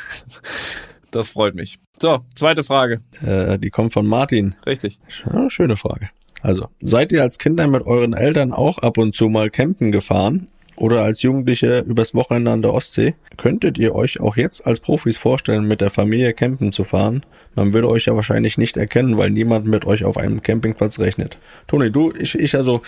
Das 1.11 1.29
freut 1.29 1.55
mich. 1.55 1.79
So, 2.01 2.21
zweite 2.35 2.63
Frage. 2.63 3.01
Äh, 3.25 3.59
die 3.59 3.71
kommt 3.71 3.93
von 3.93 4.07
Martin. 4.07 4.57
Richtig. 4.67 4.99
Ja, 5.25 5.49
schöne 5.49 5.77
Frage. 5.77 6.11
Also, 6.43 6.69
seid 6.81 7.13
ihr 7.13 7.23
als 7.23 7.39
Kinder 7.39 7.67
mit 7.67 7.83
euren 7.83 8.13
Eltern 8.13 8.53
auch 8.53 8.79
ab 8.79 8.99
und 8.99 9.15
zu 9.15 9.29
mal 9.29 9.51
campen 9.51 9.93
gefahren? 9.93 10.49
Oder 10.77 11.03
als 11.03 11.23
Jugendliche 11.23 11.81
übers 11.81 12.15
Wochenende 12.15 12.53
an 12.53 12.63
der 12.63 12.73
Ostsee? 12.73 13.15
Könntet 13.37 13.79
ihr 13.79 13.97
euch 13.97 14.21
auch 14.21 14.37
jetzt 14.37 14.65
als 14.65 14.79
Profis 14.79 15.19
vorstellen, 15.19 15.67
mit 15.67 15.81
der 15.81 15.91
Familie 15.91 16.33
campen 16.35 16.71
zu 16.71 16.85
fahren? 16.85 17.27
Man 17.57 17.75
würde 17.75 17.89
euch 17.89 18.05
ja 18.05 18.15
wahrscheinlich 18.15 18.59
nicht 18.59 18.77
erkennen, 18.77 19.19
weil 19.19 19.31
niemand 19.31 19.67
mit 19.67 19.87
euch 19.87 20.05
auf 20.05 20.17
einem 20.17 20.41
Campingplatz 20.41 21.01
rechnet. 21.01 21.37
Toni, 21.67 21.91
du, 21.91 22.13
ich, 22.13 22.39
ich 22.39 22.55
also, 22.55 22.83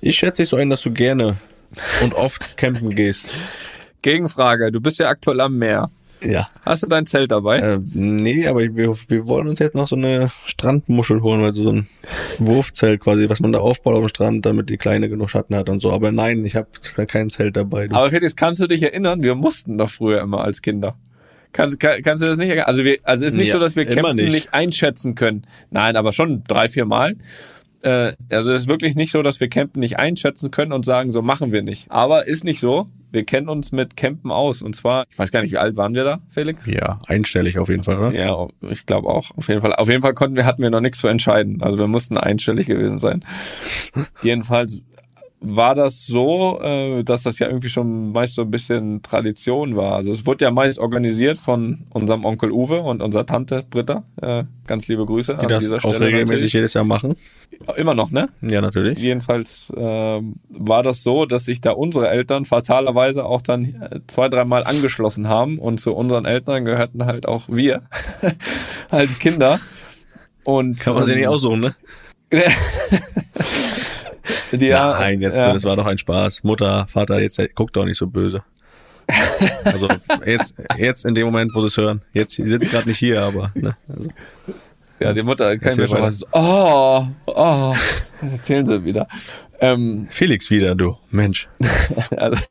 ich 0.00 0.16
schätze 0.16 0.42
dich 0.42 0.48
so 0.48 0.56
ein, 0.56 0.70
dass 0.70 0.82
du 0.82 0.90
gerne 0.90 1.36
und 2.02 2.14
oft 2.14 2.56
campen 2.56 2.94
gehst. 2.94 3.34
Gegenfrage. 4.02 4.70
Du 4.70 4.80
bist 4.80 4.98
ja 4.98 5.08
aktuell 5.08 5.40
am 5.40 5.58
Meer. 5.58 5.90
Ja. 6.22 6.48
Hast 6.66 6.82
du 6.82 6.86
dein 6.86 7.06
Zelt 7.06 7.32
dabei? 7.32 7.58
Äh, 7.58 7.78
nee, 7.94 8.46
aber 8.46 8.60
wir, 8.60 8.94
wir 9.08 9.26
wollen 9.26 9.48
uns 9.48 9.58
jetzt 9.58 9.74
noch 9.74 9.88
so 9.88 9.96
eine 9.96 10.30
Strandmuschel 10.44 11.22
holen, 11.22 11.42
also 11.42 11.62
so 11.62 11.72
ein 11.72 11.86
Wurfzelt 12.38 13.00
quasi, 13.00 13.30
was 13.30 13.40
man 13.40 13.52
da 13.52 13.60
aufbaut 13.60 13.94
auf 13.94 14.00
dem 14.00 14.08
Strand, 14.08 14.44
damit 14.44 14.68
die 14.68 14.76
Kleine 14.76 15.08
genug 15.08 15.30
Schatten 15.30 15.56
hat 15.56 15.70
und 15.70 15.80
so. 15.80 15.90
Aber 15.92 16.12
nein, 16.12 16.44
ich 16.44 16.56
habe 16.56 16.68
kein 17.06 17.30
Zelt 17.30 17.56
dabei. 17.56 17.88
Du. 17.88 17.96
Aber 17.96 18.10
Felix, 18.10 18.36
kannst 18.36 18.60
du 18.60 18.66
dich 18.66 18.82
erinnern? 18.82 19.22
Wir 19.22 19.34
mussten 19.34 19.78
doch 19.78 19.88
früher 19.88 20.20
immer 20.20 20.44
als 20.44 20.60
Kinder. 20.60 20.94
Kannst, 21.52 21.80
kann, 21.80 22.02
kannst 22.02 22.22
du 22.22 22.26
das 22.26 22.36
nicht 22.36 22.48
erkennen? 22.48 22.66
Also 22.66 22.84
wir, 22.84 22.98
also 23.02 23.24
es 23.24 23.32
ist 23.32 23.38
nicht 23.38 23.48
Ja, 23.48 23.54
so, 23.54 23.58
dass 23.58 23.74
wir 23.74 23.84
Campen 23.86 24.16
nicht. 24.16 24.32
nicht. 24.32 24.54
einschätzen 24.54 25.14
können. 25.14 25.42
Nein, 25.70 25.96
aber 25.96 26.12
schon 26.12 26.44
drei, 26.46 26.68
vier 26.68 26.84
Mal. 26.84 27.16
Äh, 27.82 28.12
also 28.30 28.52
es 28.52 28.62
ist 28.62 28.68
wirklich 28.68 28.94
nicht 28.94 29.12
so, 29.12 29.22
dass 29.22 29.40
wir 29.40 29.48
Campen 29.48 29.80
nicht 29.80 29.98
einschätzen 29.98 30.50
können 30.50 30.72
und 30.72 30.84
sagen, 30.84 31.10
so 31.10 31.22
machen 31.22 31.52
wir 31.52 31.62
nicht. 31.62 31.90
Aber 31.90 32.26
ist 32.26 32.44
nicht 32.44 32.60
so. 32.60 32.86
Wir 33.12 33.24
kennen 33.24 33.48
uns 33.48 33.72
mit 33.72 33.96
Campen 33.96 34.30
aus. 34.30 34.62
Und 34.62 34.76
zwar, 34.76 35.04
ich 35.10 35.18
weiß 35.18 35.32
gar 35.32 35.42
nicht, 35.42 35.52
wie 35.52 35.58
alt 35.58 35.76
waren 35.76 35.94
wir 35.94 36.04
da, 36.04 36.18
Felix? 36.28 36.66
ja, 36.66 37.00
einstellig 37.06 37.58
auf 37.58 37.68
jeden 37.68 37.82
Fall, 37.82 37.98
oder? 37.98 38.12
Ja, 38.12 38.46
ich 38.70 38.86
glaube 38.86 39.08
auch. 39.08 39.30
Auf 39.36 39.48
jeden 39.48 39.60
Fall. 39.60 39.74
Auf 39.74 39.88
jeden 39.88 40.02
Fall 40.02 40.14
konnten 40.14 40.36
wir, 40.36 40.44
hatten 40.44 40.62
wir 40.62 40.70
noch 40.70 40.80
nichts 40.80 41.00
zu 41.00 41.08
entscheiden. 41.08 41.62
Also 41.62 41.78
wir 41.78 41.88
mussten 41.88 42.16
einstellig 42.16 42.66
gewesen 42.66 43.00
sein. 43.00 43.24
Jedenfalls 44.22 44.80
war 45.40 45.74
das 45.74 46.06
so, 46.06 46.60
äh, 46.62 47.02
dass 47.02 47.22
das 47.22 47.38
ja 47.38 47.46
irgendwie 47.46 47.70
schon 47.70 48.12
meist 48.12 48.34
so 48.34 48.42
ein 48.42 48.50
bisschen 48.50 49.02
Tradition 49.02 49.74
war. 49.74 49.94
Also 49.94 50.12
es 50.12 50.26
wurde 50.26 50.44
ja 50.44 50.50
meist 50.50 50.78
organisiert 50.78 51.38
von 51.38 51.86
unserem 51.90 52.26
Onkel 52.26 52.50
Uwe 52.52 52.80
und 52.80 53.00
unserer 53.00 53.24
Tante 53.24 53.64
Britta. 53.68 54.04
Äh, 54.20 54.44
ganz 54.66 54.86
liebe 54.88 55.06
Grüße 55.06 55.36
Die 55.40 55.46
das 55.46 55.70
auch 55.70 55.98
regelmäßig 55.98 56.52
jedes 56.52 56.74
Jahr 56.74 56.84
machen. 56.84 57.16
Immer 57.76 57.94
noch, 57.94 58.10
ne? 58.10 58.28
Ja, 58.42 58.60
natürlich. 58.60 58.98
Jedenfalls 58.98 59.72
ähm, 59.76 60.36
war 60.50 60.82
das 60.82 61.02
so, 61.02 61.24
dass 61.24 61.46
sich 61.46 61.62
da 61.62 61.72
unsere 61.72 62.08
Eltern 62.10 62.44
fatalerweise 62.44 63.24
auch 63.24 63.40
dann 63.40 63.64
äh, 63.64 64.00
zwei, 64.08 64.28
dreimal 64.28 64.64
angeschlossen 64.64 65.28
haben 65.28 65.58
und 65.58 65.80
zu 65.80 65.94
unseren 65.94 66.26
Eltern 66.26 66.66
gehörten 66.66 67.06
halt 67.06 67.26
auch 67.26 67.44
wir 67.48 67.82
als 68.90 69.18
Kinder. 69.18 69.58
Und 70.44 70.80
Kann 70.80 70.94
man 70.94 71.04
sich 71.04 71.14
ähm, 71.14 71.20
nicht 71.20 71.28
aussuchen, 71.28 71.60
ne? 71.60 71.74
Ja, 74.58 74.98
Nein, 74.98 75.20
jetzt, 75.20 75.38
ja. 75.38 75.52
das 75.52 75.64
war 75.64 75.76
doch 75.76 75.86
ein 75.86 75.98
Spaß. 75.98 76.44
Mutter, 76.44 76.86
Vater, 76.88 77.20
jetzt 77.20 77.40
guckt 77.54 77.76
doch 77.76 77.84
nicht 77.84 77.98
so 77.98 78.06
böse. 78.06 78.42
Also 79.64 79.88
jetzt, 80.24 80.54
jetzt 80.76 81.04
in 81.04 81.14
dem 81.14 81.26
Moment, 81.26 81.52
wo 81.54 81.60
sie 81.60 81.66
es 81.66 81.76
hören. 81.76 82.02
Jetzt 82.12 82.34
sie 82.34 82.48
sind 82.48 82.62
gerade 82.62 82.88
nicht 82.88 82.98
hier, 82.98 83.22
aber 83.22 83.50
ne, 83.54 83.76
also, 83.88 84.10
Ja, 85.00 85.12
die 85.12 85.22
Mutter 85.22 85.56
kann 85.58 85.76
mir 85.76 85.88
schon 85.88 86.02
was. 86.02 86.24
Oh, 86.32 87.06
oh. 87.26 87.74
Das 88.20 88.32
erzählen 88.32 88.66
sie 88.66 88.84
wieder. 88.84 89.08
Ähm, 89.60 90.08
Felix 90.10 90.50
wieder, 90.50 90.74
du. 90.74 90.96
Mensch. 91.10 91.48
also, 92.16 92.44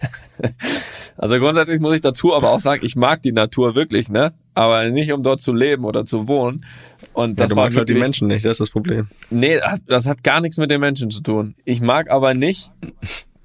also 1.18 1.40
grundsätzlich 1.40 1.80
muss 1.80 1.94
ich 1.94 2.02
dazu 2.02 2.36
aber 2.36 2.52
auch 2.52 2.60
sagen, 2.60 2.86
ich 2.86 2.96
mag 2.96 3.22
die 3.22 3.32
Natur 3.32 3.76
wirklich, 3.76 4.10
ne? 4.10 4.34
Aber 4.54 4.90
nicht 4.90 5.12
um 5.12 5.24
dort 5.24 5.42
zu 5.42 5.54
leben 5.54 5.86
oder 5.86 6.06
zu 6.06 6.28
wohnen. 6.28 6.66
Und 7.14 7.32
Ja, 7.32 7.44
das 7.46 7.50
du 7.50 7.56
war 7.56 7.64
magst 7.66 7.78
halt 7.78 7.90
die 7.90 7.94
Menschen 7.96 8.28
nicht, 8.28 8.46
das 8.46 8.54
ist 8.54 8.62
das 8.62 8.70
Problem. 8.70 9.08
Nee, 9.30 9.60
das- 9.88 10.08
hat 10.08 10.24
gar 10.24 10.42
nichts 10.42 10.58
mit 10.58 10.72
den 10.72 10.80
Menschen 10.80 11.10
zu 11.10 11.22
tun. 11.22 11.56
Ich 11.66 11.82
mag 11.82 12.10
aber 12.10 12.34
nicht 12.34 12.72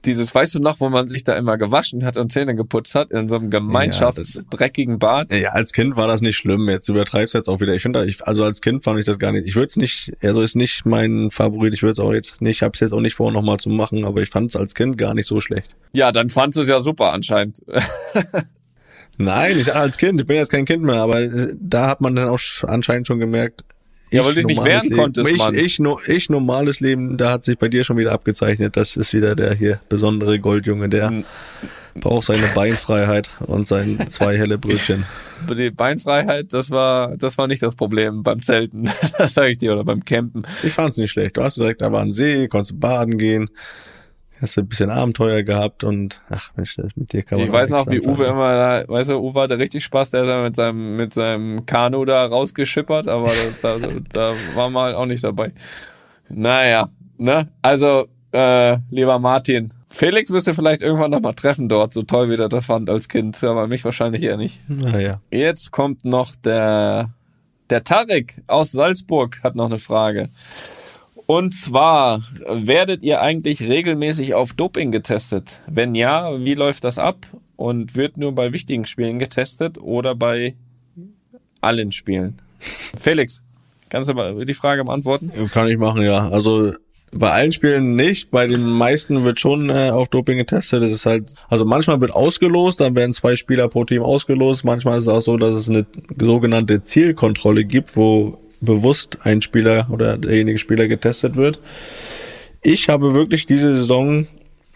dieses, 0.05 0.35
weißt 0.35 0.55
du 0.57 0.61
noch, 0.61 0.81
wo 0.81 0.91
man 0.91 1.07
sich 1.07 1.25
da 1.25 1.35
immer 1.35 1.57
gewaschen 1.57 2.05
hat 2.05 2.19
und 2.19 2.31
Zähne 2.31 2.55
geputzt 2.55 2.95
hat, 2.95 3.11
in 3.11 3.27
so 3.29 3.37
einem 3.37 3.49
gemeinschaftsdreckigen 3.49 4.99
Bad. 4.99 5.33
Ja, 5.33 5.51
als 5.53 5.73
Kind 5.73 5.97
war 5.97 6.07
das 6.07 6.21
nicht 6.21 6.37
schlimm. 6.37 6.69
Jetzt 6.69 6.89
übertreibst 6.91 7.33
jetzt 7.35 7.49
auch 7.49 7.61
wieder. 7.61 7.75
Ich 7.75 7.81
finde, 7.83 8.07
also 8.21 8.45
als 8.45 8.61
Kind 8.61 8.85
fand 8.85 9.01
ich 9.01 9.07
das 9.07 9.19
gar 9.19 9.33
nicht. 9.33 9.47
Ich 9.47 9.55
würde 9.57 9.69
es 9.69 9.77
nicht, 9.77 10.12
also 10.23 10.43
ist 10.43 10.57
nicht 10.57 10.85
mein 10.85 11.31
Favorit. 11.31 11.73
Ich 11.73 11.83
würde 11.83 11.93
es 11.93 11.99
auch 12.01 12.12
jetzt 12.12 12.43
nicht, 12.43 12.57
ich 12.57 12.62
habe 12.62 12.73
es 12.75 12.81
jetzt 12.81 12.93
auch 12.93 13.01
nicht 13.01 13.15
vor, 13.15 13.33
nochmal 13.33 13.59
zu 13.59 13.71
machen, 13.71 14.05
aber 14.05 14.21
ich 14.21 14.29
fand 14.29 14.51
es 14.51 14.57
als 14.57 14.75
Kind 14.75 14.99
gar 14.99 15.15
nicht 15.15 15.27
so 15.27 15.41
schlecht. 15.41 15.75
Ja, 15.95 16.12
dann 16.12 16.29
fandst 16.29 16.59
du 16.59 16.62
es 16.62 16.69
ja 16.69 16.81
super 16.81 17.12
anscheinend. 17.12 17.62
Nein, 19.19 19.59
ich 19.59 19.75
als 19.75 19.97
Kind, 19.99 20.21
ich 20.21 20.27
bin 20.27 20.37
jetzt 20.37 20.51
kein 20.51 20.65
Kind 20.65 20.83
mehr, 20.83 20.97
aber 20.97 21.21
äh, 21.21 21.55
da 21.61 21.87
hat 21.89 22.01
man 22.01 22.15
dann 22.17 22.29
auch 22.29 22.39
sch- 22.39 22.65
anscheinend 22.67 23.07
schon 23.07 23.19
gemerkt. 23.21 23.65
Ja, 24.11 24.21
ich 24.21 24.27
weil 24.27 24.35
du 24.35 24.41
dich 24.41 24.47
nicht 24.47 24.65
wehren 24.65 24.83
Leben, 24.89 24.97
konntest, 24.97 25.29
ich, 25.31 25.39
Mann. 25.39 25.55
Ich, 25.55 25.79
no, 25.79 25.99
ich 26.07 26.29
normales 26.31 26.81
Leben, 26.81 27.17
da 27.17 27.31
hat 27.33 27.43
sich 27.45 27.59
bei 27.59 27.69
dir 27.69 27.85
schon 27.85 27.97
wieder 27.97 28.12
abgezeichnet. 28.12 28.77
Das 28.77 28.97
ist 28.97 29.12
wieder 29.12 29.35
der 29.35 29.55
hier 29.55 29.81
besondere 29.89 30.39
Goldjunge, 30.39 30.89
der 30.89 31.09
Hm. 31.09 31.25
braucht 32.01 32.27
seine 32.27 32.47
Beinfreiheit 32.55 33.37
und 33.41 33.67
sein 33.69 33.99
zwei 34.09 34.37
helle 34.37 34.59
Brötchen. 34.59 35.05
Die 35.57 35.71
Beinfreiheit, 35.71 36.53
das 36.53 36.71
war, 36.71 37.17
das 37.17 37.39
war 37.39 37.47
nicht 37.49 37.62
das 37.62 37.75
Problem 37.77 38.23
beim 38.23 38.41
Zelten. 38.43 38.89
Das 39.19 39.35
sage 39.35 39.51
ich 39.51 39.59
dir, 39.59 39.73
oder 39.73 39.85
beim 39.85 40.05
Campen. 40.05 40.43
Ich 40.62 40.73
fand's 40.73 40.97
nicht 40.97 41.11
schlecht. 41.11 41.37
Du 41.37 41.43
hast 41.43 41.57
direkt, 41.57 41.83
da 41.83 41.91
war 41.93 42.03
ein 42.03 42.12
See, 42.12 42.47
konntest 42.49 42.79
baden 42.81 43.19
gehen, 43.19 43.49
hast 44.45 44.59
ein 44.59 44.69
bisschen 44.69 44.91
Abenteuer 44.91 45.43
gehabt 45.43 45.83
und 45.85 46.23
ach 46.31 46.51
Mensch, 46.57 46.77
das- 46.77 46.95
mit 46.97 47.13
dir 47.13 47.23
kann 47.23 47.39
man 47.39 47.47
Ich 47.49 47.53
weiß 47.53 47.71
noch, 47.71 47.87
wie. 47.89 48.01
Uwe 48.01 48.25
immer 48.27 48.55
da, 48.55 48.85
weißt 48.89 49.11
du, 49.11 49.17
Uwe 49.19 49.41
hatte 49.43 49.59
richtig 49.59 49.85
Spaß, 49.85 50.11
der 50.13 50.23
ist 50.23 50.29
da 50.29 50.43
mit 50.43 50.55
seinem, 50.57 50.97
mit 50.97 51.13
seinem 51.13 51.67
Kanu 51.67 52.05
da 52.05 52.27
rausgeschippert, 52.27 53.09
aber 53.09 53.29
das, 53.29 53.61
da, 53.61 53.77
da 54.13 54.33
war 54.55 54.71
mal 54.71 54.95
auch 54.95 55.07
nicht 55.07 55.25
dabei. 55.25 55.53
Naja, 56.29 56.89
ne? 57.19 57.49
Also, 57.63 58.07
äh, 58.33 58.79
lieber 58.91 59.19
Martin, 59.19 59.73
Felix 59.91 60.31
wirst 60.31 60.47
du 60.49 60.55
vielleicht 60.55 60.83
irgendwann 60.83 61.11
noch 61.13 61.21
mal 61.21 61.35
treffen 61.35 61.69
dort, 61.69 61.93
so 61.93 62.03
toll 62.03 62.29
wie 62.31 62.37
der 62.37 62.49
das 62.49 62.67
fand 62.67 62.91
als 62.91 63.09
Kind, 63.09 63.43
aber 63.45 63.67
mich 63.69 63.85
wahrscheinlich 63.85 64.23
eher 64.23 64.37
nicht. 64.37 64.61
Naja. 64.69 65.21
Jetzt 65.31 65.71
kommt 65.71 66.05
noch 66.05 66.35
der, 66.35 67.11
der 67.71 67.85
Tarek 67.85 68.43
aus 68.49 68.73
Salzburg 68.73 69.39
hat 69.45 69.55
noch 69.55 69.67
eine 69.67 69.79
Frage. 69.79 70.29
Und 71.27 71.53
zwar, 71.53 72.20
werdet 72.47 73.03
ihr 73.03 73.22
eigentlich 73.22 73.62
regelmäßig 73.62 74.35
auf 74.35 74.53
Doping 74.53 74.91
getestet? 74.91 75.61
Wenn 75.66 75.95
ja, 75.95 76.39
wie 76.45 76.55
läuft 76.55 76.85
das 76.85 76.99
ab? 76.99 77.16
Und 77.57 77.97
wird 77.97 78.16
nur 78.16 78.35
bei 78.35 78.53
wichtigen 78.53 78.85
Spielen 78.85 79.18
getestet 79.18 79.79
oder 79.79 80.14
bei 80.14 80.55
allen 81.61 81.93
Spielen? 81.93 82.37
Felix, 83.01 83.43
kannst 83.89 84.11
du 84.11 84.14
mal 84.14 84.45
die 84.45 84.55
Frage 84.55 84.85
beantworten? 84.85 85.33
Kann 85.51 85.68
ich 85.68 85.79
machen, 85.79 86.03
ja. 86.03 86.29
Also 86.29 86.72
bei 87.14 87.31
allen 87.31 87.53
Spielen 87.53 87.97
nicht, 87.97 88.31
bei 88.31 88.47
den 88.47 88.64
meisten 88.64 89.25
wird 89.25 89.39
schon 89.39 89.70
äh, 89.70 89.91
auf 89.91 90.09
Doping 90.09 90.37
getestet. 90.37 90.83
Das 90.83 90.91
ist 90.91 91.07
halt, 91.07 91.35
also 91.49 91.64
manchmal 91.64 92.01
wird 92.01 92.12
ausgelost, 92.12 92.81
dann 92.81 92.95
werden 92.97 93.12
zwei 93.12 93.37
Spieler 93.37 93.68
pro 93.68 93.85
Team 93.85 94.03
ausgelost. 94.03 94.64
Manchmal 94.64 94.99
ist 94.99 95.05
es 95.05 95.09
auch 95.09 95.20
so, 95.20 95.37
dass 95.37 95.55
es 95.55 95.70
eine 95.70 95.87
sogenannte 96.18 96.83
Zielkontrolle 96.83 97.64
gibt, 97.64 97.97
wo 97.97 98.39
bewusst 98.65 99.19
ein 99.23 99.43
Spieler 99.43 99.89
oder 99.91 100.19
derjenige 100.19 100.59
Spieler 100.59 100.89
getestet 100.89 101.37
wird. 101.37 101.61
Ich 102.62 102.89
habe 102.89 103.15
wirklich 103.15 103.47
diese 103.47 103.75
Saison, 103.75 104.27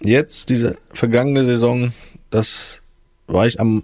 jetzt, 0.00 0.50
diese 0.50 0.76
vergangene 0.92 1.44
Saison, 1.44 1.92
das 2.30 2.80
war 3.26 3.46
ich 3.46 3.60
am 3.60 3.82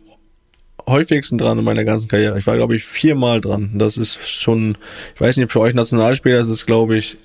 häufigsten 0.86 1.38
dran 1.38 1.58
in 1.58 1.64
meiner 1.64 1.84
ganzen 1.84 2.08
Karriere. 2.08 2.38
Ich 2.38 2.46
war, 2.46 2.56
glaube 2.56 2.76
ich, 2.76 2.84
viermal 2.84 3.40
dran. 3.40 3.72
Das 3.74 3.96
ist 3.96 4.28
schon, 4.28 4.76
ich 5.14 5.20
weiß 5.20 5.36
nicht, 5.38 5.50
für 5.50 5.60
euch 5.60 5.74
Nationalspieler 5.74 6.40
ist 6.40 6.48
es, 6.48 6.66
glaube 6.66 6.96
ich, 6.96 7.16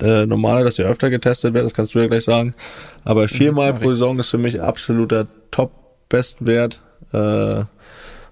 äh, 0.00 0.26
normaler, 0.26 0.64
dass 0.64 0.78
ihr 0.78 0.86
öfter 0.86 1.10
getestet 1.10 1.54
werdet, 1.54 1.70
das 1.70 1.74
kannst 1.74 1.94
du 1.94 2.00
ja 2.00 2.06
gleich 2.06 2.24
sagen. 2.24 2.54
Aber 3.04 3.28
viermal 3.28 3.72
pro 3.72 3.90
Saison 3.90 4.18
ist 4.18 4.30
für 4.30 4.38
mich 4.38 4.60
absoluter 4.60 5.28
Top-Bestwert. 5.50 6.82
Äh, 7.12 7.64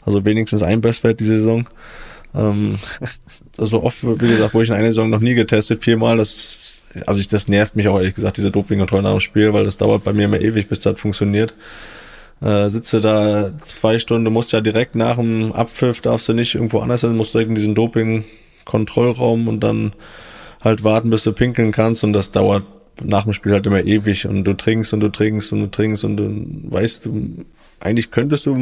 also 0.02 0.24
wenigstens 0.24 0.62
ein 0.62 0.80
Bestwert 0.80 1.20
diese 1.20 1.38
Saison. 1.38 1.68
Ähm, 2.34 2.78
so 3.56 3.82
oft, 3.82 4.02
wie 4.04 4.28
gesagt, 4.28 4.54
wurde 4.54 4.64
ich 4.64 4.70
in 4.70 4.76
einer 4.76 4.86
Saison 4.86 5.10
noch 5.10 5.20
nie 5.20 5.34
getestet, 5.34 5.82
viermal. 5.84 6.16
Das, 6.16 6.82
also 7.06 7.20
ich, 7.20 7.28
das 7.28 7.48
nervt 7.48 7.76
mich 7.76 7.88
auch 7.88 7.98
ehrlich 7.98 8.14
gesagt, 8.14 8.36
diese 8.36 8.50
Dopingkontrolle 8.50 9.02
nach 9.02 9.12
dem 9.12 9.20
Spiel, 9.20 9.52
weil 9.52 9.64
das 9.64 9.78
dauert 9.78 10.04
bei 10.04 10.12
mir 10.12 10.24
immer 10.24 10.40
ewig, 10.40 10.68
bis 10.68 10.80
das 10.80 11.00
funktioniert. 11.00 11.54
Äh, 12.40 12.68
sitze 12.68 13.00
da 13.00 13.50
zwei 13.60 13.98
Stunden, 13.98 14.32
musst 14.32 14.52
ja 14.52 14.60
direkt 14.60 14.94
nach 14.94 15.16
dem 15.16 15.52
Abpfiff, 15.52 16.00
darfst 16.00 16.28
du 16.28 16.32
nicht 16.32 16.54
irgendwo 16.54 16.78
anders 16.78 17.02
sein, 17.02 17.16
musst 17.16 17.34
direkt 17.34 17.50
in 17.50 17.54
diesen 17.54 17.74
Doping-Kontrollraum 17.74 19.46
und 19.46 19.60
dann 19.60 19.92
halt 20.62 20.84
warten, 20.84 21.10
bis 21.10 21.22
du 21.24 21.32
pinkeln 21.32 21.72
kannst 21.72 22.02
und 22.02 22.12
das 22.12 22.32
dauert 22.32 22.64
nach 23.02 23.24
dem 23.24 23.32
Spiel 23.32 23.52
halt 23.52 23.66
immer 23.66 23.84
ewig 23.84 24.26
und 24.26 24.44
du 24.44 24.54
trinkst 24.54 24.92
und 24.92 25.00
du 25.00 25.08
trinkst 25.08 25.52
und 25.52 25.60
du 25.60 25.70
trinkst 25.70 26.04
und 26.04 26.16
du 26.16 26.46
weißt 26.70 27.04
du, 27.04 27.44
eigentlich 27.78 28.10
könntest 28.10 28.46
du, 28.46 28.52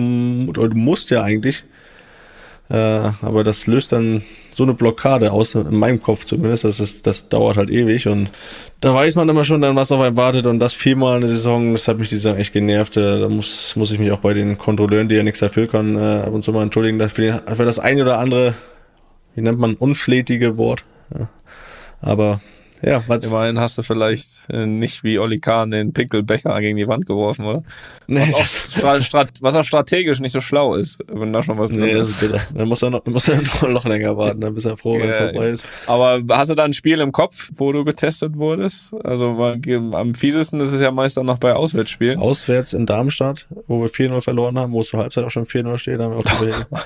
oder 0.49 0.69
du 0.69 0.77
musst 0.77 1.11
ja 1.11 1.23
eigentlich, 1.23 1.65
äh, 2.71 3.11
aber 3.23 3.45
das 3.45 3.67
löst 3.67 3.93
dann 3.93 4.23
so 4.53 4.63
eine 4.63 4.75
Blockade 4.75 5.33
aus, 5.33 5.55
in 5.55 5.77
meinem 5.77 6.03
Kopf 6.03 6.25
zumindest, 6.25 6.65
das 6.65 6.81
ist, 6.81 7.07
das 7.07 7.29
dauert 7.29 7.57
halt 7.57 7.71
ewig 7.71 8.07
und 8.09 8.31
da 8.81 8.95
weiß 8.95 9.17
man 9.17 9.29
immer 9.29 9.45
schon 9.45 9.63
dann, 9.63 9.75
was 9.75 9.91
auf 9.91 10.01
einen 10.01 10.17
wartet. 10.17 10.47
Und 10.47 10.61
das 10.61 10.75
viermal 10.75 11.17
in 11.17 11.21
der 11.23 11.31
Saison, 11.31 11.73
das 11.73 11.89
hat 11.89 11.99
mich 11.99 12.11
die 12.11 12.17
Saison 12.17 12.37
echt 12.37 12.53
genervt, 12.53 12.97
äh, 12.97 13.21
da 13.21 13.29
muss, 13.29 13.75
muss 13.77 13.91
ich 13.91 13.99
mich 13.99 14.13
auch 14.13 14.19
bei 14.19 14.35
den 14.35 14.59
Kontrolleuren, 14.59 15.09
die 15.09 15.15
ja 15.15 15.23
nichts 15.23 15.41
dafür 15.41 15.67
können, 15.67 15.97
äh, 15.97 16.23
ab 16.27 16.33
und 16.33 16.45
zu 16.45 16.53
mal 16.53 16.63
entschuldigen, 16.63 17.01
für, 17.09 17.23
den, 17.23 17.41
für 17.57 17.65
das 17.65 17.79
eine 17.79 18.03
oder 18.03 18.19
andere, 18.19 18.55
wie 19.35 19.41
nennt 19.41 19.59
man, 19.59 19.75
unflätige 19.75 20.59
Wort, 20.59 20.85
ja. 21.19 21.29
aber 22.03 22.41
ja, 22.83 23.03
was, 23.07 23.25
Immerhin 23.25 23.59
hast 23.59 23.79
du 23.79 23.83
vielleicht 23.83 24.41
äh, 24.51 24.67
nicht 24.67 25.03
wie 25.05 25.19
Oli 25.19 25.39
Kahn 25.39 25.71
den 25.71 25.93
Pinkelbecher 25.93 26.61
gegen 26.61 26.77
die 26.77 26.87
Wand 26.87 27.07
geworfen, 27.07 27.45
oder? 27.45 27.63
nee, 28.07 28.21
Was 28.21 28.35
auch, 28.35 28.39
das, 28.39 28.73
stra 28.73 29.03
strat 29.03 29.31
was 29.41 29.55
auch 29.57 29.65
strategisch 29.65 30.21
nicht 30.21 30.33
so 30.33 30.41
schlau 30.41 30.75
ist, 30.75 30.99
wenn 31.13 31.33
da 31.33 31.43
schon 31.43 31.59
was 31.59 31.71
drin 31.71 31.81
nee, 31.81 31.95
das 31.95 32.11
ist. 32.11 32.23
ist 32.23 32.31
bitter. 32.33 32.45
Dann 32.55 32.69
muss 32.69 32.83
er 32.83 32.91
noch, 32.91 33.05
muss 33.07 33.29
er 33.29 33.41
noch, 33.69 33.85
länger 33.85 34.17
warten, 34.17 34.41
dann 34.41 34.55
bist 34.55 34.67
er 34.67 34.77
froh, 34.77 34.99
wenn 34.99 35.11
es 35.11 35.19
Ja, 35.19 35.31
vorbei 35.31 35.49
ist. 35.51 35.69
Aber 35.87 36.21
hast 36.31 36.51
du 36.51 36.55
da 36.55 36.65
ein 36.65 36.73
Spiel 36.73 37.01
im 37.01 37.13
Kopf, 37.13 37.51
wo 37.57 37.73
du 37.73 37.85
getestet 37.85 38.37
wurdest? 38.37 38.93
Also 39.05 39.37
am 39.93 40.15
fiesesten 40.15 40.61
ist 40.61 40.73
es 40.73 40.81
ja 40.81 40.91
meist 40.91 41.17
dann 41.17 41.27
noch 41.27 41.39
bei 41.39 41.55
Auswärtsspielen. 41.55 42.19
Auswärts 42.19 42.73
in 42.73 42.87
Darmstadt, 42.87 43.47
wo 43.67 43.81
wir 43.81 43.89
4-0 43.89 44.21
verloren 44.21 44.59
haben, 44.59 44.73
wo 44.73 44.81
es 44.81 44.89
zur 44.89 45.01
Halbzeit 45.01 45.25
auch 45.25 45.31
schon 45.31 45.47
4-0 45.47 45.79
steht, 45.79 45.99
haben 46.01 46.13
wir 46.13 46.19
auch 46.19 46.25
die 46.71 46.79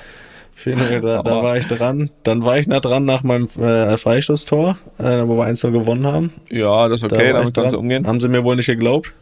4-0, 0.58 1.00
da, 1.00 1.22
da 1.22 1.42
war 1.42 1.56
ich 1.56 1.66
dran. 1.66 2.10
Dann 2.22 2.44
war 2.44 2.58
ich 2.58 2.66
nah 2.66 2.80
dran 2.80 3.04
nach 3.04 3.22
meinem 3.22 3.48
äh, 3.58 3.96
Freistoßtor, 3.96 4.76
äh, 4.98 5.22
wo 5.26 5.36
wir 5.36 5.46
1-0 5.46 5.70
gewonnen 5.72 6.06
haben. 6.06 6.32
Ja, 6.50 6.88
das 6.88 7.02
ist 7.02 7.10
Da 7.10 7.16
okay, 7.16 7.32
war 7.32 7.40
damit 7.40 7.54
kannst 7.54 7.74
du 7.74 7.78
umgehen. 7.78 8.06
Haben 8.06 8.20
sie 8.20 8.28
mir 8.28 8.44
wohl 8.44 8.56
nicht 8.56 8.66
geglaubt. 8.66 9.12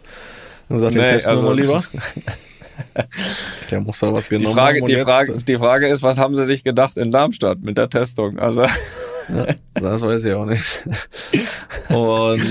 Und 0.69 0.77
gesagt, 0.77 0.95
den 0.95 1.03
Nee, 1.03 1.09
testen 1.13 1.37
wir 1.43 1.49
also- 1.49 1.49
mal 1.49 1.57
lieber. 1.57 1.83
Der 3.71 3.81
muss 3.81 3.99
da 3.99 4.13
was 4.13 4.29
Die 4.29 4.37
genommen 4.39 4.55
Frage, 4.57 4.81
haben. 4.81 4.87
die, 4.87 4.97
Frage, 4.97 5.35
die 5.47 5.57
Frage 5.59 5.87
ist, 5.89 6.03
was 6.03 6.19
haben 6.19 6.35
sie 6.35 6.45
sich 6.47 6.65
gedacht 6.65 6.97
in 6.97 7.11
Darmstadt 7.13 7.59
mit 7.61 7.77
der 7.79 7.91
Testung? 7.91 8.39
Also, 8.39 8.65
Das 9.75 10.01
weiß 10.03 10.25
ich 10.25 10.33
auch 10.33 10.47
nicht. 10.47 10.85
Und, 11.91 12.43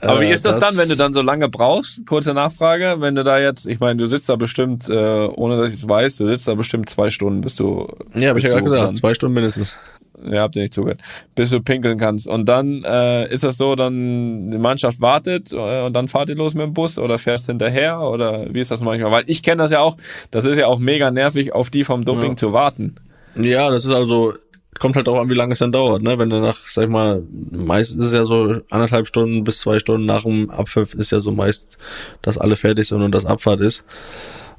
aber 0.00 0.20
wie 0.20 0.26
äh, 0.26 0.32
ist 0.32 0.44
das, 0.44 0.58
dann, 0.58 0.76
wenn 0.76 0.88
du 0.88 0.96
dann 0.96 1.12
so 1.12 1.22
lange 1.22 1.48
brauchst? 1.48 2.06
Kurze 2.06 2.34
Nachfrage, 2.34 2.96
wenn 2.98 3.14
du 3.14 3.24
da 3.24 3.38
jetzt, 3.38 3.68
ich 3.68 3.80
meine, 3.80 3.96
du 3.96 4.06
sitzt 4.06 4.28
da 4.28 4.36
bestimmt, 4.36 4.88
äh, 4.88 4.94
ohne 5.26 5.58
dass 5.58 5.72
ich 5.72 5.80
es 5.80 5.88
weiß, 5.88 6.16
du 6.16 6.28
sitzt 6.28 6.48
da 6.48 6.54
bestimmt 6.54 6.88
zwei 6.88 7.10
Stunden, 7.10 7.40
bis 7.40 7.56
du. 7.56 7.86
Ja, 8.14 8.30
hab 8.30 8.36
ich 8.38 8.44
ja 8.44 8.50
gerade 8.50 8.62
gesagt, 8.64 8.96
zwei 8.96 9.14
Stunden 9.14 9.34
mindestens. 9.34 9.76
Ja, 10.22 10.42
habt 10.42 10.56
ihr 10.56 10.62
nicht 10.62 10.74
zugehört. 10.74 11.00
Bis 11.34 11.48
du 11.48 11.60
pinkeln 11.62 11.96
kannst. 11.98 12.28
Und 12.28 12.46
dann 12.46 12.84
äh, 12.84 13.32
ist 13.32 13.42
das 13.42 13.56
so, 13.56 13.74
dann 13.74 14.50
die 14.50 14.58
Mannschaft 14.58 15.00
wartet 15.00 15.52
äh, 15.52 15.82
und 15.82 15.94
dann 15.94 16.08
fahrt 16.08 16.28
ihr 16.28 16.36
los 16.36 16.52
mit 16.54 16.64
dem 16.64 16.74
Bus 16.74 16.98
oder 16.98 17.18
fährst 17.18 17.46
hinterher 17.46 18.00
oder 18.00 18.52
wie 18.52 18.60
ist 18.60 18.70
das 18.70 18.82
manchmal? 18.82 19.10
Weil 19.12 19.24
ich 19.28 19.42
kenne 19.42 19.62
das 19.62 19.70
ja 19.70 19.80
auch, 19.80 19.96
das 20.30 20.44
ist 20.44 20.58
ja 20.58 20.66
auch 20.66 20.78
mega 20.78 21.10
nervig, 21.10 21.54
auf 21.54 21.70
die 21.70 21.84
vom 21.84 22.04
Doping 22.04 22.32
Ja. 22.32 22.36
zu 22.36 22.52
warten. 22.52 22.96
Ja, 23.34 23.70
das 23.70 23.86
ist 23.86 23.92
also, 23.92 24.34
kommt 24.80 24.96
halt 24.96 25.08
auch 25.08 25.20
an, 25.20 25.30
wie 25.30 25.34
lange 25.34 25.52
es 25.52 25.60
dann 25.60 25.70
dauert, 25.70 26.02
ne? 26.02 26.18
Wenn 26.18 26.30
du 26.30 26.40
nach, 26.40 26.56
sag 26.56 26.84
ich 26.84 26.90
mal, 26.90 27.22
meist 27.50 27.96
ist 27.96 28.06
es 28.06 28.12
ja 28.12 28.24
so 28.24 28.56
anderthalb 28.70 29.06
Stunden 29.06 29.44
bis 29.44 29.60
zwei 29.60 29.78
Stunden 29.78 30.06
nach 30.06 30.22
dem 30.22 30.50
Abpfiff 30.50 30.94
ist 30.94 31.12
ja 31.12 31.20
so 31.20 31.30
meist, 31.30 31.78
dass 32.22 32.38
alle 32.38 32.56
fertig 32.56 32.88
sind 32.88 33.02
und 33.02 33.12
das 33.12 33.26
Abfahrt 33.26 33.60
ist. 33.60 33.84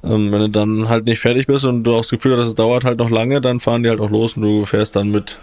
Ähm, 0.04 0.32
wenn 0.32 0.40
du 0.40 0.48
dann 0.48 0.88
halt 0.88 1.04
nicht 1.04 1.20
fertig 1.20 1.46
bist 1.46 1.64
und 1.64 1.84
du 1.84 1.94
auch 1.94 2.00
das 2.00 2.10
Gefühl 2.10 2.38
hast, 2.38 2.46
es 2.46 2.54
dauert 2.54 2.84
halt 2.84 2.98
noch 2.98 3.10
lange, 3.10 3.40
dann 3.40 3.60
fahren 3.60 3.82
die 3.82 3.90
halt 3.90 4.00
auch 4.00 4.10
los 4.10 4.36
und 4.36 4.42
du 4.42 4.64
fährst 4.64 4.96
dann 4.96 5.10
mit 5.10 5.38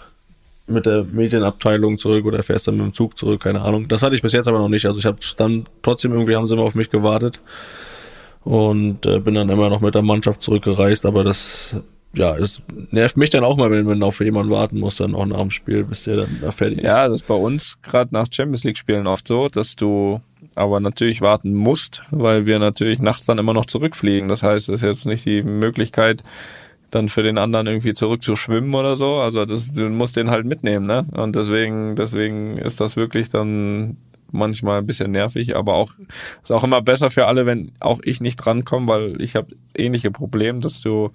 mit 0.68 0.86
der 0.86 1.04
Medienabteilung 1.04 1.98
zurück 1.98 2.26
oder 2.26 2.44
fährst 2.44 2.68
dann 2.68 2.78
mit 2.78 2.86
dem 2.86 2.94
Zug 2.94 3.18
zurück, 3.18 3.42
keine 3.42 3.62
Ahnung. 3.62 3.88
Das 3.88 4.04
hatte 4.04 4.16
ich 4.16 4.22
bis 4.22 4.34
jetzt 4.34 4.48
aber 4.48 4.60
noch 4.60 4.70
nicht. 4.70 4.86
Also 4.86 5.00
ich 5.00 5.06
habe 5.06 5.18
dann 5.38 5.66
trotzdem 5.82 6.14
irgendwie 6.14 6.36
haben 6.36 6.46
sie 6.46 6.54
immer 6.54 6.64
auf 6.64 6.76
mich 6.76 6.90
gewartet 6.90 7.42
und 8.44 9.06
äh, 9.06 9.20
bin 9.20 9.34
dann 9.34 9.50
immer 9.50 9.70
noch 9.70 9.82
mit 9.82 9.96
der 9.96 10.04
Mannschaft 10.04 10.42
zurückgereist, 10.42 11.06
aber 11.06 11.24
das 11.24 11.76
ja, 12.14 12.36
es 12.36 12.62
nervt 12.92 13.18
mich 13.18 13.30
dann 13.30 13.44
auch 13.44 13.56
mal, 13.58 13.70
wenn 13.70 13.86
man 13.86 14.02
auf 14.02 14.20
jemanden 14.20 14.52
warten 14.52 14.80
muss, 14.80 14.98
dann 14.98 15.14
auch 15.14 15.26
nach 15.26 15.40
dem 15.40 15.52
Spiel, 15.52 15.84
bis 15.84 16.04
der 16.04 16.18
dann 16.18 16.40
da 16.42 16.52
fertig 16.52 16.80
ist. 16.80 16.86
Ja, 16.86 17.08
das 17.08 17.22
ist 17.22 17.28
bei 17.28 17.36
uns 17.36 17.78
gerade 17.84 18.14
nach 18.14 18.28
Champions 18.32 18.64
League 18.64 18.78
Spielen 18.78 19.06
oft 19.06 19.28
so, 19.28 19.48
dass 19.48 19.76
du 19.76 20.20
aber 20.56 20.80
natürlich 20.80 21.22
warten 21.22 21.54
musst, 21.54 22.02
weil 22.10 22.46
wir 22.46 22.58
natürlich 22.60 23.00
nachts 23.00 23.26
dann 23.26 23.38
immer 23.38 23.54
noch 23.54 23.66
zurückfliegen. 23.66 24.28
Das 24.28 24.42
heißt, 24.42 24.70
es 24.70 24.76
ist 24.76 24.82
jetzt 24.82 25.06
nicht 25.06 25.26
die 25.26 25.44
Möglichkeit, 25.44 26.24
dann 26.90 27.10
für 27.10 27.22
den 27.22 27.38
anderen 27.38 27.68
irgendwie 27.68 27.94
zurückzuschwimmen 27.94 28.74
oder 28.74 28.96
so. 28.96 29.16
Also 29.16 29.46
das, 29.46 29.72
du 29.72 29.88
musst 29.90 30.16
den 30.16 30.32
halt 30.32 30.46
mitnehmen, 30.46 30.88
ne? 30.88 31.06
Und 31.12 31.36
deswegen, 31.36 31.96
deswegen 31.96 32.58
ist 32.58 32.82
das 32.82 32.96
wirklich 32.96 33.30
dann 33.30 33.98
manchmal 34.32 34.80
ein 34.80 34.88
bisschen 34.88 35.12
nervig, 35.12 35.56
aber 35.56 35.76
auch 35.76 35.92
ist 36.42 36.52
auch 36.52 36.64
immer 36.64 36.82
besser 36.82 37.10
für 37.10 37.28
alle, 37.28 37.46
wenn 37.46 37.72
auch 37.80 38.00
ich 38.04 38.22
nicht 38.22 38.38
drankomme, 38.38 38.88
weil 38.88 39.22
ich 39.22 39.36
habe 39.36 39.56
ähnliche 39.76 40.12
Probleme, 40.12 40.60
dass 40.60 40.82
du 40.82 41.12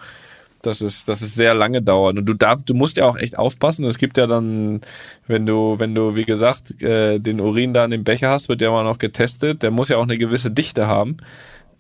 dass 0.67 0.81
es, 0.81 1.05
dass 1.05 1.23
es 1.23 1.35
sehr 1.35 1.55
lange 1.55 1.83
dauert. 1.83 2.19
Und 2.19 2.27
du 2.27 2.35
darfst, 2.35 2.69
du 2.69 2.75
musst 2.75 2.97
ja 2.97 3.07
auch 3.07 3.17
echt 3.17 3.39
aufpassen. 3.39 3.85
Es 3.87 3.99
gibt 3.99 4.17
ja 4.17 4.27
dann, 4.27 4.81
wenn 5.27 5.47
du, 5.47 5.79
wenn 5.79 5.95
du, 5.95 6.15
wie 6.15 6.25
gesagt, 6.25 6.83
äh, 6.83 7.19
den 7.19 7.41
Urin 7.41 7.75
da 7.75 7.85
in 7.85 7.91
dem 7.91 8.05
Becher 8.05 8.31
hast, 8.31 8.49
wird 8.49 8.61
der 8.61 8.71
mal 8.71 8.85
noch 8.85 8.99
getestet. 8.99 9.62
Der 9.62 9.71
muss 9.71 9.89
ja 9.89 9.97
auch 9.97 10.03
eine 10.05 10.17
gewisse 10.17 10.51
Dichte 10.51 10.87
haben. 10.87 11.17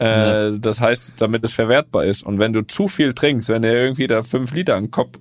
Äh, 0.00 0.50
ja. 0.50 0.50
Das 0.58 0.80
heißt, 0.80 1.14
damit 1.18 1.44
es 1.44 1.52
verwertbar 1.52 2.04
ist. 2.04 2.22
Und 2.22 2.38
wenn 2.38 2.52
du 2.52 2.62
zu 2.62 2.88
viel 2.88 3.12
trinkst, 3.12 3.48
wenn 3.48 3.62
du 3.62 3.72
irgendwie 3.72 4.06
da 4.06 4.22
fünf 4.22 4.52
Liter 4.52 4.76
an 4.76 4.84
den 4.84 4.90
Kopf 4.90 5.18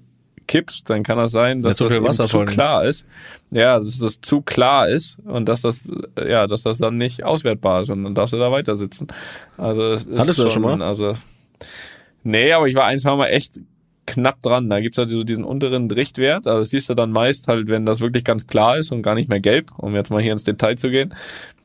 kippst, 0.48 0.90
dann 0.90 1.04
kann 1.04 1.18
das 1.18 1.32
sein, 1.32 1.62
dass 1.62 1.80
ja, 1.80 1.88
das 1.88 2.18
zu 2.30 2.46
klar 2.46 2.84
ist. 2.84 3.06
Ja, 3.52 3.80
dass 3.80 4.00
das 4.00 4.22
zu 4.22 4.42
klar 4.42 4.90
ist 4.90 5.18
und 5.26 5.48
dass 5.48 5.62
das, 5.62 5.90
ja, 6.18 6.48
dass 6.48 6.64
das 6.64 6.80
dann 6.80 6.98
nicht 6.98 7.24
auswertbar 7.24 7.82
ist 7.82 7.90
und 7.90 8.04
dann 8.04 8.16
darfst 8.16 8.34
du 8.34 8.38
da 8.38 8.52
weiter 8.52 8.76
sitzen. 8.76 9.08
Also 9.58 9.84
es 9.84 10.06
ist 10.06 10.20
Hattest 10.20 10.36
schon, 10.36 10.44
du 10.44 10.44
das 10.44 10.54
schon 10.54 10.62
mal? 10.64 10.84
Also 10.84 11.14
Nee, 12.24 12.54
aber 12.54 12.68
ich 12.68 12.76
war 12.76 12.86
ein, 12.86 13.00
zwei 13.00 13.16
Mal 13.16 13.28
echt 13.28 13.60
knapp 14.06 14.42
dran. 14.42 14.70
Da 14.70 14.80
gibt's 14.80 14.98
halt 14.98 15.10
so 15.10 15.24
diesen 15.24 15.44
unteren 15.44 15.90
Richtwert. 15.90 16.48
Also 16.48 16.60
das 16.60 16.70
siehst 16.70 16.90
du 16.90 16.94
dann 16.94 17.12
meist 17.12 17.48
halt, 17.48 17.68
wenn 17.68 17.86
das 17.86 18.02
wirklich 18.02 18.24
ganz 18.24 18.48
klar 18.48 18.78
ist 18.78 18.92
und 18.92 19.02
gar 19.02 19.16
nicht 19.16 19.30
mehr 19.30 19.40
gelb, 19.40 19.72
um 19.78 19.96
jetzt 19.96 20.10
mal 20.10 20.22
hier 20.22 20.34
ins 20.34 20.44
Detail 20.44 20.76
zu 20.76 20.90
gehen, 20.90 21.14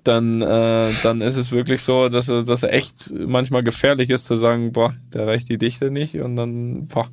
dann, 0.05 0.41
äh, 0.43 0.91
dann 1.03 1.21
ist 1.21 1.37
es 1.37 1.53
wirklich 1.53 1.83
so, 1.83 2.09
dass 2.09 2.29
er 2.29 2.73
echt 2.73 3.13
manchmal 3.13 3.63
gefährlich 3.63 4.11
ist 4.11 4.27
zu 4.27 4.37
sagen, 4.37 4.73
boah, 4.73 4.95
der 5.13 5.27
reicht 5.27 5.49
die 5.49 5.59
Dichte 5.59 5.91
nicht 5.91 6.17
und 6.17 6.37
dann, 6.37 6.87
boah, 6.87 7.09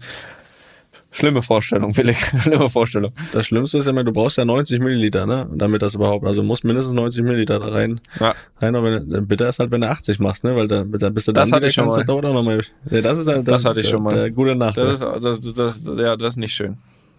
Schlimme 1.16 1.42
Vorstellung, 1.42 1.96
Willig. 1.96 2.18
Schlimme 2.42 2.70
Vorstellung. 2.70 3.14
Das 3.32 3.46
Schlimmste 3.46 3.78
ist 3.78 3.86
ja 3.86 3.92
immer, 3.92 4.04
du 4.04 4.12
brauchst 4.12 4.38
ja 4.38 4.44
90 4.44 4.82
Milliliter, 4.82 5.26
ne? 5.26 5.48
Damit 5.56 5.82
das 5.82 5.96
überhaupt, 5.96 6.26
also 6.26 6.42
du 6.42 6.48
musst 6.48 6.66
mindestens 6.66 6.94
90 6.94 7.24
Milliliter 7.24 7.58
da 7.58 7.70
rein. 7.70 8.02
Ja. 8.20 8.36
rein 8.62 8.76
aber 8.76 9.00
bitter 9.00 9.48
ist 9.48 9.60
halt, 9.60 9.72
wenn 9.72 9.80
du 9.80 9.90
80 9.90 10.20
machst, 10.20 10.44
ne? 10.44 10.58
Weil 10.58 10.68
dann, 10.68 10.92
dann 10.92 11.14
bist 11.14 11.30
du 11.30 11.32
das 11.32 11.50
dann 11.50 11.58
hatte 11.58 11.68
ich 11.68 11.74
schon 11.74 11.88
mal. 11.88 12.04
noch 12.04 12.44
mal. 12.44 12.60
Ja, 12.92 13.00
das 13.00 13.18
ist 13.18 13.30
halt, 13.30 13.48
das, 13.48 13.62
das 13.62 13.66
hatte 13.66 13.80
ich 13.80 13.88
schon 13.88 14.04
mal. 14.04 14.14
Der 14.14 14.30
gute 14.30 14.56
Nacht. 14.56 14.76
Das 14.76 15.02
ist, 15.02 15.02
das, 15.02 15.54
das, 15.54 15.86
ja, 15.86 16.18
das 16.18 16.34
ist 16.34 16.38
nicht 16.38 16.54
schön. 16.54 16.78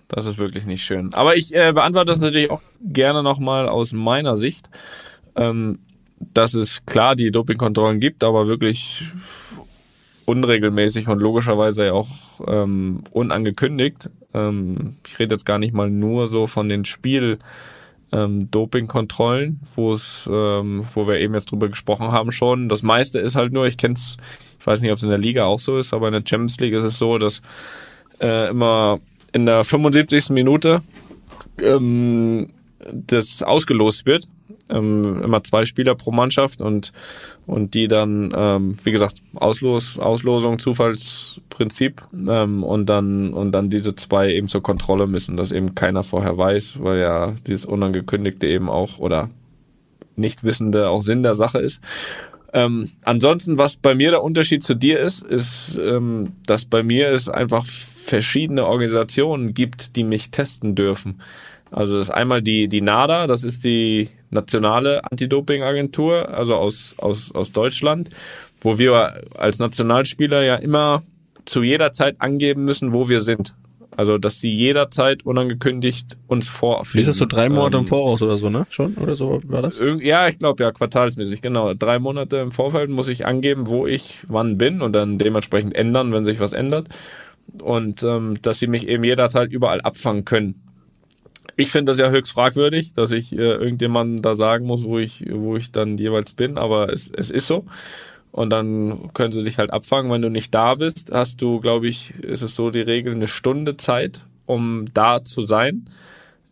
Das 0.08 0.26
ist 0.26 0.36
wirklich 0.36 0.66
nicht 0.66 0.84
schön. 0.84 1.14
Aber 1.14 1.34
ich 1.34 1.54
äh, 1.54 1.72
beantworte 1.72 2.12
das 2.12 2.20
natürlich 2.20 2.50
auch 2.50 2.60
gerne 2.82 3.22
nochmal 3.22 3.66
aus 3.66 3.92
meiner 3.92 4.36
Sicht. 4.36 4.68
Ähm, 5.36 5.78
dass 6.18 6.54
es 6.54 6.84
klar 6.86 7.16
die 7.16 7.30
Dopingkontrollen 7.30 8.00
gibt, 8.00 8.24
aber 8.24 8.46
wirklich 8.46 9.04
unregelmäßig 10.26 11.08
und 11.08 11.20
logischerweise 11.20 11.94
auch 11.94 12.08
ähm, 12.46 13.04
unangekündigt. 13.12 14.10
Ähm, 14.34 14.96
ich 15.06 15.18
rede 15.18 15.34
jetzt 15.34 15.46
gar 15.46 15.58
nicht 15.58 15.72
mal 15.72 15.88
nur 15.88 16.28
so 16.28 16.46
von 16.46 16.68
den 16.68 16.84
Spiel 16.84 17.38
ähm, 18.12 18.50
Dopingkontrollen, 18.50 19.60
wo 19.74 19.92
es, 19.92 20.28
ähm, 20.30 20.84
wo 20.94 21.06
wir 21.06 21.18
eben 21.18 21.34
jetzt 21.34 21.50
drüber 21.50 21.68
gesprochen 21.68 22.12
haben 22.12 22.32
schon. 22.32 22.68
Das 22.68 22.82
meiste 22.82 23.18
ist 23.20 23.36
halt 23.36 23.52
nur, 23.52 23.66
ich 23.66 23.78
kenn's, 23.78 24.16
ich 24.58 24.66
weiß 24.66 24.82
nicht, 24.82 24.90
ob 24.90 24.98
es 24.98 25.04
in 25.04 25.10
der 25.10 25.18
Liga 25.18 25.44
auch 25.44 25.60
so 25.60 25.78
ist, 25.78 25.94
aber 25.94 26.08
in 26.08 26.12
der 26.12 26.22
Champions 26.26 26.58
League 26.60 26.74
ist 26.74 26.84
es 26.84 26.98
so, 26.98 27.18
dass 27.18 27.40
äh, 28.20 28.50
immer 28.50 28.98
in 29.32 29.46
der 29.46 29.64
75. 29.64 30.30
Minute 30.30 30.82
ähm, 31.58 32.50
das 32.92 33.42
ausgelost 33.42 34.06
wird 34.06 34.28
ähm, 34.68 35.22
immer 35.22 35.42
zwei 35.42 35.64
Spieler 35.64 35.94
pro 35.94 36.10
Mannschaft 36.10 36.60
und, 36.60 36.92
und 37.46 37.74
die 37.74 37.88
dann, 37.88 38.32
ähm, 38.34 38.76
wie 38.84 38.92
gesagt, 38.92 39.22
Auslos, 39.34 39.98
Auslosung, 39.98 40.58
Zufallsprinzip 40.58 42.02
ähm, 42.28 42.62
und 42.64 42.86
dann 42.86 43.32
und 43.32 43.52
dann 43.52 43.70
diese 43.70 43.94
zwei 43.94 44.32
eben 44.32 44.48
zur 44.48 44.62
Kontrolle 44.62 45.06
müssen, 45.06 45.36
dass 45.36 45.52
eben 45.52 45.74
keiner 45.74 46.02
vorher 46.02 46.36
weiß, 46.36 46.78
weil 46.80 46.98
ja 46.98 47.34
dieses 47.46 47.64
Unangekündigte 47.64 48.46
eben 48.46 48.68
auch 48.68 48.98
oder 48.98 49.30
Nichtwissende 50.16 50.88
auch 50.88 51.02
Sinn 51.02 51.22
der 51.22 51.34
Sache 51.34 51.58
ist. 51.58 51.80
Ähm, 52.52 52.90
ansonsten, 53.02 53.58
was 53.58 53.76
bei 53.76 53.94
mir 53.94 54.10
der 54.10 54.22
Unterschied 54.22 54.62
zu 54.62 54.74
dir 54.74 54.98
ist, 54.98 55.22
ist, 55.22 55.78
ähm, 55.78 56.32
dass 56.46 56.64
bei 56.64 56.82
mir 56.82 57.10
es 57.10 57.28
einfach 57.28 57.66
verschiedene 57.66 58.64
Organisationen 58.64 59.52
gibt, 59.52 59.96
die 59.96 60.04
mich 60.04 60.30
testen 60.30 60.74
dürfen. 60.74 61.20
Also 61.70 61.98
das 61.98 62.06
ist 62.08 62.14
einmal 62.14 62.42
die, 62.42 62.68
die 62.68 62.80
NADA, 62.80 63.26
das 63.26 63.44
ist 63.44 63.64
die 63.64 64.08
nationale 64.30 65.04
Anti-Doping-Agentur, 65.10 66.28
also 66.28 66.54
aus, 66.54 66.94
aus, 66.98 67.32
aus 67.34 67.52
Deutschland, 67.52 68.10
wo 68.60 68.78
wir 68.78 69.22
als 69.36 69.58
Nationalspieler 69.58 70.42
ja 70.42 70.56
immer 70.56 71.02
zu 71.44 71.62
jeder 71.62 71.92
Zeit 71.92 72.16
angeben 72.18 72.64
müssen, 72.64 72.92
wo 72.92 73.08
wir 73.08 73.20
sind. 73.20 73.54
Also, 73.96 74.18
dass 74.18 74.40
sie 74.40 74.50
jederzeit 74.50 75.24
unangekündigt 75.24 76.18
uns 76.26 76.48
vorfinden. 76.50 76.94
Wie 76.94 77.00
ist 77.00 77.06
das 77.06 77.16
so 77.16 77.24
drei 77.24 77.48
Monate 77.48 77.78
ähm, 77.78 77.84
im 77.84 77.86
Voraus 77.86 78.20
oder 78.20 78.36
so, 78.36 78.50
ne? 78.50 78.66
Schon? 78.68 78.94
Oder 78.96 79.16
so 79.16 79.40
war 79.46 79.62
das? 79.62 79.80
Ja, 80.00 80.28
ich 80.28 80.38
glaube 80.38 80.62
ja, 80.62 80.70
quartalsmäßig, 80.70 81.40
genau. 81.40 81.72
Drei 81.72 81.98
Monate 81.98 82.36
im 82.36 82.50
Vorfeld 82.50 82.90
muss 82.90 83.08
ich 83.08 83.24
angeben, 83.24 83.68
wo 83.68 83.86
ich 83.86 84.18
wann 84.28 84.58
bin 84.58 84.82
und 84.82 84.92
dann 84.92 85.16
dementsprechend 85.16 85.74
ändern, 85.74 86.12
wenn 86.12 86.26
sich 86.26 86.40
was 86.40 86.52
ändert. 86.52 86.88
Und 87.62 88.02
ähm, 88.02 88.36
dass 88.42 88.58
sie 88.58 88.66
mich 88.66 88.86
eben 88.86 89.02
jederzeit 89.02 89.50
überall 89.50 89.80
abfangen 89.80 90.26
können. 90.26 90.65
Ich 91.56 91.70
finde 91.70 91.90
das 91.90 91.98
ja 91.98 92.10
höchst 92.10 92.32
fragwürdig, 92.32 92.92
dass 92.92 93.12
ich 93.12 93.32
äh, 93.32 93.36
irgendjemandem 93.36 94.20
da 94.20 94.34
sagen 94.34 94.66
muss, 94.66 94.84
wo 94.84 94.98
ich, 94.98 95.24
wo 95.30 95.56
ich 95.56 95.72
dann 95.72 95.96
jeweils 95.96 96.34
bin, 96.34 96.58
aber 96.58 96.92
es, 96.92 97.10
es 97.14 97.30
ist 97.30 97.46
so. 97.46 97.64
Und 98.30 98.50
dann 98.50 99.14
können 99.14 99.32
sie 99.32 99.42
dich 99.42 99.56
halt 99.56 99.72
abfangen. 99.72 100.12
Wenn 100.12 100.20
du 100.20 100.28
nicht 100.28 100.54
da 100.54 100.74
bist, 100.74 101.10
hast 101.10 101.40
du, 101.40 101.58
glaube 101.60 101.88
ich, 101.88 102.14
ist 102.16 102.42
es 102.42 102.54
so 102.54 102.70
die 102.70 102.82
Regel, 102.82 103.14
eine 103.14 103.28
Stunde 103.28 103.78
Zeit, 103.78 104.26
um 104.44 104.84
da 104.92 105.24
zu 105.24 105.42
sein, 105.42 105.86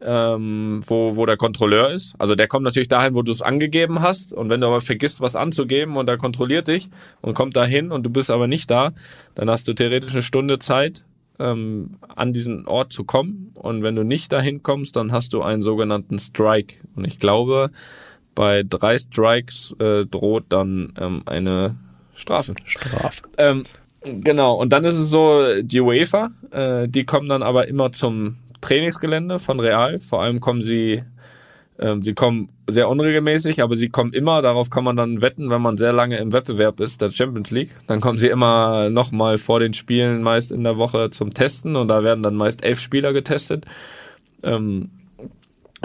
ähm, 0.00 0.82
wo, 0.86 1.16
wo 1.16 1.26
der 1.26 1.36
Kontrolleur 1.36 1.90
ist. 1.90 2.14
Also 2.18 2.34
der 2.34 2.48
kommt 2.48 2.64
natürlich 2.64 2.88
dahin, 2.88 3.14
wo 3.14 3.20
du 3.20 3.32
es 3.32 3.42
angegeben 3.42 4.00
hast. 4.00 4.32
Und 4.32 4.48
wenn 4.48 4.62
du 4.62 4.66
aber 4.68 4.80
vergisst, 4.80 5.20
was 5.20 5.36
anzugeben 5.36 5.98
und 5.98 6.09
er 6.09 6.16
kontrolliert 6.16 6.68
dich 6.68 6.88
und 7.20 7.34
kommt 7.34 7.55
dahin 7.55 7.92
und 7.92 8.05
du 8.05 8.11
bist 8.11 8.30
aber 8.30 8.46
nicht 8.46 8.70
da, 8.70 8.92
dann 9.34 9.50
hast 9.50 9.68
du 9.68 9.74
theoretisch 9.74 10.14
eine 10.14 10.22
Stunde 10.22 10.59
Zeit, 10.59 11.05
ähm, 11.39 11.97
an 12.14 12.32
diesen 12.32 12.66
Ort 12.66 12.93
zu 12.93 13.05
kommen. 13.05 13.53
Und 13.55 13.82
wenn 13.82 13.97
du 13.97 14.03
nicht 14.03 14.32
dahin 14.32 14.62
kommst, 14.62 14.97
dann 14.97 15.12
hast 15.12 15.32
du 15.32 15.43
einen 15.43 15.62
sogenannten 15.62 16.18
Strike. 16.18 16.76
Und 16.95 17.07
ich 17.07 17.18
glaube, 17.18 17.70
bei 18.35 18.62
drei 18.62 18.99
Strikes 18.99 19.74
äh, 19.78 20.07
droht 20.07 20.45
dann 20.49 20.93
ähm, 20.99 21.22
eine 21.26 21.76
Strafe. 22.14 22.55
Strafe. 22.64 23.22
Ähm, 23.39 23.64
genau. 24.03 24.55
Und 24.55 24.72
dann 24.72 24.85
ist 24.85 24.97
es 24.97 25.11
so, 25.11 25.62
die 25.62 25.80
UEFA, 25.80 26.30
äh, 26.51 26.89
die 26.89 27.05
kommen 27.05 27.28
dann 27.28 27.43
aber 27.43 27.68
immer 27.68 27.93
zum 27.93 28.37
Trainingsgelände 28.61 29.39
von 29.39 29.61
Real. 29.61 29.99
Vor 29.99 30.22
allem 30.22 30.41
kommen 30.41 30.62
sie 30.62 31.03
sie 32.01 32.14
kommen 32.14 32.49
sehr 32.68 32.89
unregelmäßig, 32.89 33.62
aber 33.62 33.77
sie 33.77 33.89
kommen 33.89 34.12
immer, 34.12 34.43
darauf 34.43 34.70
kann 34.70 34.85
man 34.85 34.97
dann 34.97 35.20
wetten, 35.22 35.51
wenn 35.51 35.61
man 35.61 35.77
sehr 35.77 35.93
lange 35.93 36.18
im 36.18 36.33
Wettbewerb 36.33 36.81
ist, 36.81 37.01
der 37.01 37.11
Champions 37.11 37.51
League. 37.51 37.70
Dann 37.87 38.01
kommen 38.01 38.18
sie 38.18 38.29
immer 38.29 38.91
nochmal 38.91 39.39
vor 39.39 39.61
den 39.61 39.75
Spielen, 39.75 40.22
meist 40.22 40.53
in 40.53 40.62
der 40.62 40.77
Woche 40.77 41.11
zum 41.11 41.35
Testen 41.35 41.77
und 41.77 41.89
da 41.89 42.05
werden 42.05 42.22
dann 42.22 42.37
meist 42.37 42.64
elf 42.64 42.81
Spieler 42.81 43.12
getestet. 43.12 43.64
Ähm, 44.43 44.91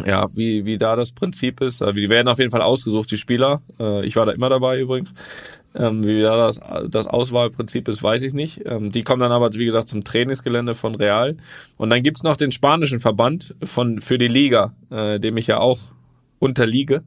ja, 0.05 0.27
wie, 0.33 0.65
wie 0.65 0.77
da 0.77 0.95
das 0.95 1.11
Prinzip 1.11 1.61
ist. 1.61 1.81
Also, 1.81 1.93
die 1.93 2.09
werden 2.09 2.27
auf 2.27 2.39
jeden 2.39 2.51
Fall 2.51 2.61
ausgesucht, 2.61 3.11
die 3.11 3.17
Spieler. 3.17 3.61
Äh, 3.79 4.05
ich 4.05 4.15
war 4.15 4.25
da 4.25 4.31
immer 4.31 4.49
dabei 4.49 4.79
übrigens. 4.79 5.13
Ähm, 5.75 6.03
wie 6.03 6.21
da 6.21 6.35
das, 6.35 6.59
das 6.89 7.05
Auswahlprinzip 7.05 7.87
ist, 7.87 8.01
weiß 8.01 8.23
ich 8.23 8.33
nicht. 8.33 8.61
Ähm, 8.65 8.91
die 8.91 9.03
kommen 9.03 9.19
dann 9.19 9.31
aber, 9.31 9.53
wie 9.53 9.65
gesagt, 9.65 9.87
zum 9.87 10.03
Trainingsgelände 10.03 10.73
von 10.73 10.95
Real. 10.95 11.37
Und 11.77 11.91
dann 11.91 12.01
gibt's 12.01 12.23
noch 12.23 12.37
den 12.37 12.51
spanischen 12.51 12.99
Verband 12.99 13.55
von, 13.63 14.01
für 14.01 14.17
die 14.17 14.27
Liga, 14.27 14.73
äh, 14.89 15.19
dem 15.19 15.37
ich 15.37 15.47
ja 15.47 15.59
auch 15.59 15.79
unterliege. 16.39 17.03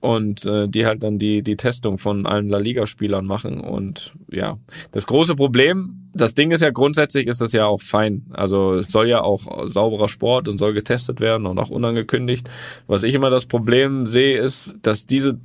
Und 0.00 0.46
äh, 0.46 0.66
die 0.66 0.86
halt 0.86 1.02
dann 1.02 1.18
die, 1.18 1.42
die 1.42 1.56
Testung 1.56 1.98
von 1.98 2.24
allen 2.24 2.48
La 2.48 2.56
Liga-Spielern 2.58 3.26
machen. 3.26 3.60
Und 3.60 4.14
ja, 4.30 4.58
das 4.92 5.06
große 5.06 5.36
Problem, 5.36 6.08
das 6.14 6.34
Ding 6.34 6.50
ist 6.52 6.62
ja 6.62 6.70
grundsätzlich, 6.70 7.26
ist 7.26 7.42
das 7.42 7.52
ja 7.52 7.66
auch 7.66 7.82
fein. 7.82 8.24
Also 8.30 8.74
es 8.74 8.90
soll 8.90 9.08
ja 9.08 9.22
auch 9.22 9.68
sauberer 9.68 10.08
Sport 10.08 10.48
und 10.48 10.56
soll 10.56 10.72
getestet 10.72 11.20
werden 11.20 11.46
und 11.46 11.58
auch 11.58 11.68
unangekündigt. 11.68 12.48
Was 12.86 13.02
ich 13.02 13.14
immer 13.14 13.28
das 13.28 13.44
Problem 13.44 14.06
sehe, 14.06 14.38
ist, 14.38 14.72
dass 14.80 15.06
diese 15.06 15.38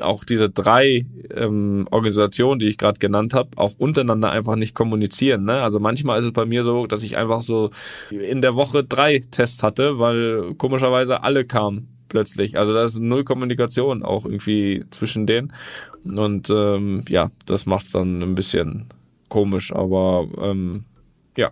auch 0.00 0.24
diese 0.24 0.48
drei 0.48 1.06
ähm, 1.34 1.86
Organisationen, 1.90 2.58
die 2.58 2.66
ich 2.66 2.78
gerade 2.78 2.98
genannt 2.98 3.34
habe, 3.34 3.50
auch 3.56 3.74
untereinander 3.78 4.30
einfach 4.30 4.56
nicht 4.56 4.74
kommunizieren. 4.74 5.44
Ne? 5.44 5.60
Also 5.62 5.80
manchmal 5.80 6.18
ist 6.18 6.26
es 6.26 6.32
bei 6.32 6.46
mir 6.46 6.64
so, 6.64 6.86
dass 6.86 7.02
ich 7.02 7.16
einfach 7.16 7.42
so 7.42 7.70
in 8.10 8.40
der 8.40 8.54
Woche 8.54 8.84
drei 8.84 9.22
Tests 9.30 9.62
hatte, 9.62 9.98
weil 9.98 10.54
komischerweise 10.54 11.22
alle 11.22 11.44
kamen 11.44 11.88
plötzlich. 12.08 12.58
Also 12.58 12.72
da 12.72 12.84
ist 12.84 12.98
null 12.98 13.24
Kommunikation 13.24 14.02
auch 14.02 14.24
irgendwie 14.24 14.84
zwischen 14.90 15.26
denen. 15.26 15.52
Und 16.04 16.50
ähm, 16.50 17.04
ja, 17.08 17.30
das 17.46 17.66
macht 17.66 17.84
es 17.84 17.92
dann 17.92 18.22
ein 18.22 18.34
bisschen 18.34 18.86
komisch, 19.28 19.72
aber 19.72 20.28
ähm, 20.40 20.84
ja. 21.36 21.50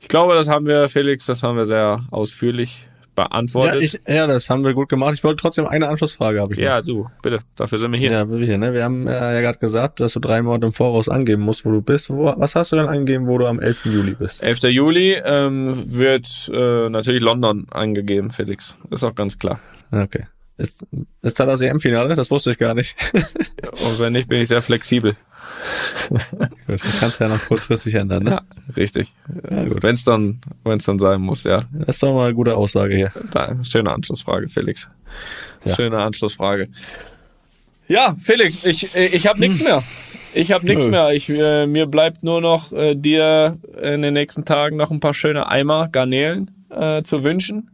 Ich 0.00 0.08
glaube, 0.08 0.34
das 0.34 0.48
haben 0.48 0.66
wir, 0.66 0.88
Felix, 0.88 1.26
das 1.26 1.42
haben 1.42 1.56
wir 1.56 1.66
sehr 1.66 2.04
ausführlich 2.10 2.87
Ja, 3.18 3.28
beantwortet. 3.28 3.82
ich, 3.82 4.00
ja, 4.06 4.26
das 4.26 4.48
haben 4.50 4.64
wir 4.64 4.74
gut 4.74 4.88
gemacht. 4.88 5.14
Ich 5.14 5.24
wollte 5.24 5.40
trotzdem 5.40 5.66
eine 5.66 5.88
Anschlussfrage 5.88 6.40
habe 6.40 6.52
ich 6.52 6.58
noch. 6.58 6.64
Ja, 6.64 6.82
du, 6.82 7.08
bitte. 7.22 7.40
Dafür 7.56 7.78
sind 7.78 7.92
wir 7.92 7.98
hier. 7.98 8.12
Ja, 8.12 8.26
hier, 8.26 8.58
ne? 8.58 8.72
Wir 8.74 8.84
haben 8.84 9.06
äh, 9.06 9.34
ja 9.34 9.40
gerade 9.40 9.58
gesagt, 9.58 10.00
dass 10.00 10.12
du 10.12 10.20
drei 10.20 10.42
Monate 10.42 10.66
im 10.66 10.72
Voraus 10.72 11.08
angeben 11.08 11.42
musst, 11.42 11.64
wo 11.64 11.70
du 11.70 11.82
bist. 11.82 12.10
Wo, 12.10 12.32
was 12.36 12.54
hast 12.54 12.72
du 12.72 12.76
denn 12.76 12.86
angegeben, 12.86 13.26
wo 13.26 13.38
du 13.38 13.46
am 13.46 13.60
11. 13.60 13.86
Juli 13.86 14.14
bist? 14.14 14.42
11. 14.42 14.62
Juli 14.64 15.20
ähm, 15.24 15.82
wird 15.86 16.50
äh, 16.52 16.88
natürlich 16.88 17.22
London 17.22 17.66
angegeben, 17.70 18.30
Felix. 18.30 18.74
Ist 18.90 19.04
auch 19.04 19.14
ganz 19.14 19.38
klar. 19.38 19.58
Okay. 19.90 20.24
Ist, 20.58 20.84
ist 21.22 21.38
da 21.38 21.46
das 21.46 21.60
EM-Finale? 21.60 22.14
Das 22.14 22.30
wusste 22.30 22.50
ich 22.50 22.58
gar 22.58 22.74
nicht. 22.74 22.96
Und 23.62 23.98
wenn 24.00 24.12
nicht, 24.12 24.28
bin 24.28 24.42
ich 24.42 24.48
sehr 24.48 24.60
flexibel. 24.60 25.16
Gut, 26.66 26.84
du 26.84 26.98
kannst 27.00 27.20
ja 27.20 27.28
noch 27.28 27.40
kurzfristig 27.46 27.94
ändern, 27.94 28.24
ne? 28.24 28.30
Ja, 28.30 28.42
richtig. 28.76 29.14
Ja, 29.50 29.64
gut. 29.64 29.82
Wenn 29.82 29.94
es 29.94 30.04
dann, 30.04 30.40
wenn's 30.64 30.84
dann 30.84 30.98
sein 30.98 31.20
muss, 31.20 31.44
ja. 31.44 31.62
Das 31.72 31.96
ist 31.96 32.02
doch 32.02 32.12
mal 32.14 32.26
eine 32.26 32.34
gute 32.34 32.56
Aussage 32.56 32.94
hier. 32.94 33.12
Da, 33.30 33.56
schöne 33.64 33.92
Anschlussfrage, 33.92 34.48
Felix. 34.48 34.88
Ja. 35.64 35.74
Schöne 35.74 35.98
Anschlussfrage. 35.98 36.68
Ja, 37.88 38.14
Felix, 38.18 38.64
ich, 38.64 38.94
ich 38.94 39.26
habe 39.26 39.40
nichts 39.40 39.62
mehr. 39.62 39.82
Ich 40.34 40.52
habe 40.52 40.66
nichts 40.66 40.86
mehr. 40.86 41.12
Ich, 41.12 41.28
äh, 41.30 41.66
mir 41.66 41.86
bleibt 41.86 42.22
nur 42.22 42.40
noch 42.40 42.72
äh, 42.72 42.94
dir 42.94 43.58
in 43.80 44.02
den 44.02 44.14
nächsten 44.14 44.44
Tagen 44.44 44.76
noch 44.76 44.90
ein 44.90 45.00
paar 45.00 45.14
schöne 45.14 45.48
Eimer 45.48 45.88
Garnelen 45.88 46.50
äh, 46.70 47.02
zu 47.02 47.24
wünschen. 47.24 47.70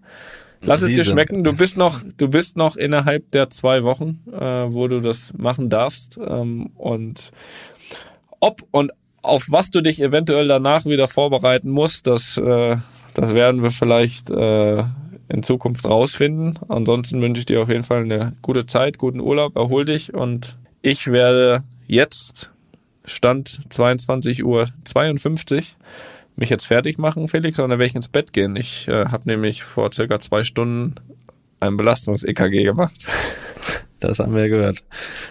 Lass 0.66 0.82
es 0.82 0.94
dir 0.94 1.04
schmecken. 1.04 1.44
Du 1.44 1.52
bist 1.52 1.76
noch, 1.76 2.00
du 2.16 2.28
bist 2.28 2.56
noch 2.56 2.76
innerhalb 2.76 3.30
der 3.32 3.50
zwei 3.50 3.84
Wochen, 3.84 4.20
äh, 4.32 4.72
wo 4.72 4.88
du 4.88 5.00
das 5.00 5.32
machen 5.36 5.68
darfst. 5.68 6.18
Ähm, 6.18 6.70
und 6.76 7.32
ob 8.40 8.62
und 8.70 8.92
auf 9.22 9.46
was 9.50 9.70
du 9.70 9.80
dich 9.80 10.00
eventuell 10.00 10.48
danach 10.48 10.84
wieder 10.84 11.06
vorbereiten 11.06 11.70
musst, 11.70 12.06
das, 12.06 12.36
äh, 12.38 12.76
das 13.14 13.34
werden 13.34 13.62
wir 13.62 13.70
vielleicht 13.70 14.30
äh, 14.30 14.84
in 15.28 15.42
Zukunft 15.42 15.84
rausfinden. 15.86 16.58
Ansonsten 16.68 17.20
wünsche 17.20 17.40
ich 17.40 17.46
dir 17.46 17.62
auf 17.62 17.68
jeden 17.68 17.84
Fall 17.84 18.02
eine 18.02 18.34
gute 18.42 18.66
Zeit, 18.66 18.98
guten 18.98 19.20
Urlaub, 19.20 19.56
erhol 19.56 19.84
dich 19.84 20.14
und 20.14 20.56
ich 20.82 21.06
werde 21.06 21.62
jetzt 21.86 22.50
Stand 23.06 23.60
22 23.70 24.44
Uhr 24.44 24.68
52 24.84 25.76
mich 26.37 26.51
jetzt 26.51 26.66
fertig 26.66 26.99
machen, 26.99 27.28
Felix, 27.28 27.57
dann 27.57 27.70
werde 27.70 27.87
ich 27.87 27.95
ins 27.95 28.09
Bett 28.09 28.32
gehen. 28.32 28.57
Ich 28.57 28.89
äh, 28.89 29.07
habe 29.07 29.24
nämlich 29.26 29.62
vor 29.62 29.93
circa 29.93 30.18
zwei 30.18 30.45
Stunden 30.45 30.95
ein 31.61 31.76
Belastungs-EKG 31.76 32.64
gemacht. 32.64 32.95
Das 34.01 34.18
haben 34.18 34.35
wir 34.35 34.51
gehört. 34.51 34.85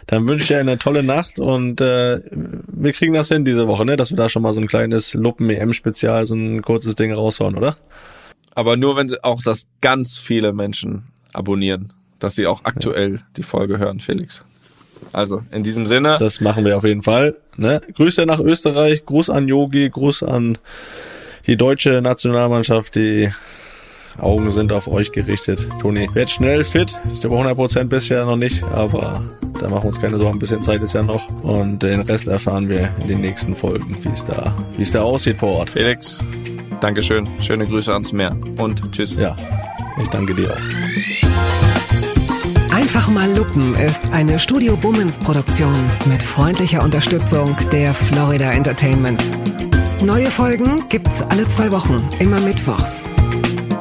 Dann 0.08 0.28
wünsche 0.28 0.42
ich 0.42 0.48
dir 0.48 0.60
eine 0.60 0.80
tolle 0.80 1.04
Nacht 1.04 1.40
und 1.40 1.80
äh, 1.80 2.22
wir 2.32 2.92
kriegen 2.94 3.14
das 3.14 3.28
hin 3.28 3.46
diese 3.46 3.68
Woche, 3.68 3.86
ne? 3.86 3.98
Dass 3.98 4.10
wir 4.10 4.18
da 4.18 4.30
schon 4.30 4.42
mal 4.42 4.52
so 4.52 4.62
ein 4.62 4.68
kleines 4.68 5.14
Luppen-EM-Spezial, 5.14 6.26
so 6.26 6.34
ein 6.34 6.64
kurzes 6.64 6.96
Ding 6.96 7.14
raushauen, 7.14 7.56
oder? 7.56 7.78
Aber 8.56 8.76
nur, 8.76 8.96
wenn 8.96 9.10
sie 9.10 9.24
auch 9.24 9.44
das 9.44 9.68
ganz 9.82 10.18
viele 10.18 10.54
Menschen 10.54 11.04
abonnieren, 11.34 11.94
dass 12.18 12.34
sie 12.34 12.48
auch 12.48 12.66
aktuell 12.66 13.20
die 13.38 13.44
Folge 13.44 13.78
hören, 13.78 14.00
Felix. 14.00 14.44
Also, 15.12 15.44
in 15.52 15.64
diesem 15.64 15.86
Sinne, 15.86 16.16
Das 16.20 16.42
machen 16.42 16.66
wir 16.66 16.78
auf 16.78 16.84
jeden 16.84 17.02
Fall. 17.02 17.36
Ne? 17.58 17.82
Grüße 17.96 18.26
nach 18.26 18.40
Österreich, 18.40 19.06
Gruß 19.06 19.30
an 19.30 19.48
Yogi, 19.48 19.90
Gruß 19.90 20.24
an 20.24 20.58
die 21.46 21.58
deutsche 21.58 22.02
Nationalmannschaft. 22.02 22.96
Die 22.96 23.32
Augen 24.20 24.52
sind 24.52 24.72
auf 24.72 24.88
euch 24.88 25.12
gerichtet. 25.12 25.68
Toni, 25.82 26.08
werd 26.14 26.30
schnell 26.30 26.64
fit. 26.64 27.00
Ich 27.12 27.22
glaube 27.22 27.36
100% 27.36 27.86
bisher 27.86 28.26
noch 28.26 28.36
nicht, 28.36 28.64
aber 28.64 29.24
da 29.60 29.70
machen 29.70 29.84
wir 29.84 29.88
uns 29.88 30.00
keine 30.00 30.18
Sorgen. 30.18 30.38
Ein 30.38 30.40
bisschen 30.40 30.62
Zeit 30.62 30.82
ist 30.82 30.94
ja 30.94 31.04
noch. 31.04 31.28
Und 31.44 31.84
den 31.84 32.02
Rest 32.02 32.28
erfahren 32.28 32.70
wir 32.70 32.92
in 33.02 33.08
den 33.08 33.22
nächsten 33.22 33.56
Folgen, 33.56 33.98
wie 34.02 34.10
es 34.10 34.26
da, 34.26 34.56
wie 34.78 34.84
es 34.84 34.92
da 34.92 35.02
aussieht 35.02 35.40
vor 35.40 35.54
Ort. 35.54 35.72
Felix, 35.72 36.20
Dankeschön. 36.84 37.28
Schöne 37.42 37.66
Grüße 37.66 37.94
ans 37.94 38.12
Meer 38.12 38.36
und 38.58 38.82
tschüss. 38.92 39.18
Ja, 39.18 39.38
ich 40.02 40.10
danke 40.10 40.36
dir 40.36 40.52
auch. 40.52 41.83
Einfach 42.74 43.08
mal 43.08 43.32
Lupen 43.32 43.76
ist 43.76 44.12
eine 44.14 44.40
Studio 44.40 44.76
Bummens 44.76 45.20
Produktion 45.20 45.86
mit 46.06 46.24
freundlicher 46.24 46.82
Unterstützung 46.82 47.56
der 47.72 47.94
Florida 47.94 48.52
Entertainment. 48.52 49.24
Neue 50.02 50.32
Folgen 50.32 50.84
gibt's 50.90 51.22
alle 51.22 51.48
zwei 51.48 51.70
Wochen, 51.72 52.10
immer 52.18 52.40
mittwochs. 52.40 53.04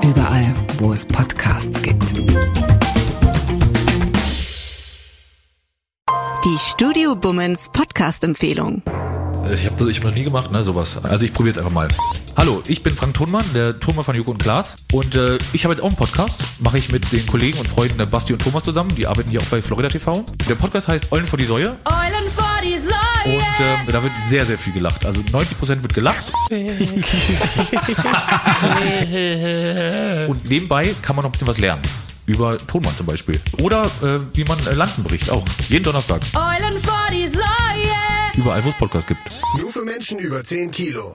Überall, 0.03 0.55
wo 0.76 0.93
es 0.93 1.07
Podcasts 1.07 1.80
gibt. 1.80 2.18
Die 6.45 6.59
Studio 6.59 7.16
Bummens 7.16 7.70
Podcast-Empfehlung. 7.72 8.82
Ich 9.55 9.64
habe 9.64 9.76
das 9.78 9.88
ich 9.88 9.97
hab 10.01 10.05
noch 10.05 10.14
nie 10.14 10.24
gemacht, 10.24 10.53
ne, 10.53 10.62
sowas. 10.64 11.03
Also 11.03 11.24
ich 11.24 11.32
probiere 11.32 11.55
jetzt 11.55 11.59
einfach 11.59 11.72
mal. 11.72 11.88
Hallo, 12.35 12.62
ich 12.66 12.83
bin 12.83 12.95
Frank 12.95 13.14
Thunmann, 13.14 13.45
der 13.55 13.78
Turmer 13.78 14.03
von 14.03 14.16
Joko 14.16 14.30
und 14.30 14.39
Klaas. 14.39 14.76
Und 14.93 15.14
äh, 15.14 15.39
ich 15.53 15.64
habe 15.64 15.74
jetzt 15.74 15.83
auch 15.83 15.89
einen 15.89 15.97
Podcast. 15.97 16.41
Mache 16.61 16.78
ich 16.78 16.91
mit 16.91 17.12
den 17.12 17.26
Kollegen 17.26 17.59
und 17.59 17.68
Freunden 17.68 17.99
der 17.99 18.07
Basti 18.07 18.33
und 18.33 18.41
Thomas 18.41 18.64
zusammen. 18.64 18.95
Die 18.95 19.07
arbeiten 19.07 19.28
hier 19.30 19.41
auch 19.41 19.47
bei 19.47 19.61
Florida 19.61 19.91
TV. 19.91 20.24
Der 20.49 20.55
Podcast 20.55 20.89
heißt 20.89 21.12
Eulen 21.12 21.26
vor 21.26 21.39
die 21.39 21.45
Säue. 21.45 21.76
Eulen 21.85 22.30
vor 22.35 22.49
die 22.64 22.78
Säue. 22.78 23.37
Und 23.37 23.61
ähm, 23.61 23.80
da 23.87 24.03
wird 24.03 24.12
sehr, 24.28 24.47
sehr 24.47 24.57
viel 24.59 24.72
gelacht. 24.72 25.05
Also 25.05 25.20
90% 25.20 25.83
wird 25.83 25.95
gelacht. 25.95 26.33
und 30.28 30.49
nebenbei 30.49 30.95
kann 31.03 31.14
man 31.16 31.22
noch 31.24 31.28
ein 31.28 31.33
bisschen 31.33 31.49
was 31.49 31.59
lernen. 31.59 31.83
Über 32.26 32.57
Tonmann 32.57 32.97
zum 32.97 33.07
Beispiel. 33.07 33.41
Oder 33.61 33.85
äh, 34.03 34.20
wie 34.33 34.45
man 34.45 34.59
äh, 34.66 34.72
Lanzen 34.72 35.05
bricht 35.05 35.28
auch. 35.28 35.45
Jeden 35.68 35.85
Donnerstag. 35.85 36.22
Eulen 36.35 36.80
vor 36.80 37.09
die 37.11 37.28
Säue. 37.28 37.43
Überall, 38.35 38.64
wo 38.64 38.70
es 38.70 38.74
Podcasts 38.76 39.07
gibt. 39.07 39.20
Nur 39.61 39.70
für 39.70 39.85
Menschen 39.85 40.18
über 40.18 40.43
10 40.43 40.70
Kilo. 40.70 41.11